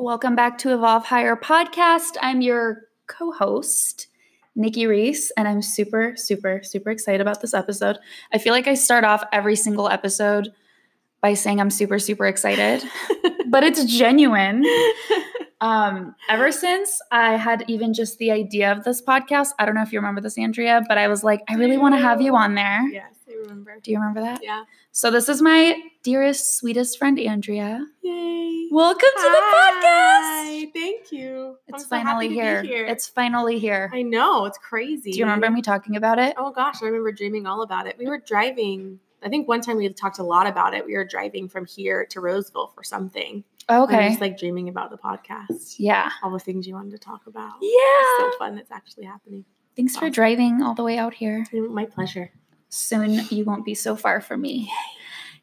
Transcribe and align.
Welcome 0.00 0.34
back 0.34 0.56
to 0.58 0.72
Evolve 0.72 1.04
Higher 1.04 1.36
podcast. 1.36 2.16
I'm 2.22 2.40
your 2.40 2.84
co 3.06 3.32
host, 3.32 4.06
Niki 4.56 4.88
Reese, 4.88 5.30
and 5.36 5.46
I'm 5.46 5.60
super, 5.60 6.14
super, 6.16 6.62
super 6.62 6.88
excited 6.88 7.20
about 7.20 7.42
this 7.42 7.52
episode. 7.52 7.98
I 8.32 8.38
feel 8.38 8.54
like 8.54 8.66
I 8.66 8.72
start 8.72 9.04
off 9.04 9.22
every 9.30 9.56
single 9.56 9.90
episode 9.90 10.48
by 11.20 11.34
saying 11.34 11.60
I'm 11.60 11.68
super, 11.68 11.98
super 11.98 12.24
excited, 12.24 12.82
but 13.48 13.62
it's 13.62 13.84
genuine. 13.84 14.64
Um, 15.62 16.14
ever 16.30 16.52
since 16.52 17.02
I 17.12 17.36
had 17.36 17.66
even 17.68 17.92
just 17.92 18.16
the 18.16 18.30
idea 18.30 18.72
of 18.72 18.82
this 18.84 19.02
podcast, 19.02 19.48
I 19.58 19.66
don't 19.66 19.74
know 19.74 19.82
if 19.82 19.92
you 19.92 19.98
remember 19.98 20.22
this, 20.22 20.38
Andrea, 20.38 20.80
but 20.88 20.96
I 20.96 21.08
was 21.08 21.22
like, 21.22 21.42
I 21.50 21.56
really 21.56 21.76
want 21.76 21.94
to 21.94 22.00
have 22.00 22.22
you 22.22 22.34
on 22.34 22.54
there. 22.54 22.88
Yes, 22.88 23.12
remember. 23.42 23.78
Do 23.82 23.90
you 23.90 23.98
remember 23.98 24.20
that? 24.20 24.40
Yeah. 24.42 24.64
So 24.92 25.10
this 25.10 25.28
is 25.28 25.40
my 25.42 25.80
dearest, 26.02 26.56
sweetest 26.58 26.98
friend, 26.98 27.18
Andrea. 27.18 27.86
Yay. 28.02 28.68
Welcome 28.70 29.00
to 29.16 29.22
the 29.22 29.28
podcast. 29.28 29.82
Hi, 29.82 30.66
Thank 30.74 31.12
you. 31.12 31.56
It's 31.66 31.74
I'm 31.74 31.80
so 31.80 31.88
finally 31.88 32.28
here. 32.28 32.62
here. 32.62 32.86
It's 32.86 33.08
finally 33.08 33.58
here. 33.58 33.90
I 33.92 34.02
know, 34.02 34.44
it's 34.44 34.58
crazy. 34.58 35.12
Do 35.12 35.18
you 35.18 35.24
remember 35.24 35.50
me 35.50 35.62
talking 35.62 35.96
about 35.96 36.18
it? 36.18 36.34
Oh 36.36 36.50
gosh, 36.52 36.82
I 36.82 36.86
remember 36.86 37.12
dreaming 37.12 37.46
all 37.46 37.62
about 37.62 37.86
it. 37.86 37.96
We 37.98 38.06
were 38.06 38.18
driving. 38.18 39.00
I 39.22 39.28
think 39.28 39.48
one 39.48 39.60
time 39.60 39.76
we 39.76 39.84
had 39.84 39.96
talked 39.96 40.18
a 40.18 40.22
lot 40.22 40.46
about 40.46 40.74
it. 40.74 40.86
We 40.86 40.94
were 40.96 41.04
driving 41.04 41.48
from 41.48 41.66
here 41.66 42.06
to 42.06 42.20
Roseville 42.20 42.68
for 42.74 42.82
something. 42.84 43.44
Oh, 43.68 43.84
okay. 43.84 44.08
just 44.08 44.20
like 44.20 44.38
dreaming 44.38 44.68
about 44.68 44.90
the 44.90 44.96
podcast. 44.98 45.76
yeah. 45.78 46.10
All 46.22 46.30
the 46.30 46.38
things 46.38 46.66
you 46.66 46.74
wanted 46.74 46.90
to 46.92 46.98
talk 46.98 47.26
about. 47.26 47.54
Yeah. 47.60 47.70
It's 47.72 48.34
so 48.34 48.38
fun 48.38 48.56
that's 48.56 48.70
actually 48.70 49.04
happening. 49.04 49.44
Thanks 49.76 49.96
for 49.96 50.10
driving 50.10 50.62
all 50.62 50.74
the 50.74 50.82
way 50.82 50.98
out 50.98 51.14
here. 51.14 51.44
My 51.52 51.86
pleasure. 51.86 52.32
Soon 52.70 53.20
you 53.30 53.44
won't 53.44 53.64
be 53.64 53.74
so 53.74 53.94
far 53.96 54.20
from 54.20 54.40
me. 54.42 54.70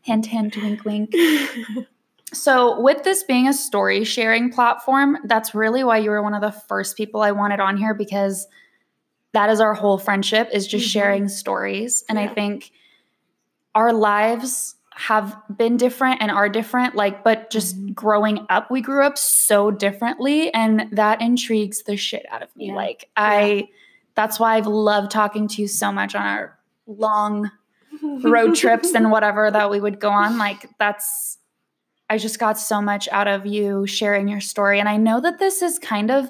Hint, 0.02 0.26
hint, 0.26 0.58
wink, 0.58 0.84
wink. 0.86 1.14
So, 2.34 2.82
with 2.82 3.04
this 3.04 3.24
being 3.24 3.48
a 3.48 3.54
story 3.54 4.04
sharing 4.04 4.52
platform, 4.52 5.18
that's 5.24 5.56
really 5.56 5.86
why 5.86 6.00
you 6.00 6.10
were 6.10 6.22
one 6.22 6.34
of 6.34 6.42
the 6.42 6.52
first 6.52 6.98
people 6.98 7.22
I 7.22 7.32
wanted 7.32 7.62
on 7.62 7.78
here 7.78 7.94
because 7.94 8.48
that 9.32 9.50
is 9.50 9.62
our 9.62 9.74
whole 9.74 9.98
friendship 9.98 10.50
is 10.52 10.68
just 10.68 10.88
Mhm. 10.88 10.92
sharing 10.92 11.30
stories. 11.30 12.04
And 12.10 12.20
I 12.20 12.28
think 12.28 12.72
our 13.76 13.94
lives 13.94 14.76
have 14.94 15.38
been 15.56 15.78
different 15.78 16.22
and 16.22 16.32
are 16.32 16.50
different 16.50 16.96
like 16.96 17.24
but 17.24 17.50
just 17.50 17.78
Mhm. 17.78 17.94
growing 17.94 18.46
up 18.50 18.70
we 18.72 18.82
grew 18.82 19.04
up 19.06 19.18
so 19.18 19.70
differently 19.72 20.52
and 20.54 20.90
that 20.92 21.22
intrigues 21.22 21.84
the 21.84 21.96
shit 21.96 22.26
out 22.32 22.42
of 22.42 22.54
me 22.56 22.68
Yeah. 22.70 22.76
like 22.76 23.08
i 23.16 23.68
that's 24.16 24.40
why 24.40 24.56
i've 24.56 24.66
loved 24.66 25.12
talking 25.12 25.48
to 25.50 25.62
you 25.62 25.68
so 25.68 25.92
much 25.92 26.16
on 26.16 26.26
our 26.26 26.57
long 26.88 27.52
road 28.24 28.56
trips 28.56 28.94
and 28.94 29.12
whatever 29.12 29.52
that 29.52 29.70
we 29.70 29.80
would 29.80 30.00
go 30.00 30.10
on 30.10 30.38
like 30.38 30.70
that's 30.80 31.38
i 32.10 32.18
just 32.18 32.40
got 32.40 32.58
so 32.58 32.82
much 32.82 33.08
out 33.12 33.28
of 33.28 33.46
you 33.46 33.86
sharing 33.88 34.28
your 34.28 34.40
story 34.42 34.80
and 34.80 34.88
i 34.88 34.98
know 34.98 35.20
that 35.20 35.40
this 35.40 35.62
is 35.62 35.78
kind 35.80 36.10
of 36.12 36.30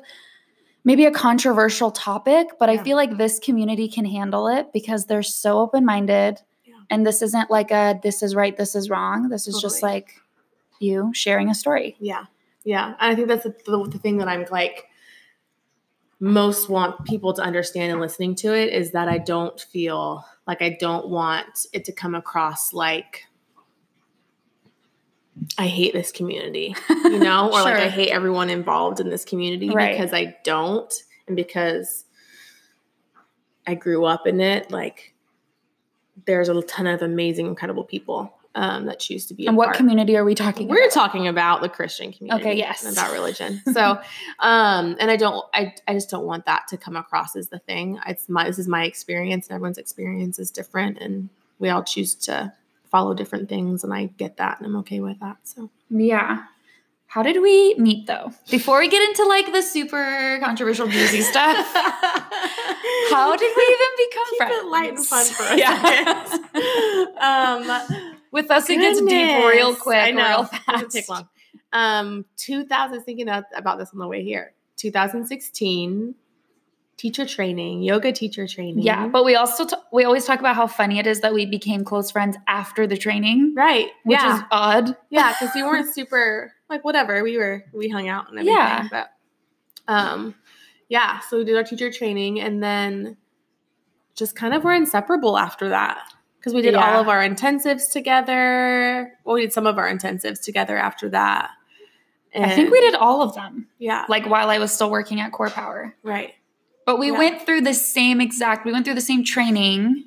maybe 0.84 1.06
a 1.06 1.12
controversial 1.12 1.92
topic 1.92 2.48
but 2.60 2.70
i 2.70 2.78
feel 2.78 2.96
like 2.96 3.18
this 3.18 3.38
community 3.40 3.88
can 3.88 4.06
handle 4.06 4.48
it 4.48 4.72
because 4.74 5.06
they're 5.06 5.22
so 5.24 5.60
open-minded 5.60 6.40
Yeah. 6.66 6.76
and 6.90 7.06
this 7.06 7.22
isn't 7.22 7.52
like 7.52 7.72
a 7.72 8.00
this 8.02 8.24
is 8.24 8.34
right 8.36 8.56
this 8.56 8.74
is 8.76 8.90
wrong 8.90 9.30
this 9.30 9.48
is 9.48 9.60
just 9.62 9.84
like 9.84 10.22
you 10.80 11.12
sharing 11.14 11.50
a 11.50 11.56
story 11.56 11.96
Yeah. 12.00 12.26
Yeah. 12.64 12.96
And 13.00 13.12
I 13.12 13.16
think 13.16 13.30
that's 13.30 13.44
the, 13.46 13.88
the 13.90 13.98
thing 13.98 14.18
that 14.18 14.28
I'm 14.28 14.46
like 14.52 14.88
most 16.20 16.68
want 16.70 17.06
people 17.06 17.34
to 17.34 17.42
understand 17.42 17.92
and 17.92 18.02
listening 18.02 18.36
to 18.36 18.54
it 18.56 18.74
is 18.74 18.92
that 18.92 19.08
I 19.08 19.20
don't 19.20 19.60
feel 19.60 20.26
like 20.48 20.62
I 20.62 20.78
don't 20.80 21.10
want 21.10 21.68
it 21.74 21.86
to 21.86 21.92
come 21.92 22.16
across 22.16 22.74
like 22.74 23.26
I 25.58 25.68
hate 25.68 25.94
this 25.94 26.12
community, 26.12 26.76
you 26.90 27.20
know, 27.20 27.48
or 27.54 27.62
like 27.62 27.76
I 27.76 27.90
hate 27.90 28.10
everyone 28.10 28.50
involved 28.50 29.00
in 29.00 29.10
this 29.10 29.24
community 29.24 29.70
Right. 29.70 29.92
because 29.96 30.14
I 30.14 30.36
don't 30.44 30.92
and 31.28 31.36
because 31.36 32.06
I 33.68 33.76
grew 33.76 34.06
up 34.06 34.26
in 34.26 34.40
it. 34.42 34.72
Like 34.72 35.14
there's 36.26 36.50
a 36.50 36.62
ton 36.64 36.88
of 36.88 37.02
amazing, 37.02 37.46
incredible 37.46 37.84
people 37.84 38.34
um, 38.58 38.88
that 38.88 39.00
choose 39.00 39.28
to 39.28 39.36
be 39.36 39.46
and 39.46 39.56
what 39.56 39.68
part. 39.68 39.78
community 39.78 40.18
are 40.18 40.26
we 40.26 40.34
talking 40.34 40.68
We're 40.68 40.86
about 40.86 40.92
talking 40.92 41.28
about 41.28 41.62
the 41.62 41.70
Christian 41.70 42.12
community. 42.12 42.42
Okay, 42.42 42.58
yes. 42.58 42.84
and 42.84 42.94
About 42.94 43.14
religion. 43.14 43.62
So, 43.78 44.00
um, 44.40 44.96
and 45.00 45.12
I 45.12 45.16
don't, 45.16 45.46
I, 45.54 45.76
I 45.88 45.94
just 45.94 46.10
don't 46.10 46.26
want 46.26 46.46
that 46.46 46.68
to 46.70 46.78
come 46.78 46.96
across 46.96 47.36
as 47.36 47.50
the 47.50 47.60
thing. 47.60 48.00
It's 48.08 48.28
my, 48.28 48.46
this 48.46 48.58
is 48.58 48.68
my 48.68 48.86
experience, 48.86 49.48
and 49.48 49.56
everyone's 49.56 49.78
experience 49.78 50.40
is 50.40 50.50
different, 50.50 50.98
and 50.98 51.30
we 51.60 51.70
all 51.70 51.84
choose 51.84 52.16
to 52.16 52.52
follow 52.90 53.14
different 53.14 53.48
things, 53.48 53.84
and 53.84 53.94
I 53.94 54.06
get 54.18 54.38
that, 54.38 54.58
and 54.58 54.66
I'm 54.66 54.76
okay 54.78 55.02
with 55.02 55.20
that. 55.20 55.38
So, 55.44 55.70
yeah 55.92 56.46
how 57.08 57.24
did 57.24 57.42
we 57.42 57.74
meet 57.76 58.06
though 58.06 58.32
before 58.52 58.80
we 58.80 58.90
get 58.90 59.02
into 59.02 59.24
like 59.26 59.52
the 59.54 59.62
super 59.62 60.40
controversial 60.42 60.88
juicy 60.88 61.22
stuff 61.34 61.56
how 63.10 63.36
did 63.36 63.54
we 63.56 63.64
even 63.64 63.88
become 63.98 64.26
Keep 64.30 64.38
friends 64.38 64.58
it 64.58 64.66
light 64.68 64.90
and 64.90 65.08
fun 65.08 65.26
for 65.26 65.44
a 65.44 65.58
yeah. 65.58 66.38
um, 67.22 68.07
with 68.38 68.52
us 68.52 68.70
it 68.70 68.78
gets 68.78 69.02
deep 69.02 69.46
real 69.46 69.76
quick 69.76 69.98
I 69.98 70.12
know. 70.12 70.24
real 70.24 70.38
Doesn't 70.44 70.64
fast 70.66 70.92
take 70.92 71.10
long. 71.10 71.28
Um, 71.74 72.26
2000. 72.38 73.04
Thinking 73.04 73.28
about 73.28 73.46
about 73.56 73.80
this 73.80 73.90
on 73.92 74.00
the 74.00 74.08
way 74.08 74.24
here. 74.24 74.54
2016, 74.78 76.16
teacher 76.98 77.26
training, 77.26 77.82
yoga 77.82 78.12
teacher 78.12 78.48
training. 78.48 78.84
Yeah, 78.84 79.08
but 79.08 79.26
we 79.26 79.36
also 79.36 79.66
t- 79.66 79.76
we 79.92 80.04
always 80.04 80.26
talk 80.26 80.40
about 80.40 80.56
how 80.56 80.68
funny 80.68 81.00
it 81.00 81.08
is 81.08 81.22
that 81.22 81.34
we 81.34 81.46
became 81.46 81.84
close 81.84 82.12
friends 82.12 82.38
after 82.48 82.86
the 82.86 82.96
training, 82.96 83.54
right. 83.56 83.90
which 84.04 84.20
yeah, 84.20 84.38
is 84.38 84.44
odd. 84.52 84.96
yeah, 85.10 85.34
because 85.34 85.54
we 85.56 85.64
weren't 85.64 85.94
super 85.94 86.54
like 86.70 86.86
whatever. 86.86 87.24
We 87.24 87.38
were 87.38 87.66
we 87.74 87.90
hung 87.90 88.08
out 88.08 88.30
and 88.30 88.40
everything. 88.40 88.56
Yeah. 88.56 88.88
But 88.90 89.10
um, 89.88 90.36
yeah. 90.90 91.20
So 91.22 91.38
we 91.38 91.46
did 91.46 91.56
our 91.56 91.64
teacher 91.64 91.92
training, 91.92 92.40
and 92.40 92.62
then 92.62 93.18
just 94.16 94.36
kind 94.36 94.54
of 94.54 94.64
were 94.64 94.74
inseparable 94.74 95.38
after 95.38 95.70
that. 95.70 96.14
Because 96.40 96.54
we 96.54 96.62
did 96.62 96.74
Yeah. 96.74 96.94
all 96.96 97.02
of 97.02 97.10
our 97.10 97.22
intensives 97.28 97.92
together. 97.92 99.18
Well, 99.24 99.36
we 99.36 99.42
did 99.42 99.54
some 99.54 99.66
of 99.68 99.78
our 99.78 99.90
intensives 99.90 100.42
together 100.42 100.78
after 100.78 101.10
that. 101.10 101.52
I 102.36 102.52
think 102.56 102.72
we 102.72 102.80
did 102.82 102.94
all 102.94 103.22
of 103.24 103.34
them, 103.34 103.68
Yeah. 103.80 104.06
like 104.08 104.28
while 104.28 104.50
I 104.52 104.60
was 104.60 104.72
still 104.72 104.92
working 104.92 105.20
at 105.20 105.32
Core 105.32 105.50
Power. 105.50 105.96
right. 106.04 106.34
But 106.86 107.00
we 107.00 107.08
Yeah. 107.12 107.18
went 107.18 107.42
through 107.42 107.62
the 107.62 107.74
same 107.74 108.22
exact. 108.22 108.64
We 108.66 108.72
went 108.72 108.86
through 108.86 108.94
the 108.94 109.02
same 109.02 109.24
training, 109.24 110.06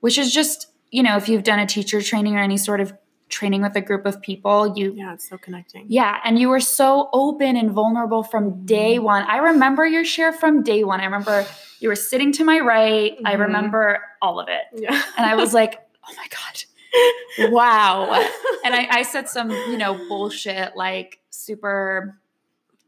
which 0.00 0.18
is 0.18 0.32
just 0.32 0.68
you 0.90 1.02
know 1.02 1.16
if 1.16 1.28
you've 1.28 1.42
done 1.42 1.58
a 1.58 1.66
teacher 1.66 2.00
training 2.02 2.36
or 2.36 2.40
any 2.40 2.58
sort 2.58 2.80
of 2.80 2.92
training 3.32 3.62
with 3.62 3.74
a 3.74 3.80
group 3.80 4.06
of 4.06 4.20
people, 4.20 4.76
you 4.76 4.92
Yeah, 4.94 5.14
it's 5.14 5.28
so 5.28 5.36
connecting. 5.38 5.86
Yeah, 5.88 6.18
and 6.22 6.38
you 6.38 6.48
were 6.50 6.60
so 6.60 7.08
open 7.12 7.56
and 7.56 7.70
vulnerable 7.72 8.22
from 8.22 8.64
day 8.64 8.96
Mm-hmm. 8.96 9.04
one. 9.04 9.22
I 9.24 9.38
remember 9.38 9.84
your 9.86 10.04
share 10.04 10.32
from 10.32 10.62
day 10.62 10.84
one. 10.84 11.00
I 11.00 11.04
remember 11.06 11.44
you 11.80 11.88
were 11.88 11.96
sitting 11.96 12.30
to 12.34 12.44
my 12.44 12.60
right. 12.60 13.16
I 13.24 13.34
Mhm. 13.34 13.40
remember 13.40 14.02
all 14.20 14.38
of 14.38 14.48
it. 14.48 14.62
Yeah. 14.74 15.02
And 15.16 15.26
I 15.26 15.34
was 15.34 15.52
like, 15.60 15.80
oh 16.08 16.14
my 16.16 16.26
God, 16.28 17.50
wow. 17.52 18.12
And 18.64 18.74
I, 18.74 18.86
I 18.90 19.02
said 19.02 19.28
some, 19.28 19.50
you 19.50 19.78
know, 19.78 19.94
bullshit, 20.08 20.76
like 20.76 21.18
super 21.30 22.18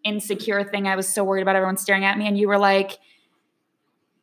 insecure 0.04 0.62
thing. 0.62 0.86
I 0.86 0.96
was 0.96 1.08
so 1.08 1.24
worried 1.24 1.42
about 1.42 1.56
everyone 1.56 1.78
staring 1.78 2.04
at 2.04 2.18
me. 2.18 2.26
And 2.28 2.36
you 2.38 2.48
were 2.48 2.58
like, 2.58 2.98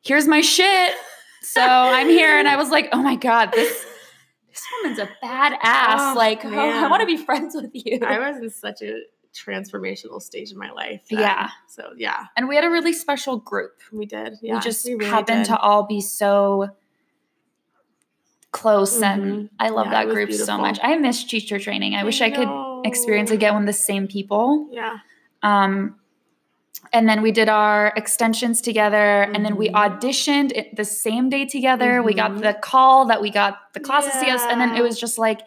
here's 0.03 0.28
my 0.28 0.42
shit. 0.42 0.94
So 1.42 1.62
I'm 1.62 2.08
here. 2.08 2.38
And 2.38 2.48
I 2.48 2.56
was 2.58 2.70
like, 2.70 2.90
oh 2.94 3.02
my 3.02 3.16
God, 3.16 3.52
this 3.52 3.86
this 4.51 4.63
woman's 4.81 5.00
a 5.00 5.09
badass. 5.23 5.57
Oh, 5.63 6.13
like, 6.17 6.44
oh, 6.45 6.50
I 6.53 6.88
want 6.89 7.01
to 7.01 7.06
be 7.07 7.17
friends 7.17 7.56
with 7.56 7.72
you. 7.73 8.00
I 8.06 8.19
was 8.19 8.38
in 8.38 8.50
such 8.50 8.81
a 8.81 9.01
transformational 9.34 10.22
stage 10.22 10.51
in 10.51 10.57
my 10.57 10.72
life. 10.72 11.01
that- 11.09 11.19
Yeah. 11.19 11.50
So 11.67 11.91
yeah, 11.97 12.25
and 12.35 12.47
we 12.50 12.56
had 12.56 12.66
a 12.66 12.69
really 12.69 12.94
special 12.94 13.38
group. 13.38 13.79
we 13.91 14.06
did. 14.06 14.35
Yeah. 14.41 14.56
we 14.56 14.59
just 14.61 14.85
really 14.85 15.06
happened 15.06 15.45
did. 15.45 15.51
to 15.51 15.57
all 15.59 15.84
be 15.84 16.01
so 16.01 16.69
close 18.51 19.01
and 19.01 19.23
Mhm. 19.23 19.50
I 19.59 19.69
love 19.69 19.85
Yeah, 19.88 20.03
that 20.06 20.09
group 20.13 20.31
so 20.34 20.57
much. 20.57 20.78
I 20.84 20.97
miss 20.97 21.23
teacher 21.23 21.57
training. 21.57 21.95
I, 21.95 22.03
wish 22.03 22.19
I 22.22 22.29
could 22.29 22.50
experience 22.85 23.31
again 23.31 23.56
with 23.56 23.66
the 23.66 23.72
same 23.73 24.07
people. 24.07 24.67
Yeah. 24.72 24.97
Um 25.43 25.96
and 26.93 27.07
then 27.07 27.22
we 27.22 27.31
did 27.31 27.47
our 27.49 27.93
extensions 27.95 28.61
together 28.61 29.22
and 29.23 29.45
then 29.45 29.55
we 29.55 29.69
Mhm. 29.69 29.73
auditioned 29.99 30.51
it 30.55 30.75
the 30.75 30.85
same 30.85 31.29
day 31.29 31.45
together. 31.45 32.01
We 32.03 32.13
got 32.13 32.31
Mhm. 32.31 32.41
the 32.41 32.53
call 32.53 33.05
that 33.05 33.22
we 33.22 33.29
got 33.29 33.73
the 33.73 33.79
class 33.79 34.05
to 34.05 34.11
see 34.11 34.29
us 34.29 34.41
and 34.49 34.59
then 34.59 34.75
it 34.75 34.81
was 34.81 34.99
just 34.99 35.17
like 35.17 35.41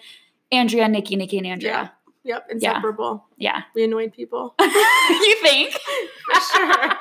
Andrea, 0.52 0.86
Niki, 0.86 1.16
Niki, 1.16 1.38
and 1.38 1.46
Andrea. 1.46 1.92
Yep. 2.22 2.46
Inseparable. 2.50 3.26
Yeah. 3.36 3.62
We 3.74 3.84
annoyed 3.84 4.12
people. 4.14 4.54
you 4.60 5.36
think? 5.42 5.72
For 6.32 6.40
sure. 6.56 6.92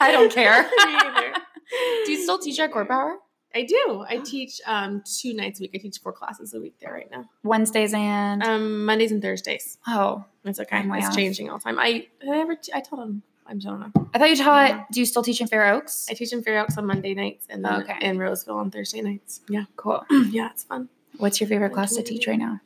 I 0.00 0.10
don't 0.10 0.32
care. 0.32 0.68
Do 2.04 2.12
you 2.12 2.22
still 2.22 2.38
teach 2.38 2.58
at 2.58 2.72
Core 2.72 2.84
Power? 2.84 3.18
I 3.54 3.62
do. 3.64 4.04
I 4.08 4.16
teach 4.18 4.60
um 4.66 5.02
two 5.04 5.34
nights 5.34 5.60
a 5.60 5.64
week. 5.64 5.72
I 5.74 5.78
teach 5.78 5.98
four 5.98 6.12
classes 6.12 6.54
a 6.54 6.60
week 6.60 6.74
there 6.80 6.92
right 6.92 7.10
now. 7.10 7.28
Wednesdays 7.44 7.92
and 7.94 8.42
Um 8.42 8.84
Mondays 8.86 9.12
and 9.12 9.20
Thursdays. 9.20 9.76
oh, 9.86 10.24
It's 10.44 10.58
okay. 10.58 10.78
I'm 10.78 10.92
It's 10.94 11.08
off. 11.08 11.14
changing 11.14 11.50
all 11.50 11.58
the 11.58 11.64
time. 11.64 11.78
I 11.78 12.06
I 12.26 12.38
ever 12.40 12.56
t- 12.56 12.72
I 12.74 12.80
told 12.80 13.02
them 13.02 13.22
I 13.46 13.54
don't 13.54 13.80
know. 13.80 14.08
I 14.14 14.18
thought 14.18 14.30
you 14.30 14.36
taught. 14.36 14.90
Do 14.92 15.00
you 15.00 15.06
still 15.06 15.22
teach 15.22 15.40
in 15.40 15.46
Fair 15.46 15.72
Oaks? 15.74 16.06
I 16.10 16.14
teach 16.14 16.32
in 16.32 16.42
Fair 16.42 16.60
Oaks 16.60 16.78
on 16.78 16.86
Monday 16.86 17.12
nights 17.14 17.46
and 17.50 17.64
then 17.64 17.82
Okay. 17.82 17.96
in 18.00 18.18
Roseville 18.18 18.56
on 18.56 18.70
Thursday 18.70 19.00
nights. 19.00 19.40
Yeah. 19.48 19.64
Cool. 19.76 20.04
yeah, 20.30 20.50
it's 20.52 20.64
fun. 20.64 20.88
What's 21.18 21.40
your 21.40 21.48
favorite 21.48 21.72
class 21.72 21.94
to 21.96 22.02
teach 22.02 22.26
right 22.26 22.38
now? 22.38 22.60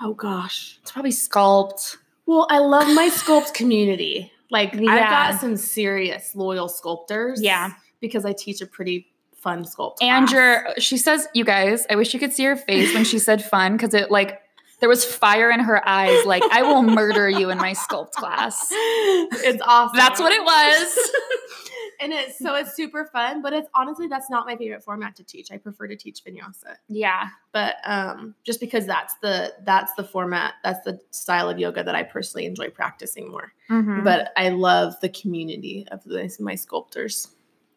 Oh 0.00 0.14
gosh. 0.14 0.78
It's 0.82 0.92
probably 0.92 1.10
sculpt. 1.10 1.96
Well, 2.26 2.46
I 2.50 2.58
love 2.58 2.86
my 2.94 3.08
sculpt 3.12 3.54
community. 3.54 4.30
Like 4.50 4.74
I've 4.74 4.82
got 4.84 5.40
some 5.40 5.56
serious 5.56 6.34
loyal 6.36 6.68
sculptors. 6.68 7.42
Yeah. 7.42 7.72
Because 8.00 8.24
I 8.24 8.32
teach 8.32 8.60
a 8.60 8.66
pretty 8.66 9.08
fun 9.34 9.64
sculpt. 9.64 9.96
And 10.00 10.28
class. 10.28 10.32
your, 10.32 10.74
she 10.78 10.96
says, 10.98 11.26
you 11.34 11.44
guys, 11.44 11.86
I 11.90 11.96
wish 11.96 12.12
you 12.14 12.20
could 12.20 12.32
see 12.32 12.44
her 12.44 12.56
face 12.56 12.94
when 12.94 13.04
she 13.04 13.18
said 13.18 13.42
fun 13.44 13.76
because 13.76 13.94
it 13.94 14.10
like, 14.10 14.40
there 14.80 14.88
was 14.88 15.04
fire 15.04 15.50
in 15.50 15.60
her 15.60 15.86
eyes. 15.88 16.24
Like, 16.24 16.42
I 16.50 16.62
will 16.62 16.82
murder 16.82 17.28
you 17.28 17.50
in 17.50 17.58
my 17.58 17.72
sculpt 17.72 18.12
class. 18.12 18.68
it's 18.70 19.62
awesome. 19.66 19.96
That's 19.96 20.20
what 20.20 20.32
it 20.32 20.42
was. 20.42 21.10
and 22.00 22.12
it's 22.12 22.38
so 22.38 22.54
it's 22.54 22.74
super 22.74 23.06
fun, 23.12 23.42
but 23.42 23.52
it's 23.52 23.68
honestly 23.74 24.06
that's 24.06 24.30
not 24.30 24.46
my 24.46 24.56
favorite 24.56 24.84
format 24.84 25.16
to 25.16 25.24
teach. 25.24 25.50
I 25.50 25.56
prefer 25.56 25.88
to 25.88 25.96
teach 25.96 26.22
vinyasa. 26.24 26.76
Yeah. 26.88 27.28
But 27.52 27.76
um 27.84 28.34
just 28.44 28.60
because 28.60 28.86
that's 28.86 29.14
the 29.22 29.52
that's 29.64 29.92
the 29.94 30.04
format, 30.04 30.54
that's 30.62 30.84
the 30.84 31.00
style 31.10 31.48
of 31.48 31.58
yoga 31.58 31.82
that 31.82 31.94
I 31.96 32.04
personally 32.04 32.46
enjoy 32.46 32.70
practicing 32.70 33.30
more. 33.30 33.52
Mhm. 33.68 34.04
But 34.04 34.32
I 34.36 34.50
love 34.50 34.94
the 35.00 35.08
community 35.08 35.86
of 35.90 36.04
this, 36.04 36.38
my 36.38 36.54
sculptors. 36.54 37.28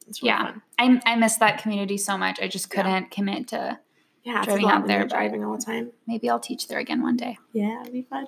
It's 0.07 0.21
really 0.21 0.29
Yeah. 0.33 0.51
fun. 0.51 0.61
I, 0.77 1.13
I 1.13 1.15
miss 1.15 1.37
that 1.37 1.61
community 1.61 1.97
so 1.97 2.17
much. 2.17 2.39
I 2.41 2.47
just 2.47 2.69
couldn't 2.69 3.11
commit 3.11 3.47
to 3.49 3.79
Yeah, 4.23 4.43
Driving 4.43 4.65
out 4.69 4.85
there, 4.87 5.05
driving 5.07 5.43
all 5.43 5.57
the 5.57 5.63
time. 5.63 5.91
maybe 6.07 6.29
I'll 6.29 6.39
teach 6.39 6.67
there 6.67 6.79
again 6.79 7.01
one 7.01 7.17
day. 7.17 7.37
Yeah, 7.53 7.81
it'd 7.81 7.91
be 7.93 8.03
fun. 8.03 8.27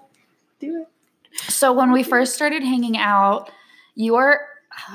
Do 0.60 0.82
it. 0.82 0.88
So 1.52 1.72
when 1.74 1.92
we 1.92 2.04
first 2.04 2.34
started 2.36 2.64
hanging 2.64 2.98
out, 2.98 3.52
you 3.96 4.14
were 4.14 4.42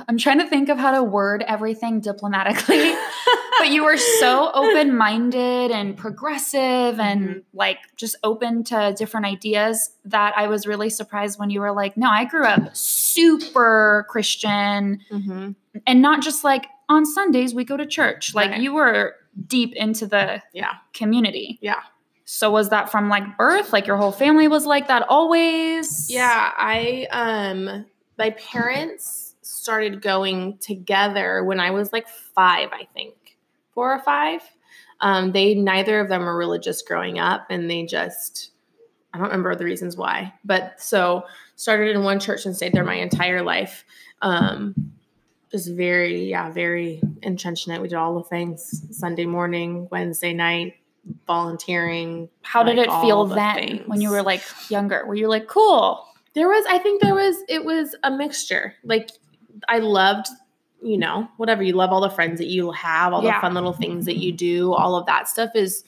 I'm 0.09 0.19
trying 0.19 0.41
to 0.41 0.47
think 0.49 0.69
of 0.71 0.77
how 0.79 0.91
to 0.91 1.05
word 1.05 1.45
everything 1.47 2.00
diplomatically, 2.00 2.93
but 3.61 3.69
you 3.69 3.85
were 3.85 3.97
so 3.97 4.50
open-minded 4.53 5.71
and 5.71 5.97
progressive 5.97 6.99
and 6.99 7.29
Mhm. 7.29 7.43
like 7.55 7.79
just 7.95 8.17
open 8.25 8.65
to 8.65 8.93
different 8.99 9.27
ideas 9.27 9.93
that 10.06 10.35
I 10.37 10.49
was 10.49 10.67
really 10.67 10.91
surprised 10.91 11.39
when 11.39 11.50
you 11.50 11.61
were 11.61 11.71
like, 11.71 11.97
"No, 11.97 12.11
I 12.11 12.25
grew 12.25 12.45
up 12.45 12.75
super 12.77 14.05
Christian 14.09 14.99
Mhm. 15.12 15.55
and 15.87 16.03
not 16.03 16.23
just 16.23 16.43
like 16.43 16.67
on 16.89 17.06
Sundays 17.06 17.55
we 17.55 17.65
go 17.65 17.77
to 17.77 17.87
church." 17.87 18.35
Like 18.35 18.50
Right. 18.50 18.61
you 18.61 18.73
were 18.75 19.15
deep 19.46 19.75
into 19.76 20.06
the 20.06 20.43
Yeah. 20.52 20.73
community. 20.94 21.58
Yeah. 21.62 21.81
So 22.25 22.50
was 22.50 22.69
that 22.70 22.90
from 22.90 23.08
like 23.08 23.37
birth? 23.38 23.73
Like 23.73 23.87
your 23.87 23.96
whole 23.96 24.12
family 24.12 24.49
was 24.49 24.67
like 24.67 24.88
that 24.88 25.06
always? 25.08 26.11
Yeah, 26.11 26.52
I 26.56 27.06
um 27.11 27.87
my 28.19 28.31
parents 28.31 29.35
started 29.43 30.02
going 30.02 30.58
together 30.58 31.43
when 31.44 31.61
I 31.61 31.70
was 31.70 31.93
like 31.93 32.08
5, 32.08 32.69
I 32.73 32.87
think. 32.93 33.14
4 33.73 33.94
or 33.94 33.99
5. 34.00 34.43
Um 35.00 35.32
they 35.32 35.55
neither 35.55 36.00
of 36.00 36.08
them 36.08 36.25
were 36.25 36.37
religious 36.37 36.82
growing 36.82 37.19
up 37.19 37.46
and 37.50 37.70
they 37.70 37.87
just 37.87 38.50
I 39.14 39.19
don't 39.19 39.29
remember 39.29 39.55
the 39.55 39.64
reasons 39.64 39.96
why. 39.96 40.35
But 40.44 40.81
so 40.82 41.25
started 41.56 41.94
in 41.96 42.02
one 42.05 42.20
church 42.20 42.44
and 42.44 42.55
stayed 42.55 42.73
there 42.75 42.85
my 42.85 42.96
entire 42.96 43.43
life. 43.43 43.85
Um 44.20 44.75
just 45.50 45.73
very 45.73 46.25
yeah, 46.29 46.50
very 46.50 47.00
entrenched 47.23 47.67
in 47.67 47.75
it. 47.75 47.81
We 47.81 47.89
did 47.89 47.97
all 47.97 48.15
the 48.19 48.25
things 48.25 48.85
Sunday 48.97 49.25
morning, 49.25 49.89
Wednesday 49.91 50.33
night, 50.33 50.75
volunteering. 51.27 52.29
How 52.43 52.62
did 52.62 52.79
it 52.79 52.91
feel 53.00 53.25
then 53.27 53.85
when 53.87 54.00
you 54.00 54.11
were 54.11 54.23
like 54.23 54.43
younger? 54.69 55.06
Were 55.06 55.15
you 55.15 55.29
like, 55.29 55.47
cool? 55.47 56.05
There 56.35 56.49
was, 56.49 56.65
I 56.69 56.79
think 56.79 57.00
there 57.00 57.15
was, 57.15 57.37
it 57.49 57.65
was 57.65 57.97
a 58.05 58.11
mixture. 58.11 58.75
Like, 58.85 59.11
I 59.69 59.79
loved, 59.79 60.27
you 60.83 60.99
know, 60.99 61.27
whatever 61.39 61.62
you 61.62 61.73
love, 61.73 61.91
all 61.91 62.03
the 62.03 62.11
friends 62.11 62.39
that 62.39 62.47
you 62.47 62.71
have, 62.73 63.12
all 63.12 63.25
Yeah. 63.25 63.39
the 63.39 63.41
fun 63.41 63.55
little 63.55 63.73
things 63.73 64.05
that 64.05 64.19
you 64.19 64.33
do, 64.33 64.73
all 64.73 64.95
of 64.95 65.06
that 65.06 65.29
stuff 65.29 65.50
is 65.55 65.83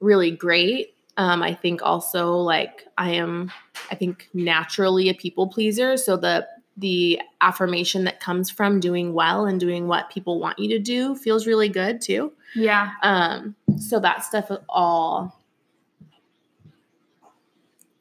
really 0.00 0.30
great. 0.30 0.94
Um, 1.16 1.42
I 1.42 1.54
think 1.54 1.82
also, 1.82 2.34
like, 2.34 2.86
I 2.96 3.12
am, 3.12 3.50
I 3.90 3.96
think 3.96 4.28
naturally 4.32 5.08
a 5.08 5.14
people 5.14 5.48
pleaser. 5.48 5.96
So 5.96 6.16
the, 6.16 6.46
the 6.78 7.20
affirmation 7.40 8.04
that 8.04 8.20
comes 8.20 8.48
from 8.50 8.78
doing 8.78 9.12
well 9.12 9.46
and 9.46 9.58
doing 9.58 9.88
what 9.88 10.10
people 10.10 10.38
want 10.38 10.58
you 10.60 10.68
to 10.68 10.78
do 10.78 11.16
feels 11.16 11.44
really 11.46 11.68
good 11.68 12.00
too. 12.00 12.32
Yeah. 12.54 12.92
Um, 13.02 13.56
so 13.78 13.98
that 13.98 14.24
stuff 14.24 14.48
all 14.68 15.42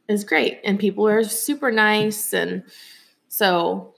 is 0.07 0.23
great. 0.23 0.59
And 0.63 0.79
people 0.79 1.07
are 1.07 1.23
super 1.23 1.71
nice. 1.71 2.33
And 2.33 2.63
so 3.27 3.93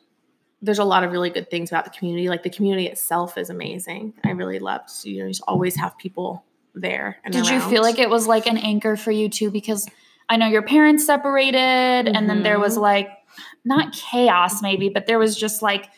there's 0.61 0.79
a 0.79 0.83
lot 0.83 1.03
of 1.03 1.11
really 1.11 1.29
good 1.29 1.49
things 1.49 1.69
about 1.71 1.85
the 1.85 1.91
community. 1.91 2.29
Like 2.29 2.43
the 2.43 2.49
community 2.49 2.87
itself 2.87 3.37
is 3.37 3.49
amazing. 3.49 4.13
I 4.23 4.31
really 4.31 4.59
loved, 4.59 4.89
you 5.03 5.19
know, 5.19 5.25
you 5.25 5.31
just 5.31 5.43
always 5.47 5.75
have 5.75 5.97
people 5.97 6.43
there. 6.73 7.17
And 7.23 7.33
Did 7.33 7.47
you 7.49 7.59
feel 7.61 7.81
like 7.81 7.99
it 7.99 8.09
was 8.09 8.27
like 8.27 8.47
an 8.47 8.57
anchor 8.57 8.95
for 8.95 9.11
you 9.11 9.29
too? 9.29 9.51
Because 9.51 9.87
I 10.29 10.37
know 10.37 10.47
your 10.47 10.61
parents 10.61 11.05
separated 11.05 11.57
and 12.07 12.29
then 12.29 12.43
there 12.43 12.59
was 12.59 12.77
Mhm. 12.77 12.81
like 12.81 13.09
not 13.69 13.93
chaos 13.93 14.61
maybe, 14.61 14.89
but 14.89 15.05
there 15.07 15.19
was 15.19 15.37
just 15.37 15.61
like 15.61 15.89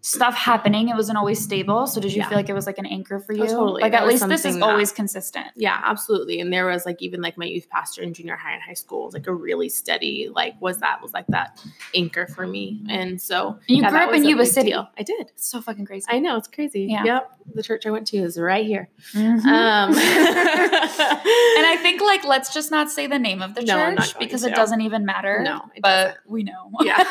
stuff 0.00 0.34
happening. 0.34 0.88
It 0.88 0.94
wasn't 0.96 1.18
always 1.18 1.38
stable. 1.38 1.86
So 1.86 2.00
did 2.00 2.12
you 2.12 2.18
Yeah. 2.22 2.28
feel 2.28 2.38
like 2.38 2.48
it 2.48 2.54
was 2.54 2.66
like 2.66 2.78
an 2.78 2.86
anchor 2.86 3.18
for 3.20 3.32
you? 3.32 3.44
Oh, 3.44 3.46
totally. 3.46 3.82
Like 3.82 3.92
That 3.92 4.02
at 4.02 4.08
least 4.08 4.26
this 4.28 4.44
is 4.44 4.54
that- 4.54 4.62
always 4.62 4.90
consistent. 4.90 5.48
Yeah, 5.54 5.78
absolutely. 5.84 6.40
And 6.40 6.52
there 6.52 6.66
was 6.66 6.86
like 6.86 7.02
even 7.02 7.20
like 7.20 7.36
my 7.36 7.44
youth 7.44 7.68
pastor 7.68 8.02
in 8.02 8.14
junior 8.14 8.36
high 8.36 8.54
and 8.54 8.62
high 8.62 8.74
school 8.74 9.04
was 9.06 9.14
like 9.14 9.26
a 9.26 9.34
really 9.34 9.68
steady, 9.68 10.30
like 10.34 10.54
was 10.60 10.78
that 10.78 11.02
was 11.02 11.12
like 11.12 11.26
that 11.28 11.60
anchor 11.94 12.26
for 12.26 12.46
me. 12.46 12.80
And 12.88 13.20
so 13.20 13.58
And 13.68 13.76
you 13.76 13.82
yeah, 13.82 13.90
grew 13.90 13.98
up 14.00 14.14
in 14.14 14.24
Yuba 14.24 14.46
City. 14.46 14.70
deal. 14.70 14.88
I 14.98 15.02
did. 15.02 15.28
It's 15.28 15.46
so 15.48 15.60
fucking 15.60 15.84
crazy. 15.84 16.06
I 16.08 16.20
know 16.20 16.36
it's 16.36 16.48
crazy. 16.48 16.86
Yeah. 16.90 17.04
Yep. 17.04 17.30
The 17.54 17.62
church 17.62 17.86
I 17.86 17.90
went 17.90 18.06
to 18.08 18.16
is 18.18 18.38
right 18.38 18.64
here. 18.66 18.88
Mhm. 19.14 19.44
Um, 19.44 19.92
and 19.98 21.66
I 21.66 21.78
think 21.82 22.00
like 22.00 22.24
let's 22.24 22.52
just 22.54 22.70
not 22.70 22.90
say 22.90 23.06
the 23.06 23.18
name 23.18 23.42
of 23.42 23.54
the 23.54 23.62
No, 23.62 23.94
church 23.96 24.18
because 24.18 24.42
to. 24.42 24.48
it 24.48 24.54
doesn't 24.54 24.80
even 24.80 25.04
matter. 25.04 25.42
No, 25.42 25.62
but 25.82 26.16
we 26.26 26.42
know. 26.44 26.70
yeah, 26.82 26.96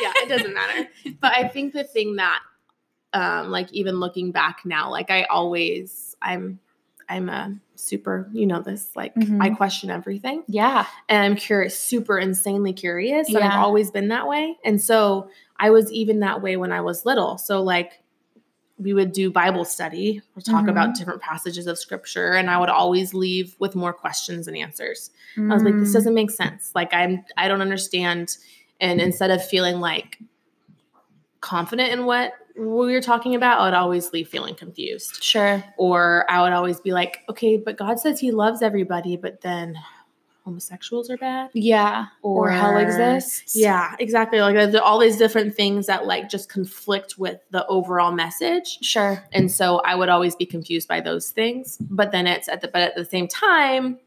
yeah, 0.00 0.12
it 0.16 0.28
doesn't 0.28 0.54
matter. 0.54 0.88
But 1.20 1.32
I 1.34 1.48
think 1.48 1.72
the 1.72 1.84
thing 1.84 1.99
that, 2.16 2.40
um, 3.12 3.50
like 3.50 3.72
even 3.72 3.98
looking 4.00 4.30
back 4.32 4.60
now, 4.64 4.90
like 4.90 5.10
I 5.10 5.24
always, 5.24 6.14
I'm, 6.22 6.58
I'm 7.08 7.28
a 7.28 7.56
super, 7.74 8.28
you 8.32 8.46
know, 8.46 8.60
this 8.62 8.90
like 8.94 9.14
Mhm. 9.16 9.42
I 9.42 9.50
question 9.50 9.90
everything. 9.90 10.44
yeah. 10.46 10.86
and 11.08 11.24
I'm 11.24 11.36
curious, 11.36 11.76
super 11.78 12.18
insanely 12.18 12.72
curious. 12.72 13.26
And 13.28 13.38
Yeah. 13.38 13.48
I've 13.48 13.64
always 13.64 13.90
been 13.90 14.08
that 14.08 14.28
way. 14.28 14.56
And 14.64 14.80
so 14.80 15.28
I 15.58 15.70
was 15.70 15.90
even 15.92 16.20
that 16.20 16.40
way 16.42 16.56
when 16.56 16.70
I 16.72 16.80
was 16.82 17.04
little. 17.04 17.36
So 17.38 17.62
like 17.62 18.00
we 18.78 18.94
would 18.94 19.12
do 19.12 19.30
Bible 19.30 19.64
study 19.64 20.22
or 20.36 20.40
talk 20.40 20.64
Mhm. 20.64 20.70
about 20.70 20.94
different 20.94 21.20
passages 21.20 21.66
of 21.66 21.78
scripture, 21.78 22.32
and 22.32 22.48
I 22.48 22.58
would 22.58 22.70
always 22.70 23.12
leave 23.12 23.54
with 23.58 23.74
more 23.74 23.92
questions 23.92 24.48
and 24.48 24.56
answers. 24.56 25.10
I 25.36 25.52
was 25.52 25.62
like, 25.64 25.74
this 25.78 25.90
Mm. 25.90 25.94
doesn't 25.94 26.14
make 26.14 26.30
sense. 26.30 26.72
Like 26.74 26.94
I'm 26.94 27.24
I 27.36 27.48
don't 27.48 27.60
understand. 27.60 28.36
And 28.80 28.98
instead 29.00 29.30
of 29.30 29.44
feeling 29.44 29.80
like 29.80 30.18
confident 31.40 31.92
in 31.92 32.04
what 32.06 32.32
we 32.56 32.92
were 32.92 33.00
talking 33.00 33.34
about, 33.34 33.60
I 33.60 33.64
would 33.64 33.74
always 33.74 34.12
leave 34.12 34.28
feeling 34.28 34.54
confused 34.54 35.22
Sure. 35.22 35.62
or 35.78 36.26
I 36.28 36.42
would 36.42 36.52
always 36.52 36.80
be 36.80 36.92
like, 36.92 37.20
okay, 37.28 37.56
but 37.56 37.76
God 37.76 37.98
says 37.98 38.20
He 38.20 38.30
loves 38.32 38.60
everybody, 38.62 39.16
but 39.16 39.40
then 39.40 39.78
homosexuals 40.44 41.10
are 41.10 41.16
bad, 41.18 41.50
Yeah. 41.54 42.06
Or, 42.22 42.50
hell 42.50 42.76
exists. 42.78 43.54
Yeah, 43.54 43.94
exactly. 43.98 44.40
Like 44.40 44.54
there's 44.54 44.74
all 44.74 44.98
these 44.98 45.16
different 45.16 45.54
things 45.54 45.86
that 45.86 46.06
like 46.06 46.28
just 46.28 46.48
conflict 46.48 47.18
with 47.18 47.38
the 47.50 47.66
overall 47.66 48.10
message, 48.12 48.78
Sure. 48.82 49.22
and 49.32 49.50
so 49.50 49.80
I 49.84 49.94
would 49.94 50.08
always 50.08 50.34
be 50.34 50.46
confused 50.46 50.88
by 50.88 51.00
those 51.00 51.30
things. 51.30 51.78
But 51.90 52.10
then 52.10 52.26
it's 52.26 52.48
at 52.48 52.62
the 52.62 52.68
but 52.68 52.82
at 52.82 52.94
the 52.96 53.04
same 53.04 53.28
time, 53.28 53.98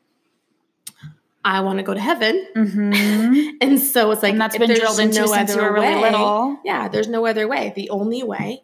I 1.45 1.61
want 1.61 1.79
to 1.79 1.83
go 1.83 1.93
to 1.93 1.99
heaven, 1.99 2.45
Mm-hmm. 2.55 3.57
and 3.61 3.79
so 3.79 4.11
it's 4.11 4.23
like 4.23 4.31
and 4.33 4.41
that's 4.41 4.57
been 4.57 4.73
drilled 4.73 4.99
into 4.99 5.21
no 5.21 5.25
since 5.27 5.53
you 5.53 5.59
other 5.61 5.71
were 5.71 5.73
really 5.81 5.95
way- 5.95 6.11
little. 6.11 6.57
yeah, 6.63 6.87
there's 6.87 7.07
no 7.09 7.25
other 7.25 7.47
way. 7.47 7.73
The 7.75 7.89
only 7.89 8.23
way 8.23 8.63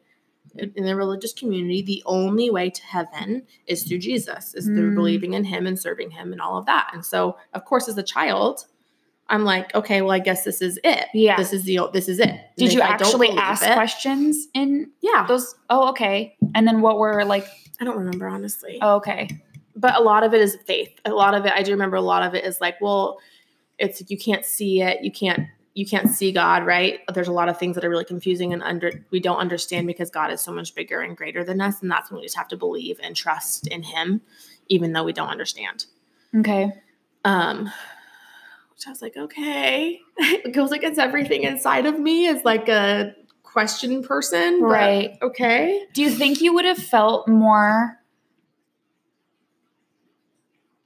in 0.57 0.83
the 0.85 0.95
religious 0.95 1.31
community, 1.33 1.81
the 1.81 2.01
only 2.05 2.49
way 2.49 2.69
to 2.69 2.83
heaven 2.83 3.43
is 3.67 3.83
through 3.83 3.99
Jesus, 3.99 4.55
is 4.55 4.65
through 4.65 4.91
Mm. 4.91 4.95
believing 4.95 5.33
in 5.33 5.43
him 5.45 5.67
and 5.67 5.79
serving 5.79 6.11
him 6.11 6.31
and 6.31 6.41
all 6.41 6.57
of 6.57 6.65
that. 6.65 6.89
And 6.93 7.05
so, 7.05 7.37
of 7.53 7.65
course, 7.65 7.87
as 7.87 7.97
a 7.97 8.03
child, 8.03 8.65
I'm 9.27 9.43
like, 9.45 9.73
okay, 9.75 10.01
well, 10.01 10.11
I 10.11 10.19
guess 10.19 10.43
this 10.43 10.61
is 10.61 10.79
it. 10.83 11.05
Yeah. 11.13 11.37
This 11.37 11.53
is 11.53 11.63
the 11.63 11.79
this 11.93 12.09
is 12.09 12.19
it. 12.19 12.33
Did 12.57 12.73
you 12.73 12.81
I 12.81 12.87
actually 12.87 13.29
ask 13.29 13.63
it- 13.63 13.73
questions 13.73 14.47
in 14.53 14.89
Yeah. 15.01 15.25
those? 15.27 15.53
Oh, 15.69 15.89
okay. 15.89 16.35
And 16.55 16.65
then 16.67 16.81
what 16.81 16.97
were 16.97 17.23
like? 17.25 17.45
I 17.79 17.85
don't 17.85 17.97
remember 17.97 18.27
honestly. 18.27 18.79
Oh, 18.81 18.95
okay. 18.95 19.29
But 19.79 19.95
a 19.95 20.01
lot 20.01 20.23
of 20.23 20.33
it 20.33 20.41
is 20.41 20.57
faith. 20.65 20.99
A 21.05 21.11
lot 21.11 21.33
of 21.33 21.45
it, 21.45 21.53
I 21.53 21.63
do 21.63 21.71
remember 21.71 21.95
a 21.95 22.01
lot 22.01 22.23
of 22.23 22.35
it 22.35 22.43
is 22.43 22.59
like, 22.59 22.79
well, 22.81 23.19
it's 23.77 24.03
you 24.09 24.17
can't 24.17 24.45
see 24.45 24.81
it, 24.81 25.03
you 25.03 25.11
can't 25.11 25.47
you 25.75 25.85
can't 25.85 26.09
see 26.09 26.31
God, 26.33 26.65
right? 26.65 26.99
There's 27.13 27.29
a 27.29 27.33
lot 27.33 27.47
of 27.47 27.57
things 27.57 27.75
that 27.75 27.85
are 27.85 27.89
really 27.89 28.03
confusing 28.03 28.51
and 28.51 28.61
under 28.63 29.05
we 29.11 29.19
don't 29.21 29.37
understand 29.37 29.87
because 29.87 30.09
God 30.09 30.31
is 30.31 30.41
so 30.41 30.51
much 30.51 30.75
bigger 30.75 30.99
and 30.99 31.15
greater 31.15 31.43
than 31.43 31.61
us, 31.61 31.81
and 31.81 31.89
that's 31.89 32.11
when 32.11 32.19
we 32.19 32.25
just 32.25 32.35
have 32.35 32.49
to 32.49 32.57
believe 32.57 32.99
and 33.01 33.15
trust 33.15 33.67
in 33.67 33.83
Him, 33.83 34.21
even 34.67 34.91
though 34.91 35.03
we 35.03 35.13
don't 35.13 35.29
understand. 35.29 35.85
Okay. 36.35 36.73
Um, 37.23 37.71
which 38.73 38.87
I 38.87 38.89
was 38.89 39.01
like, 39.01 39.15
okay, 39.15 40.01
it 40.17 40.53
goes 40.53 40.71
against 40.71 40.99
everything 40.99 41.43
inside 41.43 41.85
of 41.85 41.99
me 41.99 42.27
as 42.27 42.43
like 42.43 42.67
a 42.67 43.15
question 43.43 44.03
person, 44.03 44.61
Right. 44.61 45.17
Okay. 45.21 45.85
Do 45.93 46.01
you 46.01 46.09
think 46.09 46.41
you 46.41 46.53
would 46.53 46.65
have 46.65 46.77
felt 46.77 47.27
more 47.27 47.98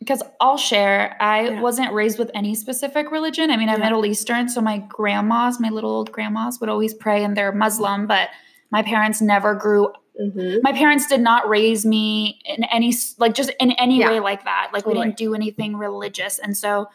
because 0.03 0.21
I'll 0.41 0.57
share. 0.57 1.15
I 1.21 1.47
Yeah. 1.49 1.61
wasn't 1.61 1.93
raised 1.93 2.19
with 2.19 2.29
any 2.33 2.55
specific 2.55 3.09
religion. 3.11 3.49
I 3.49 3.57
mean, 3.57 3.69
I'm 3.69 3.79
Yeah. 3.79 3.85
Middle 3.85 4.05
Eastern, 4.05 4.49
so 4.49 4.59
my 4.61 4.79
grandmas, 4.89 5.59
my 5.59 5.69
little 5.69 5.91
old 5.91 6.11
grandmas, 6.11 6.59
would 6.59 6.69
always 6.69 6.93
pray, 6.93 7.23
and 7.23 7.35
they're 7.37 7.51
Muslim. 7.53 8.05
But 8.07 8.29
my 8.69 8.81
parents 8.81 9.21
never 9.21 9.53
grew. 9.55 9.89
Mhm. 10.21 10.61
My 10.61 10.73
parents 10.73 11.07
did 11.07 11.21
not 11.21 11.47
raise 11.47 11.85
me 11.85 12.39
in 12.45 12.63
any 12.65 12.93
like 13.17 13.33
just 13.33 13.51
in 13.59 13.71
any 13.73 13.99
Yeah. 13.99 14.09
way 14.11 14.19
like 14.19 14.43
that. 14.43 14.69
Like 14.73 14.85
we 14.85 14.93
didn't 14.93 15.17
do 15.17 15.33
anything 15.33 15.75
religious, 15.77 16.37
and 16.39 16.55
so 16.55 16.89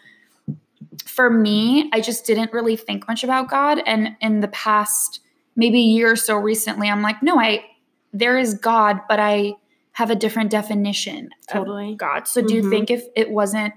for 1.05 1.31
me, 1.31 1.89
I 1.93 2.01
just 2.01 2.27
didn't 2.27 2.53
really 2.53 2.77
think 2.77 3.09
much 3.09 3.25
about 3.25 3.49
God. 3.49 3.83
And 3.87 4.17
in 4.21 4.41
the 4.41 4.49
past, 4.49 5.21
maybe 5.57 5.81
year 5.81 6.13
or 6.13 6.17
so 6.17 6.37
recently, 6.37 6.89
I'm 6.89 7.03
like, 7.03 7.23
no, 7.23 7.41
I 7.41 7.65
there 8.13 8.39
is 8.39 8.55
God, 8.55 9.01
but 9.09 9.19
I 9.21 9.55
have 9.99 10.11
a 10.11 10.15
different 10.15 10.49
definition 10.49 11.25
of 11.49 11.55
Totally. 11.55 11.97
God. 11.97 12.29
So 12.29 12.41
do 12.41 12.55
you 12.55 12.63
Mhm. 12.63 12.71
think 12.71 12.91
if 12.91 13.03
it 13.17 13.31
wasn't 13.33 13.75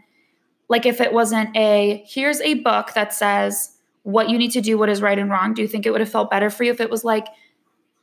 like 0.69 0.85
if 0.85 1.01
it 1.01 1.11
wasn't 1.13 1.49
a 1.57 2.03
here's 2.07 2.39
a 2.41 2.53
book 2.53 2.93
that 2.93 3.11
says 3.11 3.75
what 4.03 4.29
you 4.29 4.37
need 4.37 4.51
to 4.51 4.61
do, 4.61 4.77
what 4.77 4.87
is 4.87 5.01
right 5.01 5.17
and 5.17 5.31
wrong, 5.31 5.55
do 5.55 5.63
you 5.63 5.67
think 5.67 5.87
it 5.87 5.89
would 5.91 5.99
have 5.99 6.11
felt 6.11 6.29
better 6.29 6.51
for 6.51 6.63
you 6.63 6.69
if 6.71 6.79
it 6.79 6.91
was 6.91 7.03
like 7.03 7.27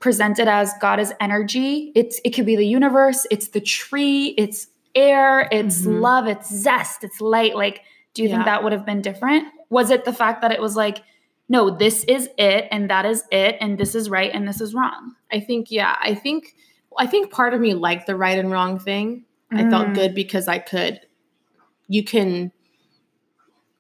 presented 0.01 0.49
as 0.49 0.73
God 0.81 0.99
is 0.99 1.13
energy? 1.21 1.93
It's 1.95 2.21
it 2.25 2.31
could 2.31 2.45
be 2.45 2.57
the 2.57 2.67
universe, 2.67 3.25
it's 3.31 3.49
the 3.49 3.61
tree, 3.61 4.35
it's 4.37 4.67
air, 4.97 5.49
it's 5.53 5.87
Mhm. 5.87 6.01
love, 6.01 6.27
it's 6.27 6.53
zest, 6.53 7.05
it's 7.05 7.21
light. 7.21 7.55
Like, 7.55 7.83
do 8.15 8.25
you 8.25 8.29
think 8.29 8.45
that 8.47 8.65
would 8.65 8.73
have 8.73 8.85
been 8.85 9.01
different? 9.01 9.45
Was 9.71 9.91
it 9.93 10.05
the 10.05 10.13
fact 10.13 10.43
that 10.43 10.51
it 10.51 10.61
was 10.61 10.75
like, 10.75 10.99
no, 11.49 11.71
this 11.71 12.03
is 12.05 12.29
it, 12.37 12.67
and 12.73 12.91
that 12.91 13.07
is 13.07 13.23
it, 13.31 13.57
and 13.61 13.79
this 13.79 13.95
is 13.95 14.11
right, 14.11 14.33
and 14.35 14.49
this 14.49 14.61
is 14.61 14.75
wrong? 14.75 15.15
I 15.33 15.39
think, 15.39 15.71
yeah, 15.71 15.95
I 16.01 16.15
think, 16.15 16.55
I 16.99 17.07
think 17.07 17.31
part 17.31 17.55
of 17.55 17.61
me 17.61 17.75
liked 17.75 18.07
the 18.07 18.17
right 18.17 18.39
and 18.39 18.51
wrong 18.51 18.79
thing. 18.79 19.25
I 19.51 19.69
felt 19.71 19.89
Mm. 19.89 19.95
good 19.95 20.15
because 20.15 20.47
I 20.49 20.59
could, 20.59 21.01
you 21.89 22.05
can 22.05 22.53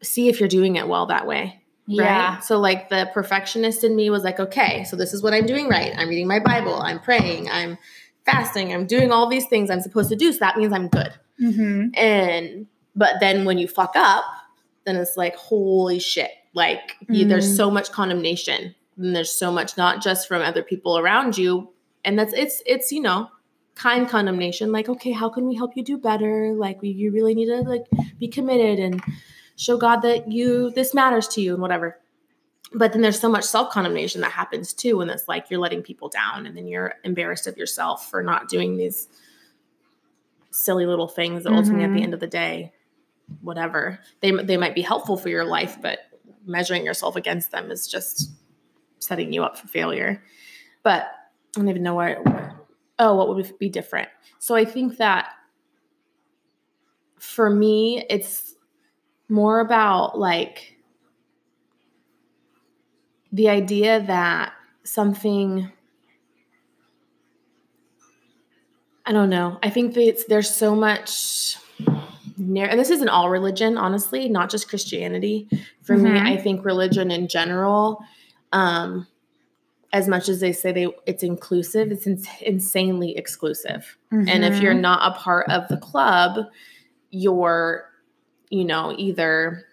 see 0.02 0.28
if 0.28 0.40
you're 0.40 0.48
doing 0.48 0.76
it 0.76 0.88
well 0.88 1.06
that 1.06 1.26
way. 1.26 1.62
Yeah. 1.87 2.38
So, 2.40 2.58
like, 2.58 2.88
the 2.90 3.10
perfectionist 3.12 3.82
in 3.84 3.96
me 3.96 4.08
was 4.10 4.22
like, 4.22 4.38
okay, 4.40 4.84
so 4.84 4.96
this 4.96 5.12
is 5.12 5.22
what 5.22 5.32
I'm 5.34 5.46
doing 5.46 5.68
right. 5.68 5.92
I'm 5.96 6.08
reading 6.08 6.26
my 6.26 6.38
Bible, 6.38 6.75
I'm 6.80 7.00
praying, 7.00 7.50
I'm 7.50 7.76
fasting, 8.25 8.72
I'm 8.75 8.87
doing 8.87 9.10
all 9.10 9.28
these 9.28 9.46
things 9.46 9.70
I'm 9.70 9.80
supposed 9.80 10.08
to 10.10 10.16
do. 10.16 10.32
So 10.32 10.38
that 10.40 10.56
means 10.58 10.72
I'm 10.72 10.88
good. 10.88 11.12
Mm-hmm. 11.42 11.88
And, 11.98 12.66
but 12.94 13.14
then 13.20 13.44
when 13.44 13.58
you 13.58 13.68
fuck 13.68 13.92
up, 13.96 14.25
then 14.84 14.96
it's 14.96 15.16
like, 15.16 15.34
holy 15.37 15.98
shit. 15.98 16.30
Like, 16.54 16.94
you, 17.08 17.26
Mm. 17.26 17.28
there's 17.30 17.56
so 17.56 17.70
much 17.70 17.90
condemnation. 17.90 18.75
And 18.96 19.14
there's 19.14 19.32
so 19.32 19.52
much, 19.52 19.76
not 19.76 20.02
just 20.02 20.26
from 20.28 20.42
other 20.42 20.62
people 20.62 20.98
around 20.98 21.38
you. 21.38 21.70
And 22.09 22.19
that's, 22.19 22.33
it's, 22.33 22.62
it's, 22.65 22.91
you 22.91 23.03
know, 23.03 23.29
kind 23.75 24.09
condemnation. 24.09 24.73
Like, 24.73 24.88
okay, 24.88 25.12
how 25.12 25.29
can 25.29 25.47
we 25.47 25.55
help 25.55 25.77
you 25.77 25.85
do 25.85 25.99
better? 25.99 26.55
Like, 26.55 26.81
we, 26.81 26.88
you 26.88 27.12
really 27.12 27.35
need 27.35 27.47
to, 27.49 27.61
like, 27.61 27.85
be 28.19 28.29
committed 28.29 28.79
and 28.79 29.03
show 29.57 29.77
God 29.77 30.00
that 30.00 30.33
you, 30.33 30.71
this 30.71 30.95
matters 30.95 31.29
to 31.29 31.43
you 31.43 31.53
and 31.53 31.61
whatever. 31.61 31.99
But 32.73 32.95
then 32.95 33.03
there's 33.03 33.21
so 33.21 33.29
much 33.29 33.45
self 33.45 33.71
condemnation 33.71 34.23
that 34.23 34.33
happens 34.33 34.73
too. 34.73 35.03
And 35.03 35.11
it's 35.11 35.29
like 35.29 35.50
you're 35.50 35.61
letting 35.61 35.83
people 35.83 36.09
down 36.09 36.47
and 36.47 36.57
then 36.57 36.67
you're 36.67 36.95
embarrassed 37.05 37.47
of 37.47 37.59
yourself 37.59 38.09
for 38.11 38.23
not 38.23 38.49
doing 38.49 38.79
these 38.79 39.07
silly 40.50 40.87
little 40.87 41.09
things 41.09 41.45
that 41.45 41.53
ultimately 41.53 41.85
at 41.85 41.93
the 41.93 42.00
Mhm. 42.00 42.05
end 42.05 42.15
of 42.15 42.21
the 42.21 42.27
day, 42.27 42.73
whatever, 43.43 44.00
they, 44.21 44.31
they 44.31 44.57
might 44.57 44.75
be 44.75 44.81
helpful 44.81 45.19
for 45.19 45.29
your 45.29 45.45
life, 45.45 45.77
but 45.83 45.99
measuring 46.47 46.87
yourself 46.87 47.17
against 47.17 47.50
them 47.50 47.71
is 47.71 47.87
just 47.87 48.31
setting 48.99 49.31
you 49.31 49.45
up 49.45 49.59
for 49.59 49.69
failure. 49.69 50.23
But 50.83 51.11
I 51.59 51.61
don't 51.61 51.71
even 51.71 51.83
know 51.83 51.97
where, 51.97 52.23
where 52.23 52.61
oh, 53.00 53.17
what 53.17 53.35
would 53.35 53.59
be 53.59 53.69
different? 53.69 54.09
So 54.38 54.55
I 54.55 54.65
think 54.65 54.99
that 54.99 55.31
for 57.19 57.50
me, 57.50 58.05
it's 58.09 58.55
more 59.29 59.59
about 59.59 60.17
like 60.17 60.77
the 63.33 63.49
idea 63.49 64.05
that 64.07 64.53
something 64.85 65.73
I 69.05 69.11
don't 69.12 69.31
know. 69.31 69.59
I 69.62 69.71
think 69.71 69.95
that 69.95 70.03
it's, 70.03 70.25
there's 70.27 70.55
so 70.55 70.77
much 70.77 71.57
and 72.37 72.79
this 72.79 72.91
isn't 72.91 73.09
all 73.09 73.31
religion, 73.31 73.77
honestly, 73.77 74.29
not 74.29 74.49
just 74.49 74.69
Christianity. 74.69 75.49
For 75.83 75.97
me, 75.97 76.11
Mhm. 76.11 76.25
I 76.25 76.37
think 76.37 76.65
religion 76.65 77.11
in 77.11 77.27
general, 77.27 78.05
um, 78.53 79.09
as 79.92 80.07
much 80.09 80.28
as 80.28 80.40
they 80.40 80.52
say 80.52 80.71
they 80.73 80.87
it's 81.07 81.23
inclusive, 81.23 81.90
it's 81.90 82.07
ins- 82.07 82.28
insanely 82.42 83.16
exclusive. 83.16 83.97
And 84.11 84.45
if 84.45 84.61
you're 84.61 84.75
Mhm. 84.75 84.80
not 84.80 85.12
a 85.16 85.18
part 85.18 85.49
of 85.50 85.66
the 85.68 85.76
club, 85.78 86.47
you're, 87.11 87.85
you 88.50 88.64
know, 88.64 88.95
either 88.99 89.64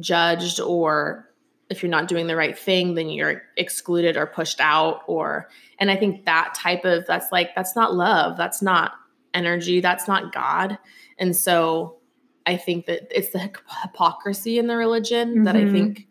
judged 0.00 0.60
or 0.60 1.30
if 1.70 1.82
you're 1.82 1.90
not 1.90 2.08
doing 2.08 2.26
the 2.26 2.36
right 2.36 2.56
thing, 2.58 2.94
then 2.94 3.08
you're 3.08 3.42
excluded 3.56 4.16
or 4.16 4.26
pushed 4.26 4.60
out. 4.60 5.02
Or, 5.06 5.48
and 5.78 5.90
I 5.90 5.96
think 5.96 6.24
that 6.26 6.54
type 6.54 6.84
of 6.84 7.06
that's 7.06 7.32
like, 7.32 7.54
that's 7.54 7.74
not 7.74 7.94
love. 7.94 8.36
That's 8.36 8.60
not 8.62 8.92
energy. 9.32 9.80
That's 9.80 10.06
not 10.06 10.32
God. 10.32 10.78
And 11.18 11.34
so 11.34 11.96
I 12.46 12.56
think 12.56 12.86
that 12.86 13.08
it's 13.10 13.30
the 13.30 13.50
hypocrisy 13.82 14.58
in 14.58 14.66
the 14.66 14.76
religion 14.76 15.44
that 15.44 15.56
I 15.56 15.62
Mhm. 15.64 15.72
think 15.72 16.06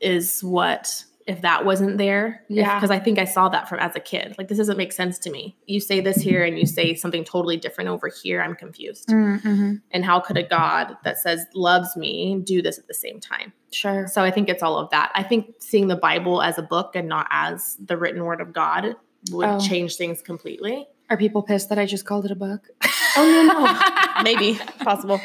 is 0.00 0.42
what 0.42 1.04
if 1.26 1.42
that 1.42 1.66
wasn't 1.66 1.98
there 1.98 2.42
Yeah. 2.48 2.74
because 2.76 2.90
i 2.90 2.98
think 2.98 3.18
i 3.18 3.24
saw 3.24 3.48
that 3.50 3.68
from 3.68 3.80
as 3.80 3.94
a 3.94 4.00
kid 4.00 4.34
like 4.38 4.48
this 4.48 4.56
doesn't 4.58 4.78
make 4.78 4.92
sense 4.92 5.18
to 5.20 5.30
me 5.30 5.56
you 5.66 5.78
say 5.80 6.00
this 6.00 6.16
here 6.16 6.42
and 6.42 6.58
you 6.58 6.64
say 6.64 6.94
something 6.94 7.22
totally 7.24 7.56
different 7.58 7.90
over 7.90 8.08
here 8.22 8.40
i'm 8.42 8.54
confused 8.54 9.08
Mm-hmm. 9.08 9.74
and 9.90 10.04
how 10.04 10.20
could 10.20 10.36
a 10.38 10.42
god 10.42 10.96
that 11.04 11.18
says 11.18 11.44
loves 11.54 11.96
me 11.96 12.40
do 12.42 12.62
this 12.62 12.78
at 12.78 12.86
the 12.88 12.94
same 12.94 13.20
time 13.20 13.52
Sure. 13.72 14.06
so 14.06 14.22
i 14.22 14.30
think 14.30 14.48
it's 14.48 14.62
all 14.62 14.78
of 14.78 14.88
that 14.90 15.10
i 15.14 15.22
think 15.22 15.54
seeing 15.58 15.88
the 15.88 15.96
bible 15.96 16.40
as 16.40 16.56
a 16.56 16.62
book 16.62 16.96
and 16.96 17.08
not 17.08 17.26
as 17.30 17.76
the 17.84 17.96
written 17.98 18.24
word 18.24 18.40
of 18.40 18.52
god 18.54 18.96
would 19.30 19.48
Oh. 19.48 19.60
change 19.60 19.96
things 19.96 20.22
completely 20.22 20.86
Are 21.10 21.16
people 21.16 21.42
pissed 21.42 21.68
that 21.70 21.78
I 21.78 21.86
just 21.86 22.04
called 22.04 22.24
it 22.26 22.30
a 22.30 22.36
book? 22.36 22.68
Oh, 23.16 23.24
no, 23.26 23.40
no. 23.52 24.22
maybe 24.22 24.58
possible 24.78 25.18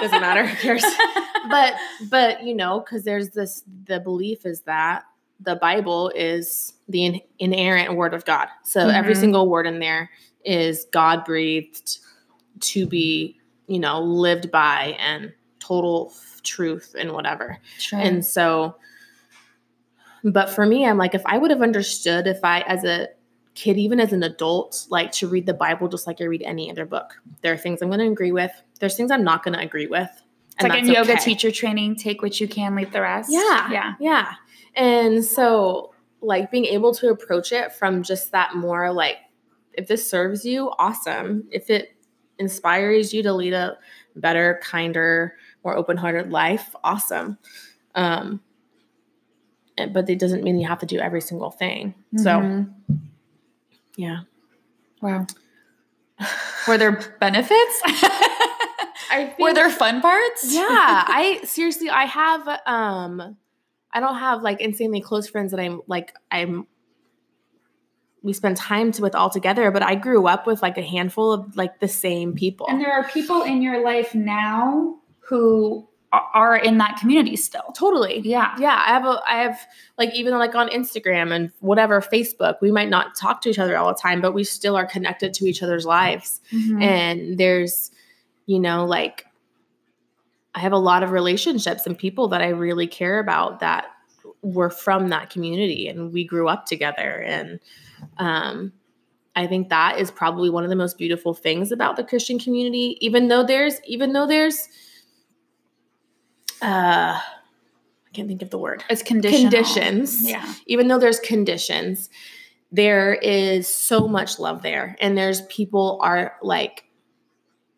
doesn't 0.00 0.20
matter 0.20 0.46
who 0.46 0.56
cares 0.56 0.82
but 1.50 1.74
but 2.10 2.42
you 2.42 2.54
know 2.54 2.80
because 2.80 3.04
there's 3.04 3.30
this 3.30 3.62
the 3.86 4.00
belief 4.00 4.44
is 4.46 4.60
that 4.62 5.04
the 5.40 5.56
bible 5.56 6.10
is 6.14 6.74
the 6.88 7.04
in, 7.06 7.20
inerrant 7.38 7.94
word 7.96 8.14
of 8.14 8.24
god 8.24 8.48
so 8.64 8.88
every 8.88 9.14
Mhm. 9.14 9.20
single 9.20 9.48
word 9.48 9.66
in 9.66 9.78
there 9.80 10.10
is 10.44 10.86
god 10.92 11.24
breathed 11.24 11.98
to 12.60 12.86
be 12.86 13.38
you 13.66 13.78
know 13.78 14.00
lived 14.00 14.50
by 14.50 14.96
and 14.98 15.32
total 15.58 16.12
f- 16.14 16.40
truth 16.42 16.94
and 16.98 17.12
whatever 17.12 17.58
Sure. 17.78 17.98
and 17.98 18.24
so 18.24 18.76
but 20.22 20.48
for 20.50 20.64
me 20.66 20.86
i'm 20.86 20.98
like 20.98 21.14
if 21.14 21.22
i 21.26 21.36
would 21.38 21.50
have 21.50 21.62
understood 21.62 22.26
if 22.26 22.38
i 22.44 22.60
as 22.62 22.84
a 22.84 23.08
kid 23.54 23.76
even 23.78 24.00
as 24.00 24.12
an 24.12 24.22
adult 24.22 24.86
like 24.90 25.12
to 25.12 25.28
read 25.28 25.46
the 25.46 25.54
bible 25.54 25.88
just 25.88 26.06
like 26.06 26.20
i 26.20 26.24
read 26.24 26.42
any 26.42 26.70
other 26.70 26.84
book 26.84 27.20
there 27.42 27.52
are 27.52 27.56
things 27.56 27.80
i'm 27.82 27.88
going 27.88 28.00
to 28.00 28.06
agree 28.10 28.32
with 28.32 28.50
there's 28.80 28.96
things 28.96 29.10
i'm 29.10 29.22
not 29.24 29.42
going 29.44 29.54
to 29.54 29.60
agree 29.60 29.86
with 29.86 30.22
it's 30.54 30.62
like 30.62 30.78
in 30.78 30.86
yoga 30.86 31.12
okay. 31.12 31.20
teacher 31.24 31.50
training, 31.50 31.96
take 31.96 32.22
what 32.22 32.40
you 32.40 32.46
can, 32.48 32.74
leave 32.74 32.92
the 32.92 33.00
rest. 33.00 33.30
Yeah. 33.32 33.70
Yeah. 33.70 33.94
Yeah. 33.98 34.32
And 34.74 35.24
so, 35.24 35.92
like, 36.20 36.50
being 36.50 36.64
able 36.66 36.94
to 36.94 37.10
approach 37.10 37.52
it 37.52 37.72
from 37.72 38.02
just 38.02 38.32
that 38.32 38.54
more 38.56 38.92
like, 38.92 39.16
if 39.72 39.88
this 39.88 40.08
serves 40.08 40.44
you, 40.44 40.70
awesome. 40.78 41.44
If 41.50 41.70
it 41.70 41.96
inspires 42.38 43.12
you 43.12 43.22
to 43.24 43.32
lead 43.32 43.52
a 43.52 43.76
better, 44.16 44.60
kinder, 44.62 45.36
more 45.64 45.76
open 45.76 45.96
hearted 45.96 46.30
life, 46.30 46.74
awesome. 46.84 47.38
Um, 47.94 48.40
but 49.92 50.08
it 50.08 50.18
doesn't 50.20 50.44
mean 50.44 50.58
you 50.58 50.68
have 50.68 50.78
to 50.80 50.86
do 50.86 50.98
every 50.98 51.20
single 51.20 51.50
thing. 51.50 51.94
So, 52.16 52.30
Mhm. 52.40 52.72
yeah. 53.96 54.20
wow. 55.00 55.26
Were 56.68 56.78
there 56.78 56.92
benefits? 57.18 57.82
I 59.14 59.26
think, 59.26 59.38
Were 59.38 59.54
there 59.54 59.70
fun 59.70 60.00
parts? 60.00 60.52
yeah 60.54 61.04
i 61.06 61.40
seriously 61.44 61.88
i 61.90 62.04
have 62.04 62.46
um 62.66 63.36
i 63.92 64.00
don't 64.00 64.16
have 64.18 64.42
like 64.42 64.60
insanely 64.60 65.00
close 65.00 65.28
friends 65.28 65.50
that 65.52 65.60
i'm 65.60 65.80
like 65.86 66.12
i'm 66.30 66.66
we 68.22 68.32
spend 68.32 68.56
time 68.56 68.90
to, 68.92 69.02
with 69.02 69.14
all 69.14 69.30
together 69.30 69.70
but 69.70 69.82
i 69.82 69.94
grew 69.94 70.26
up 70.26 70.46
with 70.46 70.62
like 70.62 70.78
a 70.78 70.82
handful 70.82 71.32
of 71.32 71.56
like 71.56 71.80
the 71.80 71.88
same 71.88 72.34
people 72.34 72.66
And 72.68 72.80
there 72.80 72.92
are 72.92 73.04
people 73.08 73.42
in 73.42 73.62
your 73.62 73.84
life 73.84 74.14
now 74.14 74.96
who 75.28 75.86
are 76.32 76.56
in 76.56 76.78
that 76.78 76.96
community 77.00 77.34
still. 77.34 77.72
totally 77.76 78.20
Yeah. 78.20 78.54
yeah 78.58 78.80
i 78.86 78.90
have 78.90 79.04
a 79.04 79.20
i 79.26 79.42
have 79.42 79.58
like 79.98 80.14
even 80.14 80.32
like 80.34 80.54
on 80.54 80.68
instagram 80.68 81.32
and 81.34 81.50
whatever 81.60 82.00
facebook 82.00 82.56
we 82.62 82.70
might 82.70 82.88
not 82.88 83.16
talk 83.16 83.40
to 83.42 83.50
each 83.50 83.58
other 83.58 83.76
all 83.76 83.88
the 83.92 83.98
time 84.00 84.20
but 84.20 84.32
we 84.32 84.44
still 84.44 84.76
are 84.76 84.86
connected 84.86 85.34
to 85.34 85.44
each 85.46 85.60
other's 85.62 85.84
lives 85.84 86.40
Mhm. 86.52 86.80
and 86.82 87.36
there's 87.38 87.90
you 88.46 88.60
know 88.60 88.84
like 88.84 89.26
i 90.54 90.58
have 90.58 90.72
a 90.72 90.78
lot 90.78 91.02
of 91.02 91.10
relationships 91.10 91.86
and 91.86 91.98
people 91.98 92.28
that 92.28 92.42
i 92.42 92.48
really 92.48 92.86
care 92.86 93.18
about 93.18 93.60
that 93.60 93.86
were 94.42 94.70
from 94.70 95.08
that 95.08 95.30
community 95.30 95.88
and 95.88 96.12
we 96.12 96.24
grew 96.24 96.48
up 96.48 96.66
together 96.66 97.22
and 97.22 97.60
um 98.18 98.72
I 99.36 99.46
think 99.46 99.68
that 99.68 99.98
is 99.98 100.10
probably 100.10 100.48
one 100.48 100.64
of 100.64 100.70
the 100.70 100.76
most 100.76 100.96
beautiful 100.96 101.34
things 101.34 101.72
about 101.72 101.96
the 101.96 102.04
Christian 102.04 102.38
community, 102.38 102.96
even 103.00 103.28
though 103.28 103.42
there's 103.42 103.80
even 103.84 104.12
though 104.12 104.26
there's 104.26 104.68
uh 106.62 107.18
I 107.20 108.10
can't 108.12 108.28
think 108.28 108.42
of 108.42 108.50
the 108.50 108.58
word. 108.58 108.84
It's. 108.88 109.02
Conditions. 109.02 110.28
Yeah. 110.28 110.54
Even 110.66 110.86
though 110.86 110.98
there's 110.98 111.18
conditions, 111.18 112.10
there 112.70 113.14
is 113.14 113.66
so 113.66 114.06
much 114.06 114.38
love 114.38 114.62
there. 114.62 114.96
And 115.00 115.18
there's 115.18 115.42
people 115.42 115.98
are 116.00 116.36
like 116.40 116.84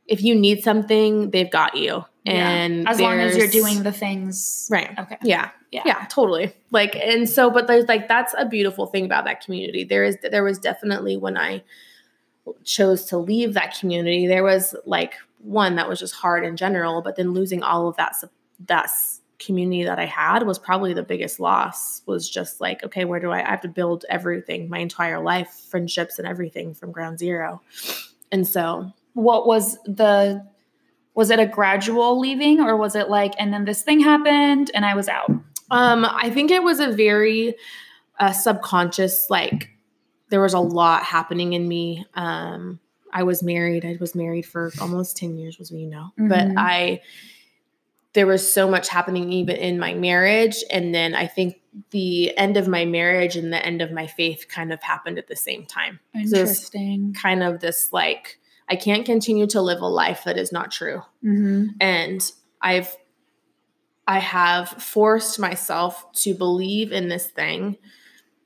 if 0.07 0.23
you 0.23 0.35
need 0.35 0.63
something, 0.63 1.31
they've 1.31 1.51
got 1.51 1.77
you. 1.77 2.05
Yeah. 2.25 2.49
And 2.51 2.89
As 2.89 3.01
long 3.01 3.21
as 3.21 3.37
you're 3.37 3.49
doing 3.49 3.83
the 3.83 3.93
things. 3.93 4.69
right. 4.71 4.97
Okay. 4.99 5.19
Yeah. 5.23 5.51
Yeah. 5.71 5.83
Yeah, 5.85 6.07
totally. 6.09 6.53
Like, 6.71 6.97
and 6.97 7.29
so, 7.29 7.51
but 7.51 7.67
there's 7.67 7.87
like 7.87 8.09
that's 8.09 8.35
a 8.39 8.47
beautiful 8.47 8.87
thing 8.87 9.05
about 9.05 9.25
that 9.27 9.45
community. 9.45 9.85
There 9.85 10.05
is, 10.05 10.17
there 10.31 10.43
was 10.43 10.59
definitely 10.59 11.17
when 11.17 11.37
I 11.37 11.63
chose 12.65 13.05
to 13.07 13.19
leave 13.19 13.55
that 13.55 13.79
community, 13.79 14.27
there 14.27 14.43
was 14.43 14.75
like 14.87 15.15
one 15.39 15.77
that 15.77 15.89
was 15.89 15.99
just 16.01 16.15
hard 16.15 16.45
in 16.45 16.57
general, 16.57 17.03
but 17.03 17.17
then 17.17 17.33
losing 17.33 17.63
all 17.63 17.89
of 17.89 17.97
that 17.97 18.17
that 18.67 18.91
community 19.39 19.85
that 19.85 19.99
I 19.99 20.07
had 20.07 20.45
was 20.45 20.59
probably 20.59 20.95
the 20.95 21.03
biggest 21.03 21.39
loss. 21.41 22.03
Was 22.07 22.29
just 22.29 22.61
like, 22.61 22.83
okay, 22.85 23.05
where 23.05 23.21
do 23.21 23.31
I? 23.31 23.47
I 23.47 23.51
have 23.51 23.61
to 23.63 23.69
build 23.69 24.05
everything, 24.09 24.69
my 24.69 24.79
entire 24.79 25.21
life, 25.21 25.51
friendships, 25.71 26.19
and 26.19 26.27
everything 26.27 26.75
from 26.75 26.91
ground 26.93 27.19
zero. 27.19 27.61
And 28.33 28.47
so, 28.47 28.93
What 29.17 29.47
was 29.47 29.79
the 29.85 30.47
was 31.15 31.31
it 31.31 31.41
a 31.41 31.47
gradual 31.47 32.21
leaving 32.21 32.61
or 32.61 32.77
was 32.77 32.95
it 32.95 33.09
like 33.09 33.33
and 33.39 33.51
then 33.53 33.65
this 33.65 33.81
thing 33.81 34.01
happened 34.01 34.71
and 34.75 34.85
I 34.85 34.95
was 34.95 35.09
out? 35.09 35.31
Um, 35.71 36.05
I 36.05 36.29
think 36.31 36.51
it 36.51 36.63
was 36.63 36.79
a 36.79 36.93
very 36.93 37.55
uh, 38.21 38.33
subconscious, 38.33 39.31
like 39.31 39.71
there 40.29 40.43
was 40.43 40.53
a 40.53 40.61
lot 40.61 41.03
happening 41.03 41.55
in 41.55 41.67
me. 41.67 42.05
Um, 42.15 42.79
I 43.13 43.23
was 43.23 43.43
married. 43.43 43.85
I 43.87 43.97
was 43.99 44.15
married 44.15 44.45
for 44.45 44.71
almost 44.81 45.17
10 45.17 45.37
years, 45.39 45.59
was 45.59 45.71
you 45.71 45.87
know, 45.87 46.13
but 46.19 46.49
Mhm. 46.49 46.55
I, 46.59 47.01
there 48.13 48.27
was 48.27 48.53
so 48.53 48.69
much 48.69 48.89
happening 48.91 49.33
even 49.33 49.57
in 49.57 49.79
my 49.79 49.95
marriage. 49.95 50.63
And 50.71 50.95
then 50.95 51.15
I 51.15 51.27
think 51.27 51.61
the 51.91 52.37
end 52.37 52.57
of 52.59 52.69
my 52.69 52.85
marriage 52.85 53.37
and 53.37 53.53
the 53.53 53.65
end 53.65 53.81
of 53.81 53.91
my 53.91 54.07
faith 54.07 54.47
kind 54.49 54.73
of 54.73 54.83
happened 54.83 55.19
at 55.19 55.29
the 55.29 55.37
same 55.37 55.65
time. 55.65 56.01
So 56.13 56.21
Interesting. 56.41 57.15
kind 57.15 57.43
of 57.43 57.61
this 57.61 57.91
like, 57.93 58.39
I 58.69 58.77
can't 58.77 59.07
continue 59.07 59.47
to 59.49 59.61
live 59.61 59.81
a 59.81 59.87
life 59.87 60.25
that 60.25 60.37
is 60.37 60.51
not 60.53 60.71
true 60.73 61.03
Mm-hmm. 61.25 61.69
and 61.81 62.33
i've 62.61 62.97
i 64.07 64.19
have 64.19 64.69
forced 64.69 65.39
myself 65.39 66.11
to 66.23 66.35
believe 66.35 66.93
in 66.93 67.09
this 67.09 67.27
thing 67.29 67.77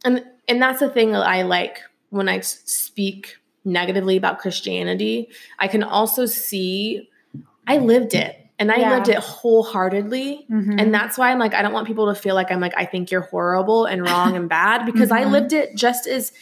and 0.04 0.24
and 0.48 0.60
that's 0.62 0.80
the 0.80 0.88
thing 0.88 1.12
that 1.12 1.26
i 1.26 1.42
like 1.42 1.78
when 2.10 2.28
I 2.28 2.40
speak 2.40 3.36
negatively 3.64 4.16
about 4.16 4.38
christianity 4.38 5.28
i 5.58 5.68
can 5.68 5.82
also 5.82 6.26
see 6.26 7.08
i 7.66 7.76
lived 7.78 8.14
it 8.14 8.36
and 8.58 8.70
i 8.72 8.76
Yeah. 8.76 8.94
lived 8.96 9.08
it 9.08 9.18
wholeheartedly 9.18 10.46
Mm-hmm. 10.50 10.78
and 10.78 10.92
that's 10.94 11.18
why 11.18 11.30
i'm 11.30 11.38
like 11.38 11.54
i 11.54 11.62
don't 11.62 11.72
want 11.72 11.86
people 11.86 12.12
to 12.12 12.18
feel 12.20 12.34
like 12.34 12.50
i'm 12.50 12.60
like 12.60 12.74
i 12.76 12.84
think 12.84 13.10
you're 13.10 13.20
horrible 13.20 13.84
and 13.84 14.02
wrong 14.02 14.36
and 14.36 14.48
bad 14.48 14.84
because 14.86 15.10
i 15.10 15.22
Mhm. 15.24 15.30
lived 15.30 15.52
it 15.52 15.76
just 15.76 16.06
as 16.06 16.32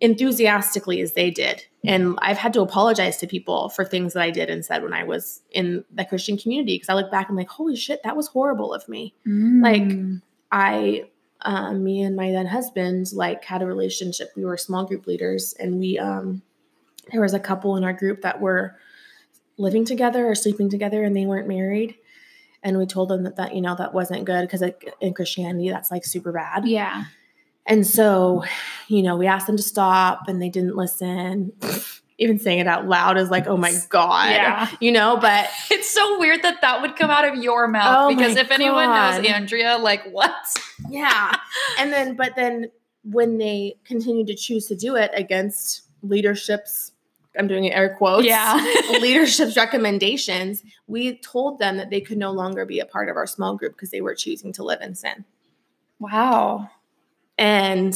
enthusiastically 0.00 1.00
as 1.00 1.12
they 1.12 1.30
did. 1.30 1.64
And 1.84 2.18
i've 2.20 2.36
had 2.38 2.52
to 2.54 2.60
apologize 2.60 3.16
to 3.18 3.26
people 3.26 3.68
for 3.70 3.84
things 3.84 4.12
that 4.12 4.22
i 4.22 4.30
did 4.30 4.50
and 4.50 4.64
said 4.64 4.82
when 4.82 4.92
i 4.92 5.04
was 5.04 5.42
in 5.50 5.84
the 5.92 6.04
christian 6.04 6.36
community 6.36 6.74
because 6.74 6.88
i 6.88 6.94
look 6.94 7.10
back 7.10 7.28
and 7.28 7.34
I'm 7.38 7.42
like 7.42 7.48
holy 7.48 7.76
shit 7.76 8.02
that 8.02 8.16
was 8.16 8.28
horrible 8.28 8.74
of 8.74 8.88
me. 8.88 9.14
Like, 9.24 9.82
Mm. 9.82 10.22
i 10.52 11.04
um, 11.40 11.84
me 11.84 12.02
and 12.02 12.16
my 12.16 12.32
then 12.32 12.46
husband 12.46 13.12
like 13.12 13.44
had 13.44 13.62
a 13.62 13.66
relationship. 13.66 14.30
We 14.36 14.44
were 14.44 14.56
small 14.56 14.84
group 14.84 15.06
leaders 15.06 15.54
and 15.58 15.78
we 15.78 15.98
um 15.98 16.42
there 17.12 17.20
was 17.22 17.32
a 17.32 17.38
couple 17.40 17.76
in 17.76 17.84
our 17.84 17.92
group 17.92 18.22
that 18.22 18.40
were 18.40 18.76
living 19.56 19.84
together 19.84 20.26
or 20.26 20.34
sleeping 20.34 20.68
together 20.68 21.02
and 21.04 21.16
they 21.16 21.26
weren't 21.26 21.48
married. 21.48 21.94
And 22.62 22.76
we 22.76 22.86
told 22.86 23.08
them 23.08 23.22
that 23.22 23.36
that 23.36 23.54
you 23.54 23.60
know 23.62 23.76
that 23.76 23.94
wasn't 23.94 24.24
good 24.24 24.42
because 24.42 24.60
like, 24.62 24.92
in 25.00 25.14
christianity 25.14 25.70
that's 25.70 25.90
like 25.92 26.04
super 26.04 26.32
bad. 26.32 26.66
Yeah. 26.66 27.04
And 27.68 27.86
so, 27.86 28.44
you 28.88 29.02
know, 29.02 29.16
we 29.16 29.26
asked 29.26 29.46
them 29.46 29.58
to 29.58 29.62
stop 29.62 30.26
and 30.26 30.40
they 30.40 30.48
didn't 30.48 30.74
listen. 30.74 31.52
Even 32.16 32.38
saying 32.38 32.58
it 32.60 32.66
out 32.66 32.88
loud 32.88 33.18
is 33.18 33.30
like, 33.30 33.46
oh 33.46 33.58
my 33.58 33.74
God. 33.90 34.30
Yeah. 34.30 34.70
You 34.80 34.90
know, 34.90 35.18
but 35.20 35.48
It's 35.70 35.92
so 35.92 36.18
weird 36.18 36.42
that 36.42 36.62
that 36.62 36.80
would 36.80 36.96
come 36.96 37.10
out 37.10 37.28
of 37.28 37.36
your 37.36 37.68
mouth 37.68 38.10
Oh 38.10 38.16
because 38.16 38.36
if 38.36 38.50
anyone 38.50 38.86
God. 38.86 39.22
knows 39.22 39.30
Andrea, 39.30 39.76
like 39.76 40.02
what? 40.10 40.34
yeah. 40.88 41.36
and 41.78 41.92
then, 41.92 42.16
but 42.16 42.34
then 42.34 42.70
when 43.04 43.36
they 43.36 43.76
continued 43.84 44.28
to 44.28 44.34
choose 44.34 44.66
to 44.66 44.74
do 44.74 44.96
it 44.96 45.10
against 45.12 45.82
leadership's, 46.02 46.92
I'm 47.38 47.48
doing 47.48 47.70
air 47.70 47.94
quotes. 47.96 48.26
Yeah. 48.26 48.56
leadership's 49.00 49.56
recommendations, 49.56 50.62
we 50.86 51.18
told 51.18 51.58
them 51.58 51.76
that 51.76 51.90
they 51.90 52.00
could 52.00 52.18
no 52.18 52.32
longer 52.32 52.64
be 52.64 52.80
a 52.80 52.86
part 52.86 53.10
of 53.10 53.16
our 53.16 53.26
small 53.26 53.56
group 53.56 53.74
because 53.74 53.90
they 53.90 54.00
were 54.00 54.14
choosing 54.14 54.54
to 54.54 54.64
live 54.64 54.80
in 54.80 54.94
sin. 54.94 55.26
Wow. 56.00 56.70
And 57.38 57.94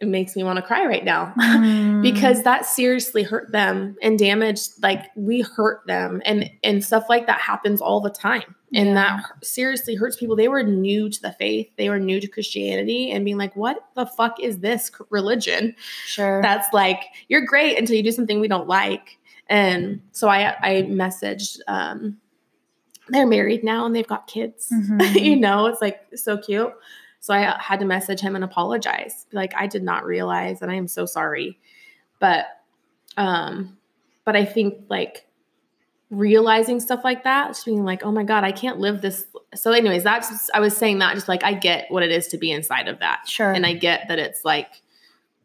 it 0.00 0.08
makes 0.08 0.34
me 0.34 0.42
want 0.42 0.56
to 0.56 0.62
cry 0.62 0.84
right 0.84 1.04
now. 1.04 1.32
Mm. 1.38 2.02
because 2.02 2.42
that 2.42 2.66
seriously 2.66 3.22
hurt 3.22 3.52
them 3.52 3.96
and 4.02 4.18
damaged 4.18 4.72
like 4.82 5.06
we 5.16 5.40
hurt 5.42 5.86
them 5.86 6.20
and 6.24 6.50
and 6.64 6.84
stuff 6.84 7.04
like 7.08 7.26
that 7.28 7.40
happens 7.40 7.80
all 7.80 8.00
the 8.00 8.10
time 8.10 8.54
and 8.74 8.88
Yeah. 8.88 8.94
that 8.94 9.44
seriously 9.46 9.94
hurts 9.94 10.16
people 10.16 10.34
they 10.34 10.48
were 10.48 10.64
new 10.64 11.08
to 11.08 11.22
the 11.22 11.30
faith 11.32 11.68
they 11.78 11.88
were 11.88 12.00
new 12.00 12.18
to 12.20 12.26
christianity 12.26 13.12
and 13.12 13.24
being 13.24 13.36
like 13.38 13.54
what 13.54 13.78
the 13.94 14.04
fuck 14.06 14.40
is 14.40 14.58
this 14.58 14.90
religion 15.10 15.76
sure. 16.06 16.42
that's 16.42 16.66
like 16.72 17.04
you're 17.28 17.44
great 17.46 17.78
until 17.78 17.94
you 17.94 18.02
do 18.02 18.10
something 18.10 18.40
we 18.40 18.48
don't 18.48 18.66
like 18.66 19.18
and 19.46 20.00
so 20.10 20.28
i 20.28 20.52
i 20.62 20.82
messaged 20.90 21.58
um 21.68 22.16
they're 23.10 23.26
married 23.26 23.62
now 23.62 23.86
and 23.86 23.94
they've 23.94 24.08
got 24.08 24.26
kids 24.26 24.68
Mhm. 24.72 25.14
you 25.20 25.36
know 25.36 25.66
it's 25.66 25.80
like 25.80 26.00
so 26.16 26.36
cute 26.36 26.72
so 27.22 27.32
i 27.32 27.56
had 27.58 27.80
to 27.80 27.86
message 27.86 28.20
him 28.20 28.34
and 28.34 28.44
apologize 28.44 29.26
like 29.32 29.54
i 29.56 29.66
did 29.66 29.82
not 29.82 30.04
realize 30.04 30.60
and 30.60 30.70
i 30.70 30.74
am 30.74 30.88
so 30.88 31.06
sorry 31.06 31.58
but 32.18 32.46
um 33.16 33.78
but 34.24 34.36
i 34.36 34.44
think 34.44 34.74
like 34.90 35.26
realizing 36.10 36.78
stuff 36.78 37.00
like 37.04 37.24
that 37.24 37.48
just 37.48 37.64
being 37.64 37.84
like 37.84 38.04
oh 38.04 38.12
my 38.12 38.24
god 38.24 38.44
i 38.44 38.52
can't 38.52 38.78
live 38.78 39.00
this 39.00 39.24
so 39.54 39.72
anyways 39.72 40.02
that's 40.02 40.50
i 40.52 40.60
was 40.60 40.76
saying 40.76 40.98
that 40.98 41.14
just 41.14 41.28
like 41.28 41.42
i 41.42 41.54
get 41.54 41.86
what 41.90 42.02
it 42.02 42.10
is 42.10 42.26
to 42.26 42.36
be 42.36 42.52
inside 42.52 42.86
of 42.88 42.98
that 42.98 43.26
sure. 43.26 43.52
and 43.52 43.64
i 43.64 43.72
get 43.72 44.06
that 44.08 44.18
it's 44.18 44.44
like 44.44 44.82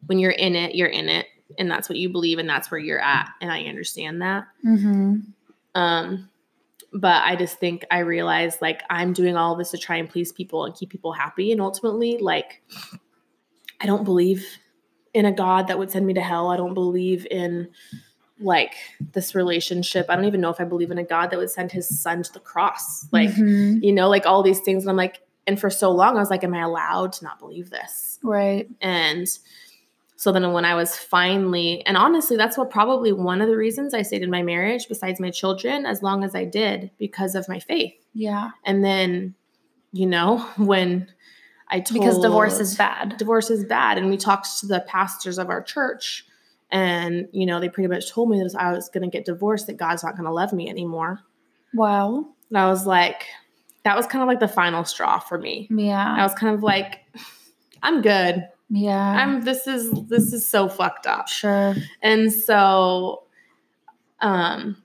when 0.06 0.18
you're 0.18 0.30
in 0.30 0.54
it 0.54 0.74
you're 0.74 0.88
in 0.88 1.08
it 1.08 1.26
and 1.58 1.70
that's 1.70 1.88
what 1.88 1.96
you 1.96 2.10
believe 2.10 2.38
and 2.38 2.48
that's 2.48 2.70
where 2.70 2.80
you're 2.80 3.00
at 3.00 3.30
and 3.40 3.50
i 3.50 3.62
understand 3.62 4.20
that 4.20 4.44
mm-hmm. 4.66 5.20
um, 5.74 6.28
but 6.92 7.22
I 7.24 7.36
just 7.36 7.58
think 7.58 7.84
I 7.90 7.98
realized 8.00 8.60
like 8.62 8.82
I'm 8.90 9.12
doing 9.12 9.36
all 9.36 9.54
this 9.56 9.70
to 9.72 9.78
try 9.78 9.96
and 9.96 10.08
please 10.08 10.32
people 10.32 10.64
and 10.64 10.74
keep 10.74 10.90
people 10.90 11.12
happy. 11.12 11.52
And 11.52 11.60
ultimately, 11.60 12.18
like, 12.18 12.62
I 13.80 13.86
don't 13.86 14.04
believe 14.04 14.46
in 15.14 15.24
a 15.24 15.32
God 15.32 15.68
that 15.68 15.78
would 15.78 15.90
send 15.90 16.06
me 16.06 16.14
to 16.14 16.20
hell. 16.20 16.48
I 16.48 16.56
don't 16.56 16.74
believe 16.74 17.26
in 17.30 17.68
like 18.40 18.74
this 19.12 19.34
relationship. 19.34 20.06
I 20.08 20.14
don't 20.16 20.26
even 20.26 20.40
know 20.40 20.50
if 20.50 20.60
I 20.60 20.64
believe 20.64 20.90
in 20.90 20.98
a 20.98 21.04
God 21.04 21.30
that 21.30 21.38
would 21.38 21.50
send 21.50 21.72
his 21.72 21.88
son 22.00 22.22
to 22.22 22.32
the 22.32 22.40
cross. 22.40 23.06
Like, 23.12 23.30
Mhm. 23.30 23.82
you 23.82 23.92
know, 23.92 24.08
like 24.08 24.26
all 24.26 24.42
these 24.42 24.60
things. 24.60 24.84
And 24.84 24.90
I'm 24.90 24.96
like, 24.96 25.20
and 25.46 25.58
for 25.58 25.70
so 25.70 25.90
long, 25.90 26.16
I 26.16 26.20
was 26.20 26.30
like, 26.30 26.44
am 26.44 26.54
I 26.54 26.60
allowed 26.60 27.12
to 27.14 27.24
not 27.24 27.38
believe 27.38 27.70
this? 27.70 28.18
right. 28.22 28.68
And 28.80 29.26
so 30.18 30.32
then 30.32 30.52
when 30.52 30.64
I 30.64 30.74
was 30.74 30.96
finally, 30.96 31.86
and 31.86 31.96
honestly, 31.96 32.36
that's 32.36 32.58
what 32.58 32.70
probably 32.70 33.12
one 33.12 33.40
of 33.40 33.48
the 33.48 33.56
reasons 33.56 33.94
I 33.94 34.02
stayed 34.02 34.22
in 34.22 34.32
my 34.32 34.42
marriage, 34.42 34.88
besides 34.88 35.20
my 35.20 35.30
children, 35.30 35.86
as 35.86 36.02
long 36.02 36.24
as 36.24 36.34
I 36.34 36.44
did, 36.44 36.90
because 36.98 37.36
of 37.36 37.48
my 37.48 37.60
faith. 37.60 37.94
Yeah. 38.14 38.50
And 38.64 38.84
then, 38.84 39.36
you 39.92 40.06
know, 40.06 40.38
when 40.56 41.06
I 41.68 41.78
told 41.78 42.00
Because 42.00 42.18
divorce 42.18 42.58
is 42.58 42.74
bad. 42.74 43.16
divorce 43.16 43.48
is 43.48 43.64
bad, 43.64 43.96
and 43.96 44.10
we 44.10 44.16
talked 44.16 44.58
to 44.58 44.66
the 44.66 44.80
pastors 44.88 45.38
of 45.38 45.50
our 45.50 45.62
church, 45.62 46.26
and 46.72 47.28
you 47.30 47.46
know, 47.46 47.60
they 47.60 47.68
pretty 47.68 47.86
much 47.86 48.10
told 48.10 48.28
me 48.28 48.40
that 48.40 48.56
I 48.58 48.72
was 48.72 48.88
going 48.88 49.08
to 49.08 49.16
get 49.16 49.24
divorced, 49.24 49.68
that 49.68 49.76
God's 49.76 50.02
not 50.02 50.16
going 50.16 50.26
to 50.26 50.32
love 50.32 50.52
me 50.52 50.68
anymore. 50.68 51.20
Wow. 51.74 52.26
And 52.48 52.58
I 52.58 52.66
was 52.68 52.88
like, 52.88 53.26
that 53.84 53.96
was 53.96 54.08
kind 54.08 54.22
of 54.22 54.26
like 54.26 54.40
the 54.40 54.48
final 54.48 54.84
straw 54.84 55.20
for 55.20 55.38
me. 55.38 55.68
Yeah. 55.70 56.16
I 56.18 56.24
was 56.24 56.34
kind 56.34 56.52
of 56.56 56.64
like, 56.64 57.04
I'm 57.84 58.02
good. 58.02 58.48
Yeah. 58.70 58.98
I'm 58.98 59.42
this 59.42 59.66
is 59.66 59.90
this 60.08 60.32
is 60.32 60.46
so 60.46 60.68
fucked 60.68 61.06
up. 61.06 61.28
sure. 61.28 61.74
And 62.02 62.32
so 62.32 63.22
um 64.20 64.76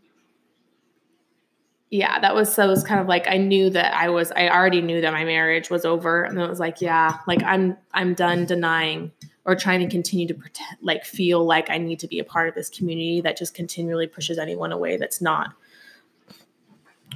yeah, 1.90 2.20
that 2.22 2.34
was 2.34 2.52
so 2.52 2.64
it 2.64 2.68
was 2.70 2.84
kind 2.84 3.00
of 3.00 3.08
like 3.08 3.28
I 3.28 3.38
knew 3.38 3.70
that 3.70 3.94
I 3.94 4.10
was 4.10 4.32
I 4.32 4.50
already 4.50 4.82
knew 4.82 5.02
that 5.02 5.14
my 5.14 5.26
marriage 5.26 5.70
was 5.70 5.86
over 5.86 6.24
and 6.24 6.40
it 6.40 6.50
was 6.50 6.60
like, 6.60 6.82
yeah, 6.82 7.18
like 7.28 7.44
I'm 7.44 7.78
I'm 7.94 8.14
done 8.16 8.46
denying 8.46 9.12
or 9.46 9.56
trying 9.56 9.82
to 9.82 9.88
continue 9.88 10.26
to 10.28 10.34
pretend 10.34 10.78
like 10.82 11.04
feel 11.06 11.46
like 11.46 11.70
I 11.70 11.78
need 11.78 12.00
to 12.00 12.08
be 12.08 12.18
a 12.20 12.24
part 12.24 12.48
of 12.50 12.56
this 12.56 12.70
community 12.70 13.22
that 13.22 13.38
just 13.38 13.54
continually 13.54 14.08
pushes 14.08 14.40
anyone 14.40 14.72
away 14.72 14.98
that's 14.98 15.22
not 15.22 15.54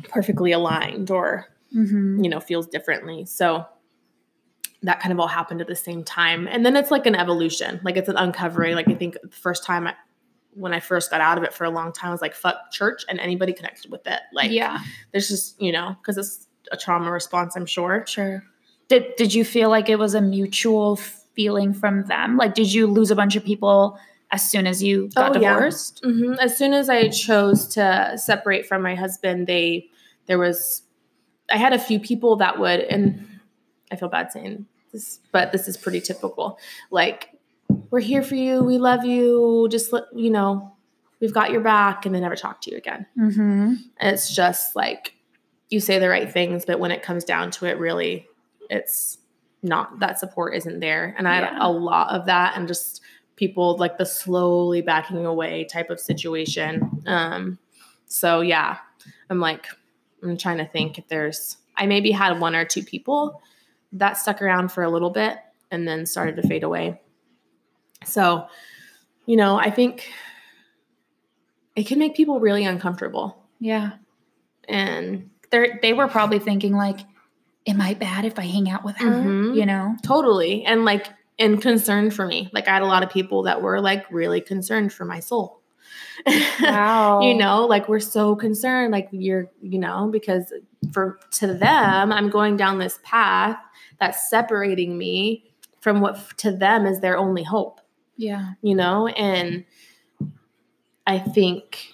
perfectly 0.09 0.51
aligned 0.51 1.09
or 1.11 1.47
Mm-hmm. 1.75 2.23
you 2.23 2.29
know 2.29 2.39
feels 2.39 2.65
differently 2.65 3.25
so 3.25 3.65
that 4.83 4.99
kind 4.99 5.11
of 5.11 5.19
all 5.19 5.27
happened 5.27 5.59
at 5.61 5.67
the 5.67 5.75
same 5.75 6.03
time 6.03 6.47
and 6.47 6.65
then 6.65 6.75
it's 6.75 6.91
like 6.91 7.05
an 7.05 7.15
evolution 7.15 7.79
like 7.83 7.97
it's 7.97 8.09
an 8.09 8.15
uncovering 8.17 8.75
like 8.75 8.87
i 8.89 8.93
think 8.93 9.17
the 9.21 9.29
first 9.29 9.63
time 9.63 9.87
I, 9.87 9.93
when 10.53 10.73
I 10.73 10.79
first 10.79 11.11
got 11.11 11.21
out 11.21 11.37
of 11.37 11.43
it 11.43 11.53
for 11.53 11.65
a 11.65 11.69
long 11.69 11.93
time, 11.93 12.09
I 12.09 12.11
was 12.11 12.21
like, 12.21 12.33
fuck 12.33 12.71
church 12.71 13.03
and 13.07 13.19
anybody 13.19 13.53
connected 13.53 13.91
with 13.91 14.07
it. 14.07 14.19
Like, 14.33 14.49
yeah, 14.49 14.79
there's 15.11 15.27
just, 15.27 15.61
you 15.61 15.71
know, 15.71 15.95
because 16.01 16.17
it's 16.17 16.47
a 16.71 16.77
trauma 16.77 17.11
response, 17.11 17.55
I'm 17.55 17.67
sure. 17.67 18.05
sure. 18.07 18.43
Did 18.87 19.15
did 19.17 19.35
you 19.35 19.45
feel 19.45 19.69
like 19.69 19.87
it 19.87 19.99
was 19.99 20.15
a 20.15 20.21
mutual 20.21 20.95
feeling 20.95 21.73
from 21.75 22.05
them? 22.05 22.37
Like, 22.37 22.55
did 22.55 22.73
you 22.73 22.87
lose 22.87 23.11
a 23.11 23.15
bunch 23.15 23.35
of 23.35 23.45
people 23.45 23.99
as 24.31 24.49
soon 24.49 24.65
as 24.65 24.81
you 24.81 25.09
got 25.13 25.37
Oh, 25.37 25.39
yeah. 25.39 25.53
divorced? 25.53 26.01
hmm 26.03 26.33
As 26.39 26.57
soon 26.57 26.73
as 26.73 26.89
I 26.89 27.09
chose 27.09 27.67
to 27.75 28.13
separate 28.17 28.65
from 28.65 28.81
my 28.81 28.95
husband, 28.95 29.45
they, 29.45 29.91
there 30.25 30.39
was, 30.39 30.81
I 31.51 31.57
had 31.57 31.73
a 31.73 31.79
few 31.79 31.99
people 31.99 32.37
that 32.37 32.57
would, 32.57 32.79
and 32.79 33.27
I 33.91 33.95
feel 33.95 34.09
bad 34.09 34.31
saying 34.31 34.65
this, 34.91 35.19
but 35.31 35.51
this 35.51 35.67
is 35.67 35.77
pretty 35.77 36.01
typical. 36.01 36.59
Like, 36.91 37.29
we're 37.89 37.99
here 37.99 38.23
for 38.23 38.35
you. 38.35 38.63
We 38.63 38.77
love 38.77 39.05
you. 39.05 39.67
Just 39.69 39.93
let, 39.93 40.03
you 40.15 40.29
know, 40.29 40.73
we've 41.19 41.33
got 41.33 41.51
your 41.51 41.61
back 41.61 42.05
and 42.05 42.13
they 42.13 42.19
never 42.19 42.35
talk 42.35 42.61
to 42.61 42.71
you 42.71 42.77
again. 42.77 43.05
Mm-hmm. 43.17 43.73
It's 44.01 44.33
just 44.33 44.75
like 44.75 45.15
you 45.69 45.79
say 45.79 45.99
the 45.99 46.09
right 46.09 46.31
things, 46.31 46.65
but 46.65 46.79
when 46.79 46.91
it 46.91 47.03
comes 47.03 47.23
down 47.23 47.51
to 47.51 47.65
it, 47.65 47.77
really, 47.77 48.27
it's 48.69 49.17
not 49.63 49.99
that 49.99 50.19
support 50.19 50.55
isn't 50.55 50.79
there. 50.79 51.15
And 51.17 51.27
I 51.27 51.35
had 51.35 51.57
a 51.59 51.69
lot 51.69 52.13
of 52.13 52.25
that 52.27 52.55
and 52.55 52.67
just 52.67 53.01
people 53.35 53.77
like 53.77 53.97
the 53.97 54.05
slowly 54.05 54.81
backing 54.81 55.25
away 55.25 55.65
type 55.65 55.89
of 55.89 55.99
situation. 55.99 57.03
Um, 57.05 57.57
so 58.07 58.41
yeah, 58.41 58.77
I'm 59.29 59.39
like, 59.39 59.65
I'm 60.23 60.37
trying 60.37 60.57
to 60.57 60.65
think 60.65 60.97
if 60.97 61.07
there's, 61.07 61.57
I 61.75 61.85
maybe 61.85 62.11
had 62.11 62.39
one 62.39 62.55
or 62.55 62.65
two 62.65 62.83
people 62.83 63.41
that 63.97 64.17
stuck 64.17 64.41
around 64.41 64.71
for 64.71 64.83
a 64.83 64.89
little 64.89 65.09
bit 65.09 65.37
and 65.71 65.87
then 65.87 66.05
started 66.05 66.35
to 66.37 66.47
fade 66.47 66.63
away. 66.63 67.01
So, 68.05 68.47
you 69.25 69.35
know, 69.35 69.57
I 69.57 69.69
think 69.69 70.09
it 71.75 71.87
can 71.87 71.99
make 71.99 72.15
people 72.15 72.39
really 72.39 72.65
uncomfortable. 72.65 73.43
Yeah, 73.59 73.91
And 74.67 75.29
they 75.49 75.79
they 75.81 75.93
were 75.93 76.07
probably 76.07 76.39
thinking 76.39 76.73
like, 76.73 76.99
"Am 77.65 77.81
I 77.81 77.93
bad 77.95 78.25
if 78.25 78.37
I 78.37 78.43
hang 78.43 78.69
out 78.69 78.83
with 78.83 78.97
her?" 78.97 79.09
Mhm. 79.09 79.55
You 79.55 79.65
know? 79.65 79.95
totally. 80.03 80.63
And 80.65 80.85
like, 80.85 81.07
and 81.39 81.61
concerned 81.61 82.13
for 82.13 82.25
me. 82.25 82.49
Like, 82.53 82.67
I 82.67 82.73
had 82.73 82.81
a 82.81 82.85
lot 82.87 83.03
of 83.03 83.09
people 83.09 83.43
that 83.43 83.61
were 83.61 83.79
like 83.81 84.05
really 84.11 84.41
concerned 84.41 84.93
for 84.93 85.05
my 85.05 85.19
soul. 85.19 85.61
Wow. 86.61 87.21
you 87.21 87.35
know, 87.35 87.65
like 87.65 87.87
we're 87.87 87.99
so 87.99 88.35
concerned, 88.35 88.91
like 88.91 89.07
you're, 89.11 89.49
you 89.61 89.79
know, 89.79 90.09
because 90.11 90.51
for 90.91 91.19
to 91.31 91.53
them, 91.53 92.11
I'm 92.11 92.29
going 92.29 92.57
down 92.57 92.79
this 92.79 92.99
path 93.03 93.57
that's 93.99 94.29
separating 94.29 94.97
me 94.97 95.43
from 95.79 96.01
what 96.01 96.37
to 96.37 96.51
them 96.51 96.85
is 96.85 96.99
their 96.99 97.17
only 97.17 97.43
hope. 97.43 97.79
Yeah. 98.17 98.53
you 98.63 98.73
know 98.75 99.07
and 99.09 99.63
i 101.05 101.19
think 101.19 101.93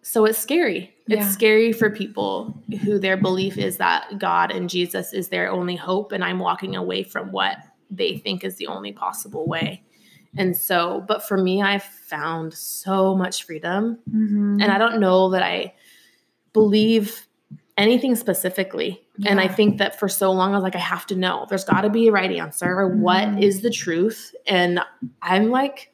so 0.00 0.24
it's 0.24 0.38
scary 0.38 0.94
Yeah. 1.06 1.18
it's 1.18 1.30
scary 1.32 1.72
for 1.72 1.90
people 1.90 2.54
who 2.82 2.98
their 2.98 3.16
belief 3.18 3.58
is 3.58 3.76
that 3.76 4.18
god 4.18 4.50
and 4.50 4.70
jesus 4.70 5.12
is 5.12 5.28
their 5.28 5.50
only 5.50 5.76
hope 5.76 6.12
and 6.12 6.24
i'm 6.24 6.38
walking 6.38 6.74
away 6.74 7.02
from 7.02 7.32
what 7.32 7.58
they 7.90 8.16
think 8.16 8.44
is 8.44 8.56
the 8.56 8.66
only 8.66 8.92
possible 8.92 9.46
way 9.46 9.82
and 10.38 10.56
so 10.56 11.04
but 11.06 11.22
for 11.22 11.36
me 11.36 11.60
i've 11.62 11.84
found 11.84 12.54
so 12.54 13.14
much 13.14 13.44
freedom 13.44 13.98
Mm-hmm. 14.10 14.60
and 14.62 14.72
i 14.72 14.78
don't 14.78 15.00
know 15.00 15.28
that 15.30 15.42
i 15.42 15.74
believe 16.54 17.26
anything 17.76 18.16
specifically 18.16 19.01
and 19.26 19.40
i 19.40 19.46
think 19.48 19.78
that 19.78 19.98
for 19.98 20.08
so 20.08 20.30
long 20.32 20.52
i 20.52 20.54
was 20.54 20.62
like 20.62 20.74
i 20.76 20.78
have 20.78 21.06
to 21.06 21.14
know 21.16 21.46
there's 21.48 21.64
got 21.64 21.82
to 21.82 21.90
be 21.90 22.08
a 22.08 22.12
right 22.12 22.32
answer 22.32 22.88
what 22.88 23.24
Mhm. 23.28 23.42
is 23.42 23.60
the 23.62 23.70
truth 23.70 24.34
and 24.46 24.80
i'm 25.20 25.50
like 25.50 25.92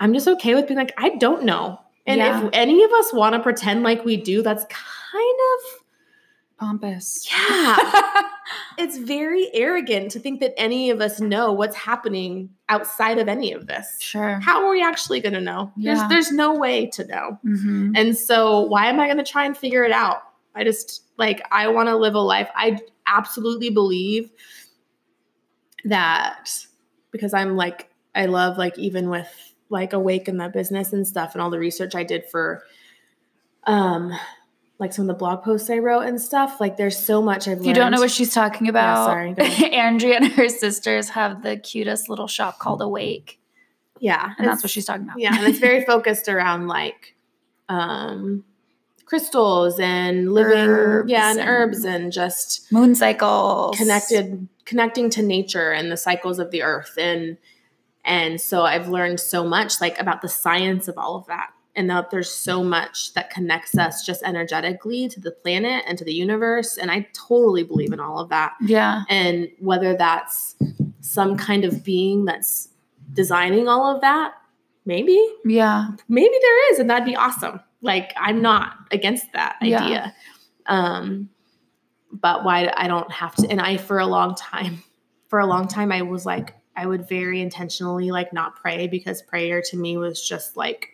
i'm 0.00 0.12
just 0.14 0.26
okay 0.26 0.54
with 0.54 0.66
being 0.66 0.78
like 0.78 0.94
i 0.98 1.10
don't 1.10 1.44
know 1.44 1.78
and 2.06 2.18
Yeah. 2.18 2.42
if 2.44 2.50
any 2.52 2.82
of 2.84 2.90
us 2.92 3.12
want 3.12 3.34
to 3.34 3.40
pretend 3.40 3.82
like 3.82 4.04
we 4.04 4.16
do 4.16 4.42
that's 4.42 4.64
kind 4.64 5.38
of 5.54 5.82
Pompous. 6.58 7.28
yeah 7.30 7.76
it's 8.78 8.96
very 8.96 9.50
arrogant 9.52 10.10
to 10.12 10.18
think 10.18 10.40
that 10.40 10.54
any 10.58 10.88
of 10.88 11.02
us 11.02 11.20
know 11.20 11.52
what's 11.52 11.76
happening 11.76 12.48
outside 12.70 13.18
of 13.18 13.28
any 13.28 13.52
of 13.52 13.66
this 13.66 13.98
Sure. 14.00 14.40
how 14.40 14.64
are 14.64 14.70
we 14.70 14.82
actually 14.82 15.20
going 15.20 15.34
to 15.34 15.40
know 15.42 15.70
Yeah. 15.76 15.94
there's 15.94 16.08
there's 16.08 16.32
no 16.32 16.54
way 16.54 16.86
to 16.86 17.06
know 17.06 17.38
Mm-hmm. 17.44 17.92
and 17.94 18.16
so, 18.16 18.62
why 18.62 18.86
am 18.86 18.98
I 19.00 19.04
going 19.06 19.18
to 19.18 19.24
try 19.30 19.44
and 19.44 19.54
figure 19.56 19.84
it 19.84 19.92
out? 19.92 20.22
I 20.56 20.64
just 20.64 21.02
like, 21.18 21.42
I 21.52 21.68
want 21.68 21.88
to 21.88 21.96
live 21.96 22.14
a 22.14 22.20
life. 22.20 22.48
I 22.54 22.78
absolutely 23.06 23.70
believe 23.70 24.30
that 25.84 26.50
because 27.10 27.34
I'm 27.34 27.56
like, 27.56 27.88
I 28.14 28.26
love, 28.26 28.58
like, 28.58 28.78
even 28.78 29.08
with 29.10 29.28
like 29.68 29.92
Awaken 29.92 30.36
the 30.36 30.48
business 30.48 30.92
and 30.92 31.06
stuff 31.06 31.34
and 31.34 31.42
all 31.42 31.50
the 31.50 31.58
research 31.58 31.94
I 31.94 32.04
did 32.04 32.24
for, 32.30 32.62
um, 33.64 34.12
like 34.78 34.92
some 34.92 35.04
of 35.04 35.08
the 35.08 35.14
blog 35.18 35.42
posts 35.42 35.70
I 35.70 35.78
wrote 35.78 36.02
and 36.02 36.20
stuff. 36.20 36.60
Like, 36.60 36.76
there's 36.76 36.98
so 36.98 37.20
much 37.22 37.48
I've 37.48 37.64
you 37.64 37.74
don't 37.74 37.90
know 37.92 38.00
what 38.00 38.10
she's 38.10 38.32
talking 38.32 38.68
about, 38.68 39.06
sorry, 39.06 39.32
go. 39.34 39.42
Andrea 39.66 40.16
and 40.16 40.26
her 40.32 40.48
sisters 40.48 41.10
have 41.10 41.42
the 41.42 41.56
cutest 41.56 42.08
little 42.08 42.28
shop 42.28 42.58
called 42.58 42.80
Awake. 42.82 43.40
yeah, 44.00 44.34
And 44.38 44.46
that's 44.46 44.62
what 44.62 44.70
she's 44.70 44.84
talking 44.84 45.04
about. 45.04 45.18
yeah 45.18 45.34
and 45.36 45.46
it's 45.46 45.58
very 45.58 45.84
focused 45.84 46.28
around 46.28 46.68
like 46.68 47.14
um 47.70 48.44
crystals 49.06 49.78
and 49.80 50.32
living 50.34 50.58
Herbs 50.68 51.10
yeah 51.10 51.30
and 51.30 51.38
and- 51.40 51.48
herbs 51.48 51.84
and 51.84 52.12
just 52.12 52.70
Moon 52.72 52.94
cycles. 52.94 53.76
connected 53.78 54.48
connecting 54.64 55.08
to 55.10 55.22
nature 55.22 55.70
and 55.72 55.90
the 55.90 55.96
cycles 55.96 56.38
of 56.38 56.50
the 56.50 56.62
earth 56.62 56.94
and 56.98 57.38
and 58.04 58.40
so 58.40 58.62
i've 58.62 58.88
learned 58.88 59.18
so 59.20 59.44
much 59.44 59.80
like 59.80 59.98
about 60.00 60.22
the 60.22 60.28
science 60.28 60.88
of 60.88 60.98
all 60.98 61.14
of 61.16 61.24
that 61.26 61.50
and 61.76 61.88
that 61.90 62.10
there's 62.10 62.30
so 62.30 62.64
much 62.64 63.12
that 63.14 63.30
connects 63.30 63.76
us 63.78 64.04
just 64.04 64.22
energetically 64.24 65.08
to 65.08 65.20
the 65.20 65.30
planet 65.30 65.84
and 65.86 65.96
to 65.98 66.04
the 66.04 66.12
universe 66.14 66.76
and 66.76 66.90
i 66.90 67.06
totally 67.12 67.62
believe 67.62 67.92
in 67.92 68.00
all 68.00 68.18
of 68.18 68.28
that 68.30 68.54
Yeah. 68.60 69.02
and 69.08 69.48
whether 69.60 69.96
that's 69.96 70.56
some 71.00 71.36
kind 71.36 71.64
of 71.64 71.84
being 71.84 72.24
that's 72.24 72.68
designing 73.12 73.68
all 73.68 73.94
of 73.94 74.00
that 74.00 74.34
maybe 74.84 75.24
Yeah. 75.44 75.90
maybe 76.08 76.34
there 76.42 76.72
is 76.72 76.80
and 76.80 76.90
that'd 76.90 77.06
be 77.06 77.14
awesome 77.14 77.60
like 77.82 78.12
i'm 78.16 78.40
not 78.42 78.74
against 78.90 79.32
that 79.32 79.56
Yeah. 79.62 79.82
idea 79.84 80.14
um 80.66 81.28
but 82.12 82.44
why 82.44 82.72
i 82.76 82.88
don't 82.88 83.10
have 83.12 83.34
to 83.36 83.48
and 83.48 83.60
i 83.60 83.76
for 83.76 83.98
a 83.98 84.06
long 84.06 84.34
time 84.34 84.82
for 85.28 85.38
a 85.38 85.46
long 85.46 85.68
time 85.68 85.92
i 85.92 86.02
was 86.02 86.24
like 86.26 86.54
i 86.76 86.86
would 86.86 87.08
very 87.08 87.40
intentionally 87.40 88.10
like 88.10 88.32
not 88.32 88.56
pray 88.56 88.86
because 88.86 89.22
prayer 89.22 89.60
to 89.70 89.76
me 89.76 89.96
was 89.96 90.26
just 90.26 90.56
like 90.56 90.88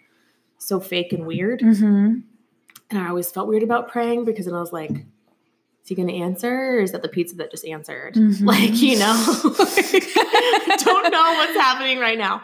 so 0.58 0.80
fake 0.80 1.12
and 1.12 1.26
weird 1.26 1.60
Mm-hmm. 1.60 2.18
and 2.90 2.98
i 2.98 3.08
always 3.08 3.30
felt 3.30 3.48
weird 3.48 3.62
about 3.62 3.88
praying 3.88 4.24
because 4.24 4.46
then 4.46 4.54
i 4.54 4.60
was 4.60 4.72
like 4.72 4.90
is 4.90 5.88
he 5.88 5.94
going 5.96 6.08
to 6.08 6.14
answer 6.14 6.76
or 6.76 6.80
is 6.80 6.92
that 6.92 7.02
the 7.02 7.08
pizza 7.08 7.34
that 7.36 7.50
just 7.50 7.64
answered 7.64 8.14
Mhm. 8.14 8.44
like 8.44 8.80
you 8.82 8.98
know 8.98 9.14
don't 10.78 11.10
know 11.12 11.32
what's 11.34 11.56
happening 11.56 11.98
right 11.98 12.18
now 12.18 12.42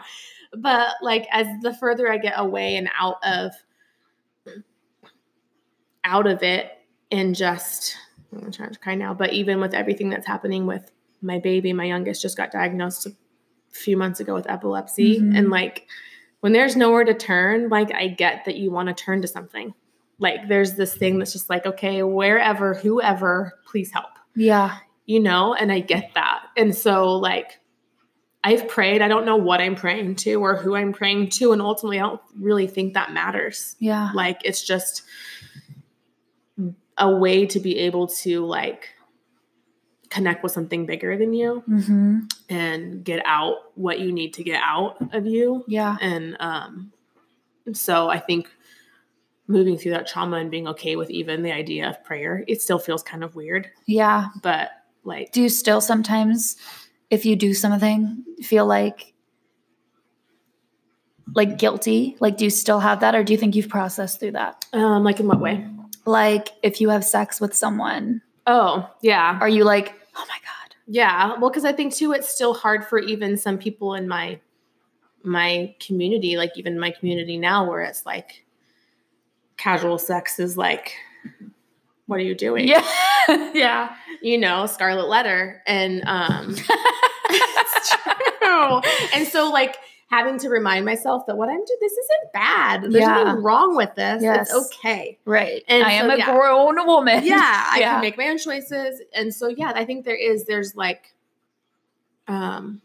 but 0.57 0.95
like 1.01 1.27
as 1.31 1.47
the 1.61 1.73
further 1.73 2.11
i 2.11 2.17
get 2.17 2.33
away 2.37 2.75
and 2.77 2.89
out 2.99 3.17
of 3.23 3.51
out 6.13 6.27
of 6.27 6.41
it 6.43 6.71
and 7.11 7.35
just 7.35 7.95
i'm 8.33 8.51
trying 8.51 8.71
to 8.73 8.79
cry 8.79 8.95
now 8.95 9.13
but 9.13 9.31
even 9.33 9.59
with 9.59 9.73
everything 9.73 10.09
that's 10.09 10.27
happening 10.27 10.65
with 10.65 10.91
my 11.21 11.37
baby 11.39 11.71
my 11.73 11.85
youngest 11.85 12.21
just 12.21 12.37
got 12.37 12.51
diagnosed 12.51 13.05
a 13.07 13.11
few 13.71 13.95
months 13.97 14.19
ago 14.19 14.33
with 14.33 14.49
epilepsy 14.49 15.19
Mhm. 15.19 15.37
and 15.37 15.49
like 15.49 15.87
when 16.41 16.53
there's 16.53 16.75
nowhere 16.75 17.03
to 17.03 17.13
turn 17.13 17.69
like 17.69 17.93
i 17.93 18.07
get 18.07 18.45
that 18.45 18.55
you 18.57 18.71
want 18.71 18.87
to 18.89 18.93
turn 19.05 19.21
to 19.21 19.27
something 19.27 19.73
like 20.17 20.47
there's 20.47 20.73
this 20.75 20.95
thing 20.95 21.17
that's 21.19 21.33
just 21.33 21.49
like 21.49 21.65
okay 21.65 22.01
wherever 22.03 22.73
whoever 22.73 23.53
please 23.65 23.91
help 23.91 24.13
Yeah. 24.35 24.77
you 25.05 25.19
know, 25.19 25.53
and 25.55 25.71
I 25.71 25.79
get 25.79 26.11
that. 26.13 26.43
And 26.55 26.75
so, 26.75 27.13
like, 27.17 27.59
I've 28.43 28.67
prayed. 28.67 29.01
I 29.01 29.07
don't 29.07 29.25
know 29.25 29.37
what 29.37 29.59
I'm 29.59 29.75
praying 29.75 30.15
to 30.17 30.35
or 30.35 30.55
who 30.55 30.75
I'm 30.75 30.93
praying 30.93 31.29
to. 31.39 31.51
And 31.51 31.61
ultimately, 31.63 31.99
I 31.99 32.03
don't 32.03 32.21
really 32.39 32.67
think 32.67 32.93
that 32.93 33.11
matters. 33.11 33.75
Yeah. 33.79 34.11
Like, 34.13 34.39
it's 34.45 34.61
just 34.63 35.01
a 36.99 37.09
way 37.09 37.45
to 37.47 37.59
be 37.59 37.77
able 37.79 38.07
to, 38.07 38.45
like, 38.45 38.89
connect 40.09 40.41
with 40.43 40.51
something 40.51 40.85
bigger 40.85 41.17
than 41.17 41.33
you 41.33 41.63
Mm-hmm. 41.69 42.19
and 42.49 43.03
get 43.03 43.21
out 43.25 43.57
what 43.75 43.99
you 43.99 44.11
need 44.11 44.33
to 44.33 44.43
get 44.43 44.59
out 44.63 44.97
of 45.13 45.25
you. 45.25 45.63
Yeah. 45.67 45.97
And 46.01 46.35
um, 46.39 46.91
so 47.73 48.09
I 48.09 48.19
think 48.19 48.49
moving 49.47 49.77
through 49.77 49.91
that 49.91 50.07
trauma 50.07 50.37
and 50.37 50.49
being 50.49 50.67
okay 50.67 50.95
with 50.95 51.09
even 51.11 51.43
the 51.43 51.51
idea 51.51 51.87
of 51.89 52.03
prayer, 52.03 52.43
it 52.47 52.59
still 52.61 52.79
feels 52.79 53.03
kind 53.03 53.23
of 53.23 53.35
weird. 53.35 53.69
Yeah. 53.85 54.27
But 54.41 54.71
like, 55.03 55.31
Do 55.31 55.41
you 55.43 55.49
still 55.49 55.79
sometimes, 55.79 56.55
if 57.11 57.23
you 57.25 57.35
do 57.35 57.53
something, 57.53 58.23
feel 58.41 58.65
like 58.65 59.13
like 61.35 61.57
guilty? 61.59 62.17
Like, 62.19 62.37
do 62.37 62.43
you 62.45 62.49
still 62.49 62.79
have 62.79 63.01
that, 63.01 63.13
or 63.15 63.23
do 63.23 63.31
you 63.33 63.37
think 63.37 63.55
you've 63.55 63.69
processed 63.69 64.19
through 64.19 64.31
that? 64.31 64.65
um, 64.73 65.03
like 65.03 65.19
in 65.19 65.27
what 65.27 65.39
way? 65.39 65.67
Like, 66.09 66.49
if 66.63 66.81
you 66.81 66.89
have 66.89 67.05
sex 67.05 67.39
with 67.39 67.53
someone, 67.53 68.21
Oh, 68.47 68.89
yeah. 69.01 69.37
are 69.39 69.47
you 69.47 69.63
like, 69.63 69.93
oh 70.15 70.25
my 70.27 70.37
god? 70.43 70.75
Yeah. 70.87 71.35
Well, 71.39 71.51
because 71.51 71.65
I 71.65 71.71
think 71.71 71.93
too, 71.93 72.13
it's 72.13 72.27
still 72.27 72.55
hard 72.55 72.83
for 72.83 72.97
even 72.97 73.37
some 73.37 73.59
people 73.59 73.93
in 73.93 74.07
my 74.07 74.39
my 75.21 75.75
community, 75.79 76.35
like 76.35 76.51
even 76.57 76.79
my 76.79 76.89
community 76.89 77.37
now, 77.37 77.69
where 77.69 77.81
it's 77.81 78.07
like 78.07 78.43
casual 79.57 79.99
sex 79.99 80.39
is 80.39 80.57
like, 80.57 80.95
what 82.07 82.15
are 82.19 82.23
you 82.23 82.33
doing? 82.33 82.67
Yeah. 82.67 82.83
yeah. 83.53 83.95
You 84.23 84.39
know, 84.39 84.65
scarlet 84.65 85.09
letter. 85.09 85.61
And 85.67 86.01
um 86.07 86.55
it's 87.29 87.95
true. 88.41 88.81
And 89.13 89.27
so 89.27 89.51
like 89.51 89.77
having 90.09 90.39
to 90.39 90.49
remind 90.49 90.85
myself 90.85 91.25
that 91.27 91.37
what 91.37 91.49
I'm 91.49 91.55
doing, 91.63 91.77
this 91.79 91.91
isn't 91.93 92.33
bad. 92.33 92.81
There's 92.83 92.95
Yeah. 92.95 93.23
nothing 93.23 93.43
wrong 93.43 93.75
with 93.75 93.93
this. 93.95 94.23
Yes. 94.23 94.49
It's 94.51 94.65
okay. 94.75 95.19
Right. 95.23 95.63
And 95.67 95.83
I 95.83 95.91
am 95.93 96.09
a 96.09 96.17
yeah. 96.17 96.33
grown 96.33 96.85
woman. 96.87 97.23
Yeah, 97.23 97.37
I 97.71 97.77
Yeah. 97.79 97.91
can 97.93 98.01
make 98.01 98.17
my 98.17 98.27
own 98.29 98.37
choices. 98.39 99.01
And 99.13 99.33
so 99.33 99.47
yeah, 99.49 99.71
I 99.75 99.85
think 99.85 100.05
there 100.05 100.15
is 100.15 100.45
there's 100.45 100.75
like 100.75 101.13
um 102.27 102.81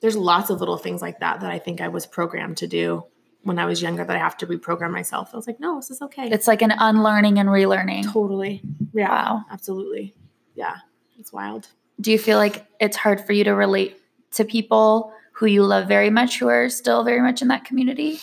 there's 0.00 0.16
lots 0.16 0.50
of 0.50 0.60
little 0.60 0.78
things 0.78 1.02
like 1.02 1.20
that 1.20 1.40
that 1.40 1.50
I 1.50 1.58
think 1.58 1.80
I 1.80 1.88
was 1.88 2.06
programmed 2.06 2.58
to 2.58 2.66
do 2.66 3.04
when 3.42 3.58
I 3.58 3.64
was 3.66 3.80
younger 3.82 4.04
that 4.04 4.14
I 4.14 4.18
have 4.18 4.36
to 4.38 4.46
reprogram 4.46 4.90
myself. 4.92 5.30
I 5.32 5.36
was 5.36 5.46
like, 5.46 5.60
no, 5.60 5.76
this 5.76 5.90
is 5.90 6.00
okay. 6.02 6.28
It's 6.30 6.46
like 6.46 6.62
an 6.62 6.72
unlearning 6.76 7.38
and 7.38 7.48
relearning. 7.48 8.10
totally. 8.12 8.62
Yeah. 8.92 9.08
Wow. 9.08 9.44
Absolutely. 9.50 10.14
Yeah. 10.54 10.76
It's 11.18 11.32
wild. 11.32 11.68
Do 12.00 12.12
you 12.12 12.18
feel 12.18 12.38
like 12.38 12.66
it's 12.78 12.96
hard 12.96 13.20
for 13.26 13.32
you 13.32 13.44
to 13.44 13.54
relate 13.54 13.98
to 14.32 14.44
people 14.44 15.12
who 15.40 15.46
you 15.46 15.64
love 15.64 15.88
very 15.88 16.10
much 16.10 16.38
who 16.38 16.48
are 16.48 16.68
still 16.68 17.02
very 17.02 17.22
much 17.22 17.40
in 17.40 17.48
that 17.48 17.64
community? 17.64 18.20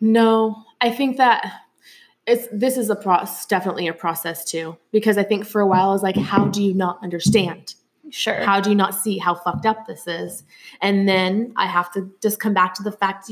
No, 0.00 0.64
I 0.80 0.90
think 0.90 1.16
that 1.18 1.52
it's 2.26 2.48
this 2.52 2.76
is 2.76 2.90
a 2.90 2.96
process, 2.96 3.46
definitely 3.46 3.86
a 3.86 3.92
process 3.92 4.44
too, 4.44 4.76
because 4.90 5.16
I 5.16 5.22
think 5.22 5.46
for 5.46 5.60
a 5.60 5.66
while 5.68 5.90
I 5.90 5.92
was 5.92 6.02
like, 6.02 6.16
how 6.16 6.46
do 6.46 6.60
you 6.60 6.74
not 6.74 6.98
understand? 7.00 7.76
Sure. 8.10 8.34
How 8.42 8.60
do 8.60 8.70
you 8.70 8.76
not 8.76 8.92
see 8.92 9.18
how 9.18 9.36
fucked 9.36 9.66
up 9.66 9.86
this 9.86 10.08
is? 10.08 10.42
And 10.80 11.08
then 11.08 11.52
I 11.56 11.66
have 11.66 11.92
to 11.92 12.10
just 12.20 12.40
come 12.40 12.54
back 12.54 12.74
to 12.74 12.82
the 12.82 12.92
fact 12.92 13.30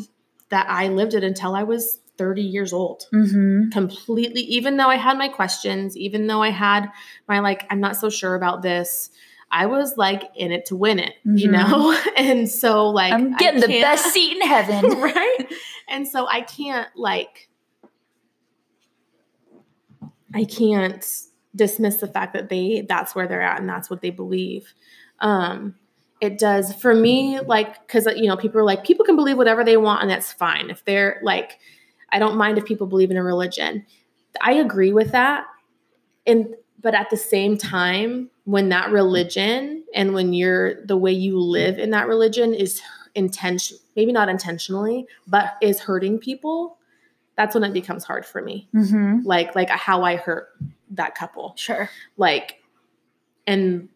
that 0.51 0.67
I 0.71 0.87
lived 0.87 1.15
it 1.15 1.25
until 1.25 1.57
I 1.57 1.65
was 1.65 1.99
30 2.17 2.43
years 2.43 2.73
old. 2.73 3.07
mm-hmm. 3.13 3.71
Completely, 3.71 4.43
even 4.43 4.77
though 4.77 4.89
I 4.89 4.97
had 4.97 5.19
my 5.19 5.29
questions, 5.29 5.97
even 5.97 6.29
though 6.29 6.43
I 6.43 6.51
had 6.51 6.89
my 7.27 7.41
like, 7.41 7.67
I'm 7.71 7.81
not 7.81 7.97
so 7.97 8.09
sure 8.09 8.37
about 8.37 8.63
this. 8.63 9.11
I 9.53 9.67
was 9.67 9.97
like 9.97 10.31
in 10.37 10.53
it 10.53 10.67
to 10.67 10.77
win 10.77 10.99
it, 10.99 11.15
you 11.25 11.49
Mhm. 11.49 11.53
know? 11.53 11.99
And 12.17 12.49
so 12.49 12.89
like 12.89 13.13
I'm 13.13 13.37
getting 13.37 13.61
the 13.61 13.81
best 13.81 14.13
seat 14.13 14.37
in 14.37 14.43
heaven. 14.47 14.91
right? 15.01 15.53
And 15.89 16.07
so 16.07 16.27
I 16.29 16.43
can't 16.43 16.89
like 16.97 17.49
I 20.35 20.45
can't 20.45 21.05
dismiss 21.57 21.97
the 21.97 22.07
fact 22.07 22.33
that 22.35 22.49
they 22.49 22.87
that's 22.89 23.15
where 23.15 23.27
they're 23.27 23.43
at 23.43 23.59
and 23.61 23.69
that's 23.69 23.91
what 23.91 24.01
they 24.01 24.11
believe. 24.11 24.73
Um 25.19 25.75
it 26.21 26.39
does 26.39 26.75
for 26.75 26.95
me 26.95 27.41
like 27.41 27.89
cuz 27.89 28.07
you 28.17 28.29
know 28.29 28.37
people 28.37 28.61
are 28.61 28.65
like 28.65 28.85
people 28.85 29.05
can 29.05 29.17
believe 29.17 29.37
whatever 29.37 29.65
they 29.65 29.77
want 29.77 30.03
and 30.03 30.11
that's 30.11 30.33
fine. 30.33 30.71
If 30.71 30.85
they're 30.85 31.19
like 31.23 31.59
I 32.11 32.19
don't 32.19 32.37
mind 32.37 32.59
if 32.59 32.65
people 32.65 32.87
believe 32.87 33.11
in 33.11 33.17
a 33.17 33.23
religion. 33.25 33.85
I 34.41 34.53
agree 34.55 34.93
with 34.93 35.11
that. 35.13 35.47
And 36.27 36.55
but 36.81 36.95
at 36.95 37.11
the 37.11 37.17
same 37.17 37.57
time 37.59 38.31
when 38.45 38.69
that 38.71 38.91
religion 38.91 39.85
and 39.95 40.15
when 40.15 40.33
you're 40.33 40.85
the 40.87 40.97
way 40.97 41.13
you 41.13 41.39
live 41.39 41.79
in 41.79 41.91
that 41.91 42.09
religion 42.09 42.55
is 42.55 42.81
intention 43.15 43.77
maybe 43.97 44.13
not 44.13 44.29
intentionally 44.29 45.07
but 45.27 45.55
is 45.61 45.81
hurting 45.81 46.19
people 46.19 46.79
that's 47.37 47.55
when 47.55 47.65
it 47.65 47.73
becomes 47.73 48.05
hard 48.05 48.25
for 48.25 48.41
me 48.43 48.69
mm-hmm. 48.75 49.19
like 49.25 49.55
like 49.55 49.69
how 49.69 50.03
i 50.03 50.17
hurt 50.17 50.49
that 50.91 51.15
couple 51.15 51.55
Sure. 51.57 51.91
like 52.17 52.63
and 53.47 53.89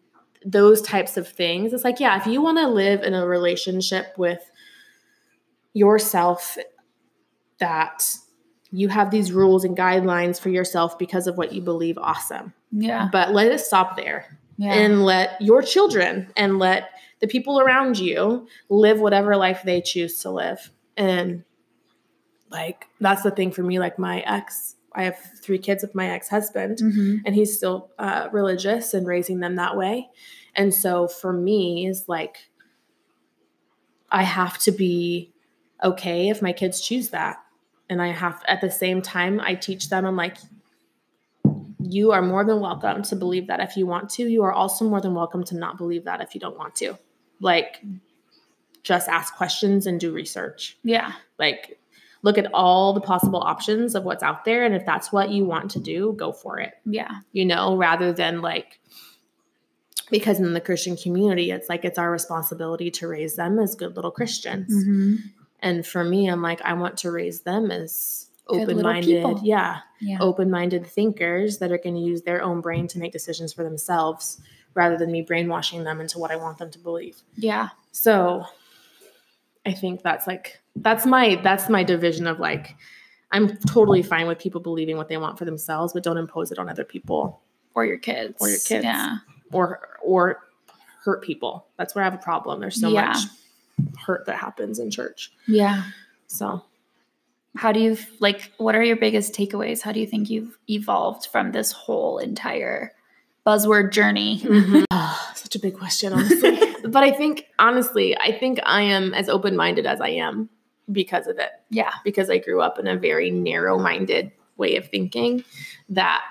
those 0.45 0.81
types 0.81 1.17
of 1.17 1.27
things 1.27 1.73
it's 1.73 1.83
like 1.83 1.99
yeah 1.99 2.19
if 2.19 2.27
you 2.27 2.41
want 2.41 2.57
to 2.57 2.67
live 2.67 3.01
in 3.03 3.13
a 3.13 3.25
relationship 3.25 4.13
with 4.17 4.51
yourself 5.73 6.57
that 7.59 8.17
you 8.71 8.89
have 8.89 9.11
these 9.11 9.31
rules 9.31 9.63
and 9.63 9.77
guidelines 9.77 10.39
for 10.39 10.49
yourself 10.49 10.99
because 10.99 11.27
of 11.27 11.37
what 11.37 11.53
you 11.53 11.61
believe 11.61 11.97
awesome 11.97 12.53
Yeah. 12.77 13.07
but 13.11 13.33
let 13.33 13.51
it 13.51 13.59
stop 13.59 13.95
there 13.97 14.37
Yeah. 14.57 14.73
and 14.73 15.05
let 15.05 15.41
your 15.41 15.61
children 15.61 16.31
and 16.35 16.59
let 16.59 16.89
the 17.21 17.27
people 17.27 17.59
around 17.61 17.97
you 17.97 18.47
live 18.69 18.99
whatever 18.99 19.35
life 19.37 19.61
they 19.63 19.79
choose 19.81 20.19
to 20.23 20.29
live. 20.31 20.71
And 20.97 21.43
like 22.51 22.85
that's 22.99 23.23
the 23.23 23.31
thing 23.31 23.51
for 23.51 23.63
me. 23.63 23.79
Like 23.79 23.97
my 23.97 24.19
ex, 24.21 24.75
I 24.93 25.03
have 25.03 25.17
three 25.41 25.57
kids 25.57 25.81
with 25.83 25.95
my 25.95 26.09
ex 26.09 26.29
husband, 26.29 26.77
Mhm. 26.79 27.21
and 27.25 27.33
he's 27.35 27.55
still 27.57 27.91
uh, 27.97 28.27
religious 28.31 28.93
and 28.93 29.07
raising 29.07 29.39
them 29.39 29.55
that 29.55 29.75
way. 29.77 30.09
And 30.55 30.73
so 30.73 31.07
for 31.07 31.33
me, 31.33 31.87
is 31.87 32.07
like 32.07 32.49
I 34.11 34.23
have 34.23 34.57
to 34.59 34.71
be 34.71 35.33
okay 35.83 36.29
if 36.29 36.41
my 36.41 36.53
kids 36.53 36.79
choose 36.81 37.09
that. 37.09 37.37
And 37.89 38.01
I 38.01 38.07
have 38.07 38.41
at 38.47 38.61
the 38.61 38.71
same 38.71 39.01
time 39.01 39.39
I 39.41 39.55
teach 39.55 39.89
them 39.89 40.05
I'm 40.05 40.15
like 40.15 40.37
you 41.91 42.11
are 42.11 42.21
more 42.21 42.43
than 42.43 42.59
welcome 42.59 43.03
to 43.03 43.15
believe 43.15 43.47
that 43.47 43.59
if 43.59 43.77
you 43.77 43.85
want 43.85 44.09
to. 44.11 44.23
You 44.23 44.43
are 44.43 44.51
also 44.53 44.87
more 44.87 45.01
than 45.01 45.13
welcome 45.13 45.43
to 45.45 45.55
not 45.55 45.77
believe 45.77 46.05
that 46.05 46.21
if 46.21 46.33
you 46.33 46.41
don't 46.41 46.57
want 46.57 46.75
to. 46.75 46.97
Like 47.39 47.83
just 48.83 49.09
ask 49.09 49.35
questions 49.35 49.87
and 49.87 49.99
do 49.99 50.11
research. 50.11 50.77
Yeah. 50.83 51.13
Like 51.37 51.79
look 52.21 52.37
at 52.37 52.51
all 52.53 52.93
the 52.93 53.01
possible 53.01 53.39
options 53.39 53.93
of 53.93 54.03
what's 54.03 54.23
out 54.23 54.45
there 54.45 54.65
and 54.65 54.73
if 54.73 54.85
that's 54.85 55.11
what 55.11 55.29
you 55.29 55.45
want 55.45 55.69
to 55.71 55.79
do, 55.79 56.13
go 56.17 56.31
for 56.31 56.59
it 56.59 56.73
Yeah. 56.85 57.19
you 57.33 57.45
know, 57.45 57.77
rather 57.77 58.11
than 58.13 58.41
like, 58.41 58.79
because 60.09 60.39
in 60.39 60.53
the 60.53 60.61
Christian 60.61 60.97
community, 60.97 61.51
it's 61.51 61.69
like 61.69 61.83
it's 61.83 61.99
our 61.99 62.11
responsibility 62.11 62.91
to 62.91 63.07
raise 63.07 63.35
them 63.35 63.59
as 63.59 63.75
good 63.75 63.95
little 63.95 64.11
Christians. 64.11 64.71
Mm-hmm. 64.71 65.15
And 65.61 65.85
for 65.85 66.03
me, 66.03 66.27
I'm 66.27 66.43
like, 66.43 66.61
I 66.61 66.73
want 66.73 66.97
to 66.97 67.11
raise 67.11 67.41
them 67.41 67.71
as 67.71 68.24
open 68.47 68.81
minded, 68.81 69.39
yeah, 69.41 69.79
Yeah. 70.01 70.17
open 70.21 70.49
minded 70.51 70.85
thinkers 70.85 71.57
that 71.59 71.71
are 71.71 71.77
going 71.77 71.95
to 71.95 72.01
use 72.01 72.21
their 72.21 72.41
own 72.43 72.61
brain 72.61 72.87
to 72.89 72.99
make 72.99 73.11
decisions 73.11 73.51
for 73.53 73.63
themselves 73.63 74.39
rather 74.73 74.97
than 74.97 75.11
me 75.11 75.21
brainwashing 75.21 75.83
them 75.83 75.99
into 76.01 76.19
what 76.19 76.31
I 76.31 76.35
want 76.35 76.57
them 76.57 76.69
to 76.71 76.79
believe. 76.79 77.21
Yeah. 77.35 77.69
So 77.91 78.45
I 79.65 79.71
think 79.73 80.03
that's 80.03 80.27
like 80.27 80.59
that's 80.75 81.05
my 81.05 81.39
that's 81.43 81.69
my 81.69 81.83
division 81.83 82.27
of 82.27 82.39
like 82.39 82.75
I'm 83.31 83.57
totally 83.57 84.03
fine 84.03 84.27
with 84.27 84.37
people 84.39 84.61
believing 84.61 84.97
what 84.97 85.07
they 85.09 85.17
want 85.17 85.37
for 85.37 85.45
themselves, 85.45 85.93
but 85.93 86.03
don't 86.03 86.17
impose 86.17 86.51
it 86.51 86.59
on 86.59 86.69
other 86.69 86.83
people 86.83 87.41
Or 87.73 87.85
your 87.85 87.97
kids. 87.97 88.35
Or 88.39 88.47
your 88.49 88.59
kids. 88.59 88.83
Yeah. 88.83 89.17
or 89.51 89.79
or 90.03 90.41
hurt 91.03 91.23
people. 91.23 91.67
That's 91.77 91.95
where 91.95 92.03
I 92.03 92.05
have 92.09 92.13
a 92.13 92.21
problem. 92.23 92.59
There's 92.59 92.79
so 92.79 92.89
Yeah. 92.89 93.07
much 93.07 93.17
hurt 94.05 94.25
that 94.27 94.37
happens 94.37 94.79
in 94.79 94.91
church. 94.91 95.31
Yeah. 95.47 95.83
So 96.27 96.63
How 97.57 97.71
do 97.71 97.79
you 97.79 97.97
like 98.19 98.51
what 98.57 98.75
are 98.75 98.83
your 98.83 98.97
biggest 98.97 99.33
takeaways? 99.33 99.81
How 99.81 99.91
do 99.91 99.99
you 99.99 100.07
think 100.07 100.29
you've 100.29 100.57
evolved 100.69 101.27
from 101.27 101.51
this 101.51 101.71
whole 101.71 102.17
entire 102.17 102.91
buzzword 103.45 103.91
journey? 103.91 104.41
Ah, 104.91 105.31
such 105.35 105.55
a 105.55 105.59
big 105.59 105.77
question, 105.77 106.13
honestly. 106.13 106.57
but 106.87 107.03
I 107.03 107.11
think 107.11 107.45
honestly, 107.59 108.17
I 108.17 108.31
think 108.37 108.59
I 108.65 108.81
am 108.81 109.13
as 109.13 109.27
open-minded 109.29 109.85
as 109.85 109.99
I 109.99 110.09
am 110.09 110.49
because 110.91 111.27
of 111.27 111.37
it. 111.39 111.49
Yeah. 111.69 111.91
Because 112.03 112.29
I 112.29 112.37
grew 112.37 112.61
up 112.61 112.79
in 112.79 112.87
a 112.87 112.95
very 112.97 113.29
narrow-minded 113.31 114.31
way 114.57 114.75
of 114.77 114.87
thinking 114.89 115.43
that 115.89 116.23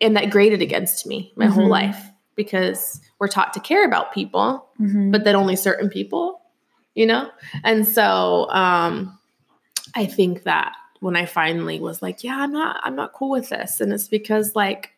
and 0.00 0.16
that 0.16 0.30
grated 0.30 0.60
against 0.62 1.06
me 1.06 1.32
my 1.36 1.46
whole 1.46 1.66
Mhm. 1.66 1.70
life 1.70 2.10
because 2.34 3.00
we're 3.18 3.28
taught 3.28 3.54
to 3.54 3.60
care 3.60 3.84
about 3.86 4.12
people 4.12 4.66
Mhm. 4.78 5.10
but 5.10 5.24
that 5.24 5.34
only 5.34 5.56
certain 5.56 5.88
people, 5.88 6.40
you 6.94 7.06
know? 7.06 7.30
And 7.64 7.86
so 7.88 8.46
um 8.50 9.18
I 9.96 10.06
think 10.06 10.44
that 10.44 10.76
when 11.00 11.16
I 11.16 11.24
finally 11.24 11.80
was 11.80 12.02
like, 12.02 12.22
yeah, 12.22 12.36
I'm 12.38 12.52
not 12.52 12.80
I'm 12.82 12.94
not 12.94 13.14
cool 13.14 13.30
with 13.30 13.48
this. 13.48 13.80
And 13.80 13.92
it's 13.92 14.08
because 14.08 14.54
like 14.54 14.92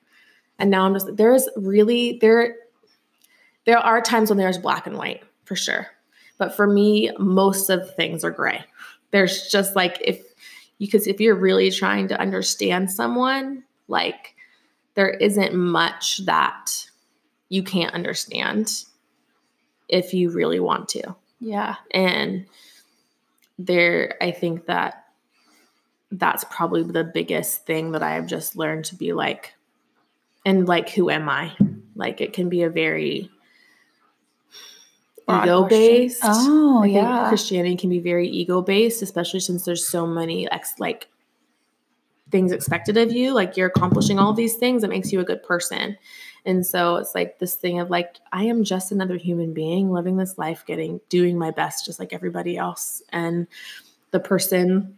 and 0.58 0.70
now 0.70 0.84
I'm 0.84 0.92
just 0.92 1.16
there's 1.16 1.48
really 1.56 2.18
there 2.20 2.56
there 3.64 3.78
are 3.78 4.00
times 4.00 4.28
when 4.28 4.38
there's 4.38 4.58
black 4.58 4.86
and 4.86 4.98
white 4.98 5.22
for 5.44 5.54
sure. 5.56 5.86
But 6.36 6.54
for 6.54 6.66
me, 6.66 7.10
most 7.18 7.70
of 7.70 7.94
things 7.94 8.24
are 8.24 8.30
gray. 8.30 8.64
There's 9.10 9.48
just 9.48 9.76
like 9.76 9.98
if 10.04 10.18
you, 10.78 10.86
because 10.86 11.06
if 11.06 11.20
you're 11.20 11.34
really 11.34 11.70
trying 11.70 12.08
to 12.08 12.20
understand 12.20 12.90
someone, 12.90 13.64
like 13.86 14.34
there 14.94 15.10
isn't 15.10 15.54
much 15.54 16.18
that 16.26 16.88
you 17.48 17.62
can't 17.62 17.94
understand 17.94 18.84
if 19.88 20.12
you 20.12 20.30
really 20.30 20.60
want 20.60 20.88
to. 20.90 21.14
Yeah. 21.40 21.76
And 21.92 22.46
there, 23.58 24.16
I 24.20 24.30
think 24.30 24.66
that 24.66 25.04
that's 26.10 26.44
probably 26.44 26.82
the 26.82 27.04
biggest 27.04 27.66
thing 27.66 27.92
that 27.92 28.02
I 28.02 28.14
have 28.14 28.26
just 28.26 28.56
learned 28.56 28.84
to 28.86 28.96
be 28.96 29.12
like, 29.12 29.54
and 30.46 30.66
like, 30.66 30.88
who 30.90 31.10
am 31.10 31.28
I? 31.28 31.54
Like, 31.94 32.20
it 32.20 32.32
can 32.32 32.48
be 32.48 32.62
a 32.62 32.70
very 32.70 33.30
ego 35.28 35.64
based. 35.64 36.20
Oh, 36.24 36.78
I 36.78 36.82
think 36.84 36.94
yeah. 36.94 37.28
Christianity 37.28 37.76
can 37.76 37.90
be 37.90 38.00
very 38.00 38.28
ego 38.28 38.62
based, 38.62 39.02
especially 39.02 39.40
since 39.40 39.64
there's 39.64 39.86
so 39.86 40.06
many 40.06 40.50
ex 40.50 40.74
like 40.78 41.08
things 42.30 42.52
expected 42.52 42.96
of 42.96 43.12
you. 43.12 43.32
Like 43.32 43.56
you're 43.56 43.68
accomplishing 43.68 44.18
all 44.18 44.32
these 44.32 44.56
things, 44.56 44.84
it 44.84 44.90
makes 44.90 45.12
you 45.12 45.20
a 45.20 45.24
good 45.24 45.42
person. 45.42 45.96
And 46.48 46.64
so 46.64 46.96
it's 46.96 47.14
like 47.14 47.38
this 47.38 47.54
thing 47.54 47.78
of 47.78 47.90
like, 47.90 48.16
I 48.32 48.44
am 48.44 48.64
just 48.64 48.90
another 48.90 49.18
human 49.18 49.52
being 49.52 49.92
living 49.92 50.16
this 50.16 50.38
life, 50.38 50.64
getting, 50.66 50.98
doing 51.10 51.38
my 51.38 51.50
best, 51.50 51.84
just 51.84 51.98
like 51.98 52.14
everybody 52.14 52.56
else. 52.56 53.02
And 53.10 53.46
the 54.12 54.18
person 54.18 54.96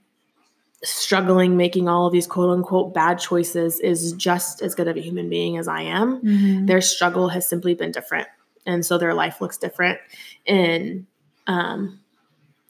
struggling, 0.84 1.56
making 1.56 1.88
all 1.88 2.06
of 2.06 2.12
these 2.12 2.28
quote 2.28 2.50
unquote 2.50 2.94
bad 2.94 3.18
choices 3.18 3.80
is 3.80 4.12
just 4.12 4.62
as 4.62 4.76
good 4.76 4.86
of 4.86 4.96
a 4.96 5.00
human 5.00 5.28
being 5.28 5.58
as 5.58 5.66
I 5.66 5.82
am. 5.82 6.22
Mhm. 6.22 6.66
Their 6.68 6.80
struggle 6.80 7.30
has 7.30 7.48
simply 7.48 7.74
been 7.74 7.90
different. 7.90 8.28
And 8.64 8.86
so 8.86 8.96
their 8.96 9.12
life 9.12 9.40
looks 9.40 9.58
different. 9.58 9.98
And 10.46 11.06
um, 11.48 11.98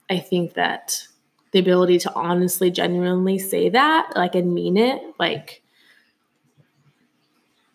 I 0.08 0.20
think 0.20 0.54
that 0.54 1.06
the 1.52 1.58
ability 1.58 1.98
to 1.98 2.14
honestly, 2.14 2.70
genuinely 2.70 3.38
say 3.38 3.68
that, 3.68 4.12
like, 4.16 4.34
and 4.34 4.54
mean 4.54 4.78
it, 4.78 5.02
like, 5.18 5.62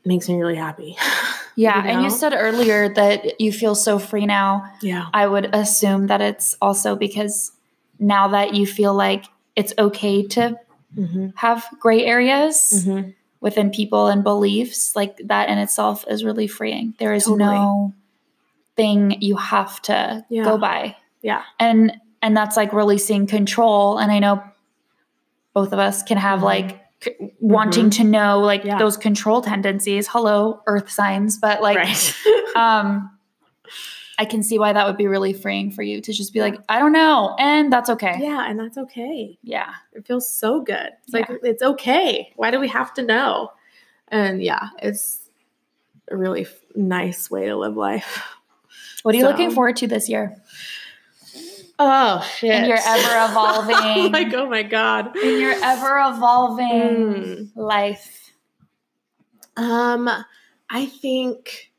makes 0.05 0.27
me 0.29 0.35
really 0.35 0.55
happy. 0.55 0.97
Yeah. 1.57 1.83
You 1.85 1.89
And 1.89 2.03
you 2.03 2.09
said 2.09 2.33
earlier 2.35 2.93
that 2.95 3.39
you 3.39 3.53
feel 3.53 3.75
so 3.75 3.97
free 3.97 4.25
now. 4.25 4.65
Yeah. 4.81 5.05
I 5.13 5.25
would 5.25 5.55
assume 5.55 6.07
that 6.07 6.19
it's 6.19 6.57
also 6.61 6.97
because 6.97 7.53
now 7.97 8.27
that 8.27 8.53
you 8.55 8.65
feel 8.67 8.93
like 8.93 9.23
it's 9.55 9.73
okay 9.77 10.23
to 10.35 10.59
Mm-hmm. 10.97 11.27
have 11.35 11.65
gray 11.79 12.03
areas 12.05 12.83
Mm-hmm. 12.85 13.09
within 13.39 13.69
people 13.69 14.07
and 14.07 14.21
beliefs, 14.21 14.97
like 14.97 15.15
that 15.25 15.47
in 15.47 15.57
itself 15.57 16.03
is 16.09 16.25
really 16.25 16.47
freeing. 16.47 16.93
There 16.99 17.13
is 17.13 17.23
Totally. 17.23 17.55
no 17.55 17.93
thing 18.75 19.21
you 19.21 19.37
have 19.37 19.81
to 19.83 20.25
Yeah. 20.29 20.43
go 20.43 20.57
by. 20.57 20.97
Yeah. 21.21 21.43
And 21.57 21.93
and 22.21 22.35
that's 22.35 22.57
like 22.57 22.73
releasing 22.73 23.27
control. 23.27 23.97
And 23.97 24.11
I 24.11 24.19
know 24.19 24.43
both 25.53 25.71
of 25.71 25.79
us 25.79 26.03
can 26.03 26.17
have 26.17 26.39
Mhm. 26.41 26.43
like 26.43 26.84
wanting 27.39 27.89
to 27.91 28.03
know 28.03 28.39
like 28.39 28.63
Yeah. 28.63 28.77
those 28.77 28.97
control 28.97 29.41
tendencies. 29.41 30.07
Hello, 30.07 30.61
earth 30.67 30.89
signs, 30.89 31.37
but 31.37 31.61
like 31.61 31.77
right. 31.77 32.15
um 32.55 33.11
I 34.17 34.23
can 34.23 34.43
see 34.43 34.57
why 34.57 34.71
that 34.71 34.87
would 34.87 34.95
be 34.95 35.07
really 35.07 35.33
freeing 35.33 35.71
for 35.71 35.83
you 35.83 35.99
to 35.99 36.13
just 36.13 36.31
be 36.31 36.39
like, 36.39 36.55
I 36.69 36.79
don't 36.79 36.93
know, 36.93 37.35
and 37.37 37.71
that's 37.71 37.89
okay. 37.89 38.15
yeah. 38.19 38.49
And 38.49 38.57
that's 38.57 38.77
okay. 38.77 39.37
Yeah. 39.43 39.73
It 39.91 40.07
feels 40.07 40.25
so 40.33 40.61
good. 40.61 40.89
It's 41.03 41.13
like, 41.13 41.29
it's 41.43 41.61
okay. 41.61 42.31
Why 42.37 42.49
do 42.49 42.61
we 42.61 42.69
have 42.69 42.93
to 42.93 43.01
know? 43.01 43.51
And 44.07 44.41
yeah, 44.41 44.69
it's 44.81 45.19
a 46.09 46.15
really 46.15 46.43
f- 46.43 46.53
nice 46.75 47.29
way 47.29 47.47
to 47.47 47.57
live 47.57 47.75
life. 47.75 48.23
What 49.03 49.15
are 49.15 49.17
you 49.17 49.23
So- 49.25 49.31
looking 49.31 49.51
forward 49.51 49.75
to 49.77 49.87
this 49.87 50.07
year? 50.07 50.37
Oh, 51.77 52.21
shit. 52.37 52.53
In 52.55 52.65
your 52.65 52.77
ever 52.77 53.25
evolving 53.31 54.11
like, 54.11 54.33
oh 54.33 54.49
my 54.49 54.63
God. 54.63 55.15
in 55.17 55.39
your 55.39 55.53
ever 55.63 55.97
evolving 56.15 57.05
Mm. 57.05 57.49
life. 57.55 58.31
Um, 59.57 60.09
I 60.69 60.85
think, 60.85 61.71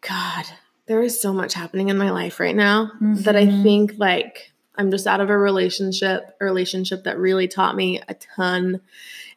God, 0.00 0.44
there 0.86 1.02
is 1.02 1.20
so 1.20 1.32
much 1.32 1.54
happening 1.54 1.88
in 1.88 1.98
my 1.98 2.10
life 2.10 2.38
right 2.40 2.54
now 2.56 2.90
that 3.00 3.36
I 3.36 3.46
Mhm. 3.46 3.62
think 3.62 3.92
like 3.98 4.52
I'm 4.76 4.90
just 4.90 5.06
out 5.06 5.20
of 5.20 5.28
a 5.30 5.36
relationship, 5.38 6.34
a 6.40 6.44
relationship 6.44 7.04
that 7.04 7.18
really 7.18 7.46
taught 7.46 7.76
me 7.76 8.00
a 8.08 8.14
ton. 8.14 8.80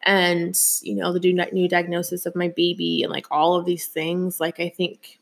And, 0.03 0.57
you 0.81 0.95
know, 0.95 1.11
the 1.11 1.49
new 1.51 1.67
diagnosis 1.67 2.25
of 2.25 2.35
my 2.35 2.47
baby 2.49 3.03
and 3.03 3.11
like 3.11 3.25
all 3.31 3.55
of 3.55 3.65
these 3.65 3.87
things. 3.87 4.39
Like, 4.39 4.59
I 4.59 4.69
think, 4.69 5.19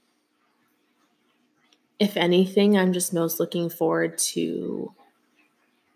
if 2.00 2.18
anything, 2.18 2.78
I'm 2.78 2.94
just 2.94 3.14
most 3.14 3.40
looking 3.40 3.70
forward 3.70 4.18
to 4.20 4.94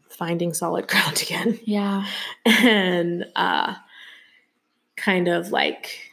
finding 0.10 0.54
solid 0.54 0.88
ground 0.90 1.22
again 1.22 1.60
Yeah. 1.64 2.06
and 2.46 3.26
uh, 3.36 3.76
kind 4.96 5.28
of 5.28 5.50
like 5.52 6.12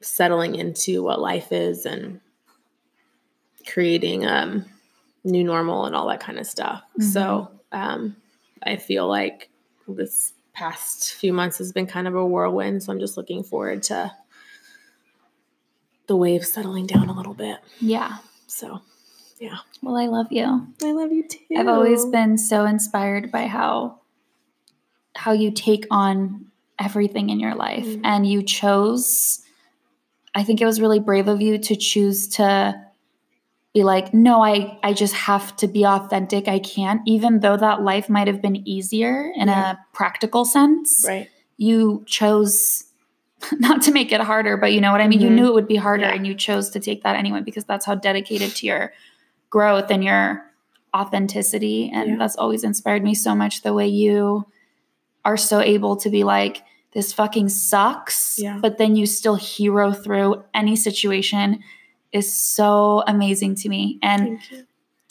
settling 0.00 0.54
into 0.54 1.02
what 1.02 1.20
life 1.20 1.50
is 1.52 1.84
and 1.86 2.20
creating 3.66 4.24
um 4.24 4.64
new 5.24 5.42
normal 5.42 5.86
and 5.86 5.96
all 5.96 6.06
that 6.06 6.20
kind 6.20 6.38
of 6.38 6.46
stuff. 6.46 6.82
So 7.00 7.50
um, 7.72 8.14
I 8.62 8.76
feel 8.76 9.08
like 9.08 9.48
this 9.88 10.32
past 10.52 11.14
few 11.14 11.32
months 11.32 11.58
has 11.58 11.72
been 11.72 11.88
kind 11.88 12.06
of 12.06 12.14
a 12.14 12.24
whirlwind. 12.24 12.84
So 12.84 12.92
I'm 12.92 13.00
just 13.00 13.16
looking 13.16 13.42
forward 13.42 13.82
to 13.84 14.12
the 16.06 16.16
waves 16.16 16.52
settling 16.52 16.86
down 16.86 17.08
a 17.08 17.12
little 17.12 17.34
bit. 17.34 17.58
Yeah. 17.80 18.18
So 18.46 18.80
yeah. 19.38 19.58
Well, 19.82 19.96
I 19.96 20.06
love 20.06 20.28
you. 20.30 20.66
I 20.82 20.92
love 20.92 21.12
you 21.12 21.26
too. 21.28 21.38
I've 21.56 21.68
always 21.68 22.06
been 22.06 22.38
so 22.38 22.64
inspired 22.64 23.30
by 23.30 23.46
how 23.46 24.00
how 25.14 25.32
you 25.32 25.50
take 25.50 25.86
on 25.90 26.46
everything 26.78 27.30
in 27.30 27.40
your 27.40 27.54
life 27.54 27.86
Mhm. 27.86 28.00
and 28.04 28.26
you 28.26 28.42
chose 28.42 29.40
I 30.34 30.42
think 30.44 30.60
it 30.60 30.66
was 30.66 30.80
really 30.82 30.98
brave 31.00 31.28
of 31.28 31.40
you 31.40 31.56
to 31.56 31.74
choose 31.76 32.28
to 32.36 32.78
be 33.72 33.82
like 33.82 34.12
no 34.12 34.42
I 34.42 34.78
I 34.82 34.92
just 34.92 35.14
have 35.14 35.56
to 35.56 35.66
be 35.68 35.86
authentic 35.86 36.48
I 36.48 36.58
can't 36.58 37.00
even 37.06 37.40
though 37.40 37.56
that 37.56 37.82
life 37.82 38.10
might 38.10 38.26
have 38.26 38.42
been 38.42 38.56
easier 38.68 39.32
in 39.34 39.48
Yeah. 39.48 39.72
a 39.72 39.76
practical 39.94 40.44
sense 40.44 41.02
right. 41.08 41.28
you 41.56 42.04
chose 42.06 42.84
not 43.58 43.82
to 43.82 43.92
make 43.92 44.12
it 44.12 44.20
harder, 44.20 44.56
but 44.56 44.72
you 44.72 44.80
know 44.80 44.92
what 44.92 45.00
I 45.00 45.08
mean? 45.08 45.20
You 45.20 45.28
Mhm. 45.30 45.34
knew 45.34 45.46
it 45.48 45.54
would 45.54 45.68
be 45.68 45.76
harder 45.76 46.04
Yeah. 46.04 46.14
and 46.14 46.26
you 46.26 46.34
chose 46.34 46.70
to 46.70 46.80
take 46.80 47.02
that 47.02 47.16
anyway 47.16 47.40
because 47.42 47.64
that's 47.64 47.84
how 47.86 47.94
dedicated 47.94 48.54
to 48.56 48.66
your 48.66 48.92
growth 49.50 49.90
and 49.90 50.02
your 50.02 50.42
authenticity. 50.94 51.90
And 51.92 52.10
Yeah. 52.10 52.16
that's 52.16 52.36
always 52.36 52.64
inspired 52.64 53.04
me 53.04 53.14
so 53.14 53.34
much 53.34 53.62
the 53.62 53.72
way 53.74 53.86
you 53.86 54.46
are 55.24 55.36
so 55.36 55.60
able 55.60 55.96
to 55.96 56.08
be 56.10 56.24
like, 56.24 56.62
this 56.92 57.12
fucking 57.12 57.48
sucks, 57.50 58.38
Yeah. 58.38 58.58
but 58.60 58.78
then 58.78 58.96
you 58.96 59.04
still 59.06 59.34
hero 59.36 59.92
through 59.92 60.42
any 60.54 60.76
situation 60.76 61.60
is 62.12 62.32
so 62.32 63.02
amazing 63.06 63.54
to 63.56 63.68
me. 63.68 63.98
And 64.02 64.38
you. 64.50 64.66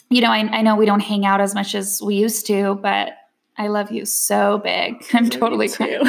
you 0.09 0.21
know, 0.21 0.31
I, 0.31 0.39
I 0.39 0.61
know 0.63 0.75
we 0.75 0.85
don't 0.87 1.01
hang 1.01 1.25
out 1.25 1.41
as 1.41 1.53
much 1.53 1.75
as 1.75 2.01
we 2.01 2.15
used 2.15 2.47
to, 2.47 2.75
but 2.81 3.09
I 3.57 3.67
love 3.67 3.91
you 3.91 4.05
so 4.05 4.57
big. 4.57 5.03
I'm 5.13 5.29
totally 5.29 5.69
crying. 5.69 6.01
Okay. 6.05 6.07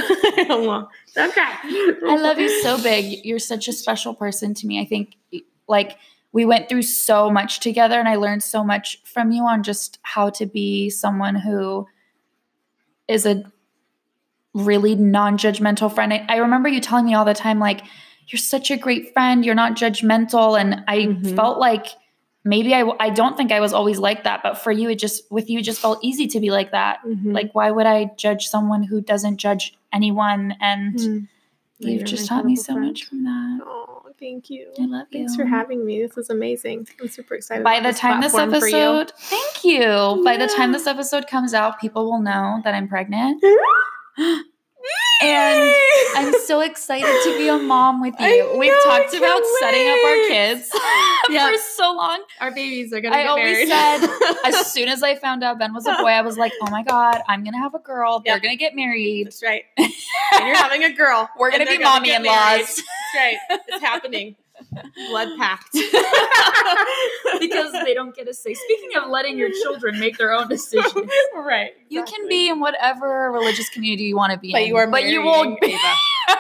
I 1.17 2.17
love 2.21 2.39
you 2.39 2.49
so 2.63 2.83
big. 2.83 3.25
You're 3.25 3.39
such 3.39 3.69
a 3.69 3.73
special 3.73 4.15
person 4.15 4.53
to 4.55 4.67
me. 4.67 4.81
I 4.81 4.85
think 4.85 5.17
like 5.69 5.97
we 6.33 6.45
went 6.45 6.69
through 6.69 6.83
so 6.83 7.31
much 7.31 7.61
together 7.61 7.99
and 7.99 8.09
I 8.09 8.17
learned 8.17 8.43
so 8.43 8.65
much 8.65 9.01
from 9.05 9.31
you 9.31 9.45
on 9.45 9.63
just 9.63 9.99
how 10.03 10.31
to 10.31 10.47
be 10.47 10.91
someone 10.91 11.35
who 11.37 11.87
is 13.09 13.25
a 13.27 13.45
really 14.55 14.95
non-judgmental 14.95 15.95
friend. 15.95 16.13
I, 16.13 16.25
I 16.29 16.37
remember 16.37 16.69
you 16.69 16.81
telling 16.81 17.05
me 17.07 17.15
all 17.15 17.25
the 17.25 17.35
time 17.35 17.59
like 17.59 17.83
you're 18.29 18.39
such 18.39 18.71
a 18.71 18.77
great 18.77 19.13
friend, 19.13 19.45
you're 19.45 19.55
not 19.55 19.77
judgmental 19.77 20.59
and 20.61 20.83
I 20.89 20.99
Mhm. 21.07 21.37
felt 21.37 21.59
like 21.59 21.87
maybe 22.47 22.75
I 22.75 22.91
I 23.01 23.11
don't 23.11 23.37
think 23.37 23.53
I 23.53 23.61
was 23.61 23.73
always 23.75 23.99
like 23.99 24.25
that, 24.25 24.43
but 24.43 24.55
for 24.57 24.73
you 24.73 24.89
it 24.89 24.99
just 24.99 25.31
with 25.31 25.51
you 25.51 25.59
it 25.59 25.63
just 25.63 25.81
felt 25.81 25.99
easy 26.03 26.27
to 26.29 26.41
be 26.41 26.51
like 26.51 26.71
that. 26.73 27.01
Mhm. 27.05 27.35
Like 27.35 27.51
why 27.55 27.71
would 27.71 27.87
I 27.87 28.11
judge 28.17 28.49
someone 28.49 28.83
who 28.85 29.01
doesn't 29.03 29.37
judge 29.37 29.77
anyone 29.93 30.55
and 30.61 30.95
Mhm. 30.99 31.29
You've 31.79 32.05
just 32.05 32.27
taught 32.27 32.47
me 32.47 32.57
so 32.57 32.73
friend. 32.73 32.87
much 32.87 33.05
from 33.05 33.25
that. 33.25 33.61
Oh, 33.63 34.03
thank 34.19 34.49
you. 34.49 34.73
I 34.81 34.87
love 34.87 35.09
you. 35.11 35.19
Thanks 35.19 35.37
for 35.37 35.45
having 35.45 35.85
me. 35.85 36.01
This 36.01 36.17
was 36.17 36.31
amazing. 36.31 36.89
I'm 36.99 37.09
super 37.09 37.35
excited. 37.35 37.63
By 37.65 37.81
the 37.81 37.93
time 37.93 38.23
this 38.23 38.33
for 38.33 38.41
you. 38.47 38.55
episode, 38.57 39.13
thank 39.19 39.63
you. 39.63 40.23
By 40.25 40.39
the 40.39 40.47
time 40.47 40.73
this 40.73 40.87
episode 40.87 41.27
comes 41.27 41.53
out, 41.53 41.79
people 41.79 42.11
will 42.11 42.23
know 42.23 42.63
that 42.65 42.73
I'm 42.75 42.89
pregnant. 42.89 43.45
and 45.23 45.75
I'm 46.17 46.33
so 46.47 46.61
excited 46.61 47.07
to 47.25 47.39
be 47.39 47.49
a 47.49 47.59
mom 47.59 48.01
with 48.01 48.15
I 48.19 48.35
you. 48.37 48.57
We've 48.59 48.71
know, 48.71 48.83
talked 48.85 49.13
about 49.15 49.43
can't 49.43 49.59
setting 49.61 49.89
up 49.89 49.99
our 50.05 50.29
kids 50.29 50.71
Yep. 51.35 51.53
for 51.55 51.59
so 51.59 51.93
long. 51.93 52.23
our 52.41 52.51
babies 52.51 52.93
are 52.93 53.01
gonna 53.01 53.17
be. 53.17 53.23
I 53.23 53.27
always 53.27 53.69
married. 53.69 54.11
As 54.45 54.73
soon 54.73 54.89
as 54.89 55.03
I 55.03 55.15
found 55.17 55.43
out 55.43 55.59
Ben 55.59 55.75
was 55.75 55.87
a 55.87 55.95
boy, 55.95 56.09
I 56.09 56.23
was 56.23 56.37
like, 56.39 56.53
oh 56.63 56.71
my 56.71 56.83
God, 56.83 57.21
I'm 57.29 57.43
to 57.55 57.59
have 57.59 57.75
a 57.75 57.79
girl. 57.79 58.21
They're 58.21 58.35
Yep. 58.35 58.43
to 58.53 58.57
get 58.57 58.75
married. 58.77 59.27
That's 59.27 59.43
right. 59.43 59.65
And 59.77 60.47
you're 60.47 60.57
having 60.57 60.85
a 60.85 60.93
girl. 60.93 61.29
We're 61.39 61.51
to 61.65 61.71
be 61.71 61.79
mommy 61.79 62.13
in 62.15 62.23
laws. 62.23 62.67
That's 62.67 62.83
right. 63.17 63.37
It's 63.69 63.83
happening. 63.83 64.37
Blood 65.11 65.29
pact 65.39 65.73
because 67.41 67.73
they 67.85 67.95
don't 67.95 68.15
get 68.15 68.29
a 68.29 68.35
say. 68.35 68.55
Speaking 68.55 68.91
of 68.97 69.09
letting 69.11 69.39
your 69.39 69.51
children 69.63 69.99
make 69.99 70.19
their 70.19 70.33
own 70.33 70.49
decisions, 70.49 70.93
right. 71.37 71.71
you 71.89 72.03
can 72.05 72.29
be 72.29 72.49
in 72.49 72.61
whatever 72.61 73.31
religious 73.33 73.69
community 73.71 74.05
you 74.05 74.17
want 74.17 74.33
to 74.33 74.39
be 74.39 74.53
But 74.53 74.63
in. 74.63 74.69
you 74.69 74.77
are 74.77 74.87
but 74.87 75.05
you 75.05 75.23
marrying 75.25 75.51
will 75.51 75.57
be. 75.61 75.73
Ava. 75.73 75.95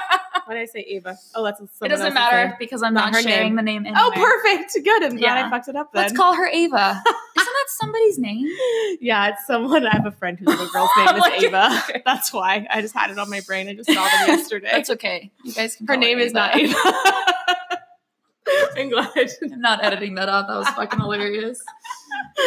Why 0.46 0.54
did 0.54 0.62
I 0.62 0.66
say 0.66 0.80
Ava? 0.90 1.16
Oh, 1.34 1.42
that's 1.42 1.60
a. 1.60 1.64
It 1.84 1.88
doesn't 1.88 2.14
matter 2.14 2.48
name. 2.48 2.56
because 2.60 2.80
I'm 2.82 2.94
Not 2.94 3.12
not, 3.12 3.22
sharing 3.24 3.56
name. 3.56 3.56
the 3.56 3.62
name 3.62 3.82
oh, 3.86 3.88
anyway. 4.12 4.24
Oh, 4.24 4.42
perfect. 4.44 4.74
Good. 4.84 5.02
I'm 5.02 5.16
glad 5.16 5.20
Yeah. 5.20 5.46
I 5.46 5.50
fucked 5.50 5.66
it 5.68 5.74
up 5.74 5.92
then. 5.92 6.02
Let's 6.04 6.16
call 6.16 6.34
her 6.34 6.46
Ava. 6.46 7.02
Isn't 7.36 7.52
that 7.52 7.66
somebody's 7.68 8.18
name? 8.18 8.46
Yeah, 9.00 9.28
it's 9.30 9.44
someone. 9.46 9.84
I 9.86 9.90
have 9.92 10.06
a 10.06 10.12
friend 10.12 10.38
whose 10.38 10.46
little 10.46 10.68
girl's 10.68 10.90
name 10.96 11.08
is 11.16 11.20
Like- 11.20 11.42
Ava. 11.42 11.82
That's 12.04 12.32
why 12.32 12.64
I 12.70 12.80
just 12.80 12.94
had 12.94 13.10
it 13.10 13.18
on 13.18 13.28
my 13.28 13.40
brain. 13.40 13.68
I 13.68 13.74
just 13.74 13.92
saw 13.92 13.94
them 14.04 14.28
yesterday. 14.38 14.68
That's 14.70 14.90
okay. 14.90 15.32
You 15.42 15.52
guys 15.52 15.74
can. 15.74 15.88
Her 15.88 15.94
call 15.94 16.00
name 16.00 16.20
is 16.20 16.32
not 16.32 16.54
Ava. 16.56 16.74
I'm 18.76 18.88
glad. 18.90 19.10
I'm 19.42 19.60
not 19.60 19.84
editing 19.84 20.14
that 20.16 20.28
out. 20.28 20.46
That 20.48 20.56
was 20.56 20.68
fucking 20.70 21.00
hilarious. 21.00 21.60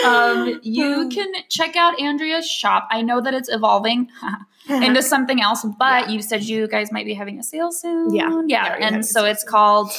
um, 0.06 0.60
you 0.64 1.10
can 1.10 1.32
check 1.50 1.76
out 1.76 2.00
Andrea's 2.00 2.50
shop. 2.50 2.88
I 2.92 3.02
know 3.02 3.22
that 3.22 3.34
it's 3.34 3.50
evolving 3.52 4.10
into 4.70 5.02
something 5.02 5.42
else, 5.42 5.66
but 5.78 6.08
Yeah. 6.08 6.14
you 6.14 6.22
said 6.22 6.44
you 6.44 6.68
guys 6.68 6.92
might 6.92 7.06
be 7.06 7.14
having 7.14 7.40
a 7.40 7.44
sale 7.44 7.72
soon. 7.72 8.14
Yeah. 8.14 8.30
yeah, 8.48 8.78
Yeah, 8.78 8.88
and 8.88 9.06
so 9.06 9.26
it's 9.26 9.44
called 9.44 9.92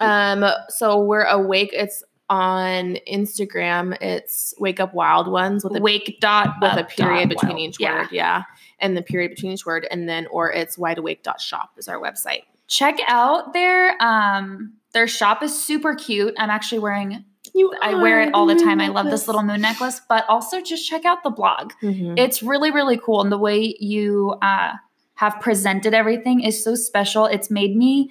Um, 0.00 0.44
so 0.68 0.98
we're 1.02 1.24
awake. 1.24 1.70
It's 1.72 2.02
on 2.30 2.96
Instagram. 3.10 3.94
It's 4.00 4.54
Wake 4.58 4.80
Up 4.80 4.94
Wild 4.94 5.28
Ones 5.28 5.64
with 5.64 5.76
a 5.76 5.80
Wake 5.82 6.16
dot 6.20 6.54
with 6.62 6.72
a 6.78 6.84
period 6.84 7.28
between 7.28 7.56
Wild. 7.56 7.60
each 7.68 7.76
Yeah. 7.80 7.98
word. 7.98 8.08
Yeah. 8.10 8.42
And 8.78 8.96
the 8.96 9.02
period 9.02 9.30
between 9.32 9.52
each 9.52 9.66
word. 9.66 9.86
And 9.90 10.08
then, 10.08 10.26
or 10.28 10.50
it's 10.50 10.78
wideawake.shop 10.78 11.72
is 11.76 11.88
our 11.88 12.00
website. 12.00 12.44
Check 12.68 12.98
out 13.06 13.52
their 13.52 14.02
um 14.02 14.72
their 14.92 15.06
shop 15.06 15.42
is 15.42 15.58
super 15.58 15.94
cute. 15.94 16.34
I'm 16.38 16.50
actually 16.50 16.80
wearing 16.80 17.24
You 17.54 17.72
I 17.82 17.94
wear 17.94 18.20
it 18.22 18.32
all 18.34 18.46
the 18.46 18.54
time. 18.54 18.80
I 18.80 18.88
love 18.88 19.06
this 19.10 19.26
little 19.26 19.42
moon 19.42 19.60
necklace, 19.60 20.00
but 20.08 20.24
also 20.28 20.60
just 20.60 20.88
check 20.88 21.04
out 21.04 21.22
the 21.22 21.30
blog. 21.30 21.72
Mhm. 21.82 22.18
It's 22.18 22.42
really, 22.42 22.70
really 22.70 22.96
cool. 22.98 23.20
And 23.20 23.30
the 23.30 23.38
way 23.38 23.76
you 23.78 24.34
uh, 24.42 24.72
have 25.14 25.38
presented 25.40 25.92
everything 25.94 26.40
is 26.40 26.62
so 26.62 26.74
special. 26.74 27.26
It's 27.26 27.50
made 27.50 27.76
me 27.76 28.10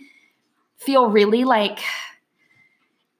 feel 0.77 1.07
really 1.09 1.43
like 1.43 1.79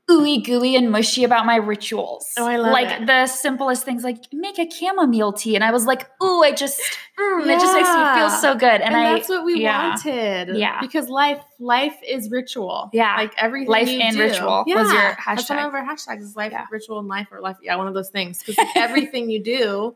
ooey 0.09 0.43
gooey 0.43 0.75
and 0.75 0.91
mushy 0.91 1.23
about 1.23 1.45
my 1.45 1.55
rituals. 1.55 2.27
Oh, 2.37 2.45
I 2.45 2.57
love 2.57 2.73
like 2.73 3.01
it. 3.01 3.05
the 3.07 3.27
simplest 3.27 3.85
things, 3.85 4.03
like 4.03 4.17
make 4.33 4.59
a 4.59 4.69
chamomile 4.69 5.31
tea, 5.31 5.55
and 5.55 5.63
I 5.63 5.71
was 5.71 5.85
like, 5.85 6.09
ooh, 6.21 6.43
I 6.43 6.51
just, 6.51 6.79
mm, 7.17 7.41
it 7.45 7.59
just 7.59 7.73
makes 7.73 7.87
me 7.87 8.19
feel 8.19 8.29
so 8.29 8.53
good. 8.55 8.81
And, 8.81 8.93
And, 8.93 8.95
I, 8.95 9.13
that's 9.13 9.29
what 9.29 9.45
we 9.45 9.61
yeah. 9.61 9.89
wanted. 9.89 10.57
Yeah. 10.57 10.81
Because 10.81 11.07
life, 11.07 11.41
life 11.59 11.95
is 12.05 12.29
ritual. 12.29 12.89
Yeah. 12.91 13.15
Like 13.15 13.33
everything. 13.37 13.69
Life 13.69 13.87
and 13.87 14.15
do. 14.17 14.21
ritual 14.23 14.63
yeah. 14.67 14.75
was 14.81 14.91
your 14.91 15.17
That's 15.25 15.49
one 15.49 15.59
of 15.59 15.73
our 15.73 15.83
hashtags 15.85 16.21
is 16.21 16.35
life, 16.35 16.51
Yeah. 16.51 16.65
ritual, 16.71 16.99
and 16.99 17.07
life 17.07 17.27
or 17.31 17.39
life. 17.39 17.57
Yeah, 17.61 17.75
one 17.77 17.87
of 17.87 17.93
those 17.93 18.09
things. 18.09 18.43
Because 18.45 18.65
everything 18.75 19.29
you 19.29 19.41
do 19.41 19.95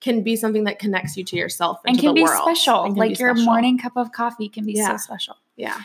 can 0.00 0.22
be 0.22 0.36
something 0.36 0.62
that 0.64 0.78
connects 0.78 1.16
you 1.16 1.24
to 1.24 1.36
yourself 1.36 1.80
and 1.84 1.96
to 1.96 2.00
can 2.00 2.08
the 2.10 2.14
be 2.14 2.22
world. 2.22 2.42
special. 2.42 2.84
Can 2.84 2.94
Like 2.94 3.16
be 3.16 3.22
your 3.24 3.34
special. 3.34 3.44
morning 3.50 3.78
cup 3.78 3.96
of 3.96 4.12
coffee 4.12 4.48
can 4.48 4.64
be 4.64 4.74
Yeah. 4.74 4.90
so 4.90 4.96
special. 4.98 5.36
Yeah. 5.56 5.76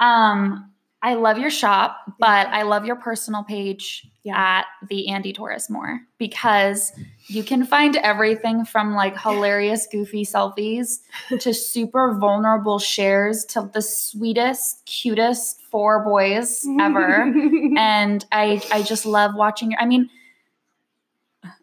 Um, 0.00 0.71
I 1.04 1.14
love 1.14 1.36
your 1.36 1.50
shop, 1.50 1.96
but 2.20 2.46
I 2.48 2.62
love 2.62 2.84
your 2.86 2.94
personal 2.94 3.42
page 3.42 4.06
Yeah. 4.22 4.36
at 4.38 4.66
the 4.88 5.08
Andie 5.08 5.32
Torres 5.32 5.68
more 5.68 6.00
because 6.16 6.92
you 7.26 7.42
can 7.42 7.64
find 7.66 7.96
everything 7.96 8.64
from 8.64 8.94
like 8.94 9.18
hilarious, 9.20 9.88
goofy 9.90 10.24
selfies 10.24 11.00
to 11.40 11.52
super 11.52 12.14
vulnerable 12.14 12.78
shares 12.78 13.44
to 13.46 13.68
the 13.74 13.82
sweetest, 13.82 14.86
cutest 14.86 15.60
four 15.72 16.04
boys 16.04 16.64
ever. 16.80 17.22
and 17.76 18.24
I 18.30 18.62
I 18.70 18.82
just 18.82 19.04
love 19.04 19.34
watching 19.34 19.72
your 19.72 19.80
I 19.80 19.86
mean 19.86 20.08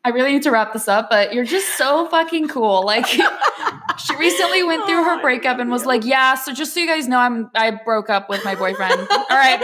I 0.03 0.09
really 0.09 0.33
need 0.33 0.43
to 0.43 0.51
wrap 0.51 0.73
this 0.73 0.89
up, 0.89 1.09
but 1.09 1.33
you're 1.33 1.45
just 1.45 1.77
so 1.77 2.07
fucking 2.09 2.49
cool. 2.49 2.83
Like 2.85 3.05
she 3.99 4.15
recently 4.15 4.63
went 4.63 4.85
through 4.85 4.99
Oh, 4.99 5.03
her 5.03 5.21
breakup 5.21 5.59
and 5.59 5.69
was 5.69 5.85
like, 5.85 6.03
"Yeah, 6.05 6.35
so 6.35 6.53
just 6.53 6.73
so 6.73 6.79
you 6.79 6.87
guys 6.87 7.07
know, 7.07 7.19
I'm 7.19 7.49
I 7.55 7.71
broke 7.71 8.09
up 8.09 8.29
with 8.29 8.43
my 8.45 8.55
boyfriend. 8.55 8.99
All 9.11 9.25
right, 9.29 9.61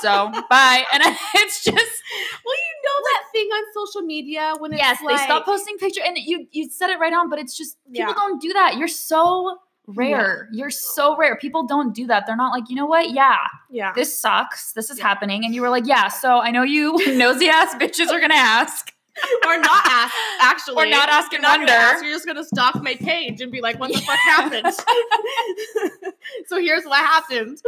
so 0.00 0.30
bye." 0.50 0.84
And 0.92 1.02
it's 1.34 1.62
just 1.64 2.02
Well, 2.44 2.54
you 2.54 2.74
know 2.84 2.98
that 3.12 3.22
thing 3.32 3.46
on 3.48 3.62
social 3.74 4.02
media 4.02 4.54
when 4.58 4.72
it's 4.72 4.80
yes, 4.82 5.00
like, 5.02 5.16
they 5.18 5.24
stopped 5.24 5.46
posting 5.46 5.76
picture, 5.78 6.00
and 6.04 6.16
you 6.18 6.46
you 6.52 6.68
said 6.70 6.90
it 6.90 6.98
right 6.98 7.12
on, 7.12 7.30
but 7.30 7.38
it's 7.38 7.56
just 7.56 7.76
people 7.92 8.08
Yeah. 8.08 8.14
don't 8.14 8.40
do 8.40 8.52
that. 8.54 8.76
You're 8.76 8.88
so 8.88 9.58
rare. 9.86 10.48
You're 10.52 10.70
so 10.70 11.14
rare. 11.16 11.36
People 11.36 11.66
don't 11.66 11.94
do 11.94 12.06
that. 12.06 12.24
They're 12.26 12.36
not 12.36 12.52
like, 12.52 12.70
you 12.70 12.76
know 12.76 12.86
what? 12.86 13.10
Yeah, 13.10 13.36
Yeah. 13.70 13.92
this 13.94 14.18
sucks. 14.18 14.72
This 14.72 14.88
is 14.90 14.98
Yeah. 14.98 15.06
happening, 15.08 15.44
and 15.44 15.54
you 15.54 15.60
were 15.62 15.68
like, 15.70 15.86
yeah. 15.86 16.08
So 16.08 16.38
I 16.40 16.50
know 16.50 16.62
you 16.62 16.96
nosy 17.16 17.48
ass 17.48 17.74
bitches 17.74 18.08
are 18.10 18.20
gonna 18.20 18.34
ask. 18.34 18.90
or 19.46 19.58
not 19.58 19.82
ask 19.86 20.14
actually 20.40 20.76
Or 20.76 20.86
not 20.86 21.08
ask 21.08 21.30
You're 21.32 21.38
and 21.38 21.42
not 21.42 21.58
gonna 21.60 21.72
wonder. 21.72 21.72
ask, 21.72 22.02
you're 22.04 22.12
just 22.12 22.26
gonna 22.26 22.44
stalk 22.44 22.82
my 22.82 22.94
page 22.96 23.40
and 23.40 23.52
be 23.52 23.60
like 23.60 23.78
what 23.78 23.92
the 23.92 23.98
fuck 24.00 24.18
happened 24.24 24.66
so 26.46 26.58
here's 26.60 26.84
what 26.84 26.98
happened 26.98 27.58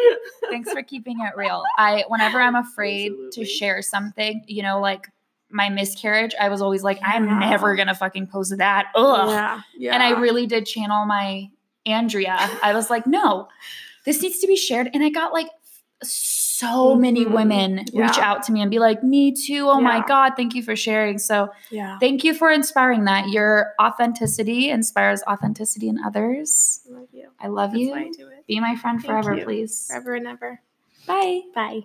Thanks 0.51 0.73
for 0.73 0.83
keeping 0.83 1.21
it 1.21 1.37
real. 1.37 1.63
I 1.79 2.05
whenever 2.09 2.41
I'm 2.41 2.57
afraid 2.57 3.13
to 3.33 3.45
share 3.45 3.83
something, 3.83 4.43
you 4.47 4.63
know, 4.63 4.81
like 4.81 5.09
my 5.51 5.69
miscarriage, 5.69 6.35
I 6.41 6.49
was 6.49 6.61
always 6.61 6.83
like, 6.83 6.99
I'm 7.05 7.27
Yeah. 7.29 7.39
never 7.39 7.77
gonna 7.77 7.95
fucking 7.95 8.27
post 8.29 8.57
that. 8.59 8.91
Ugh. 8.95 9.29
yeah 9.31 9.61
yeah 9.77 9.95
And 9.95 10.03
I 10.03 10.11
really 10.19 10.47
did 10.47 10.67
channel 10.67 11.07
my 11.07 11.49
Andrea. 11.85 12.37
I 12.63 12.73
was 12.75 12.91
like, 12.91 13.07
no, 13.07 13.49
this 14.05 14.21
needs 14.23 14.41
to 14.41 14.47
be 14.49 14.57
shared. 14.57 14.91
And 14.93 15.05
I 15.05 15.09
got 15.11 15.33
like 15.33 15.49
so 16.03 16.36
many 16.95 17.25
Mhm. 17.25 17.33
women 17.33 17.85
reach 17.93 18.19
out 18.19 18.43
to 18.45 18.53
me 18.53 18.61
and 18.63 18.71
be 18.71 18.79
like, 18.79 19.03
me 19.03 19.33
too. 19.33 19.69
Oh 19.69 19.81
my 19.81 20.01
God, 20.07 20.33
thank 20.37 20.55
you 20.55 20.63
for 20.63 20.75
sharing. 20.77 21.19
So 21.19 21.51
yeah 21.71 21.99
thank 21.99 22.25
you 22.25 22.35
for 22.35 22.51
inspiring 22.51 23.05
that. 23.05 23.29
Your 23.29 23.73
authenticity 23.81 24.71
inspires 24.71 25.23
authenticity 25.29 25.89
in 25.89 25.99
others. 26.03 26.81
I 26.87 26.93
love 26.93 27.09
you 27.13 27.29
I 27.41 27.47
love 27.49 27.71
that's 27.73 27.81
you. 27.83 27.91
why 27.93 28.01
I 28.05 28.11
do 28.11 28.29
it 28.29 28.47
Be 28.47 28.61
my 28.61 28.77
friend 28.77 29.01
Thank 29.03 29.11
forever, 29.11 29.35
you. 29.35 29.45
please. 29.45 29.87
forever 29.89 30.15
and 30.15 30.27
ever 30.27 30.61
Bye. 31.07 31.43
bye 31.55 31.81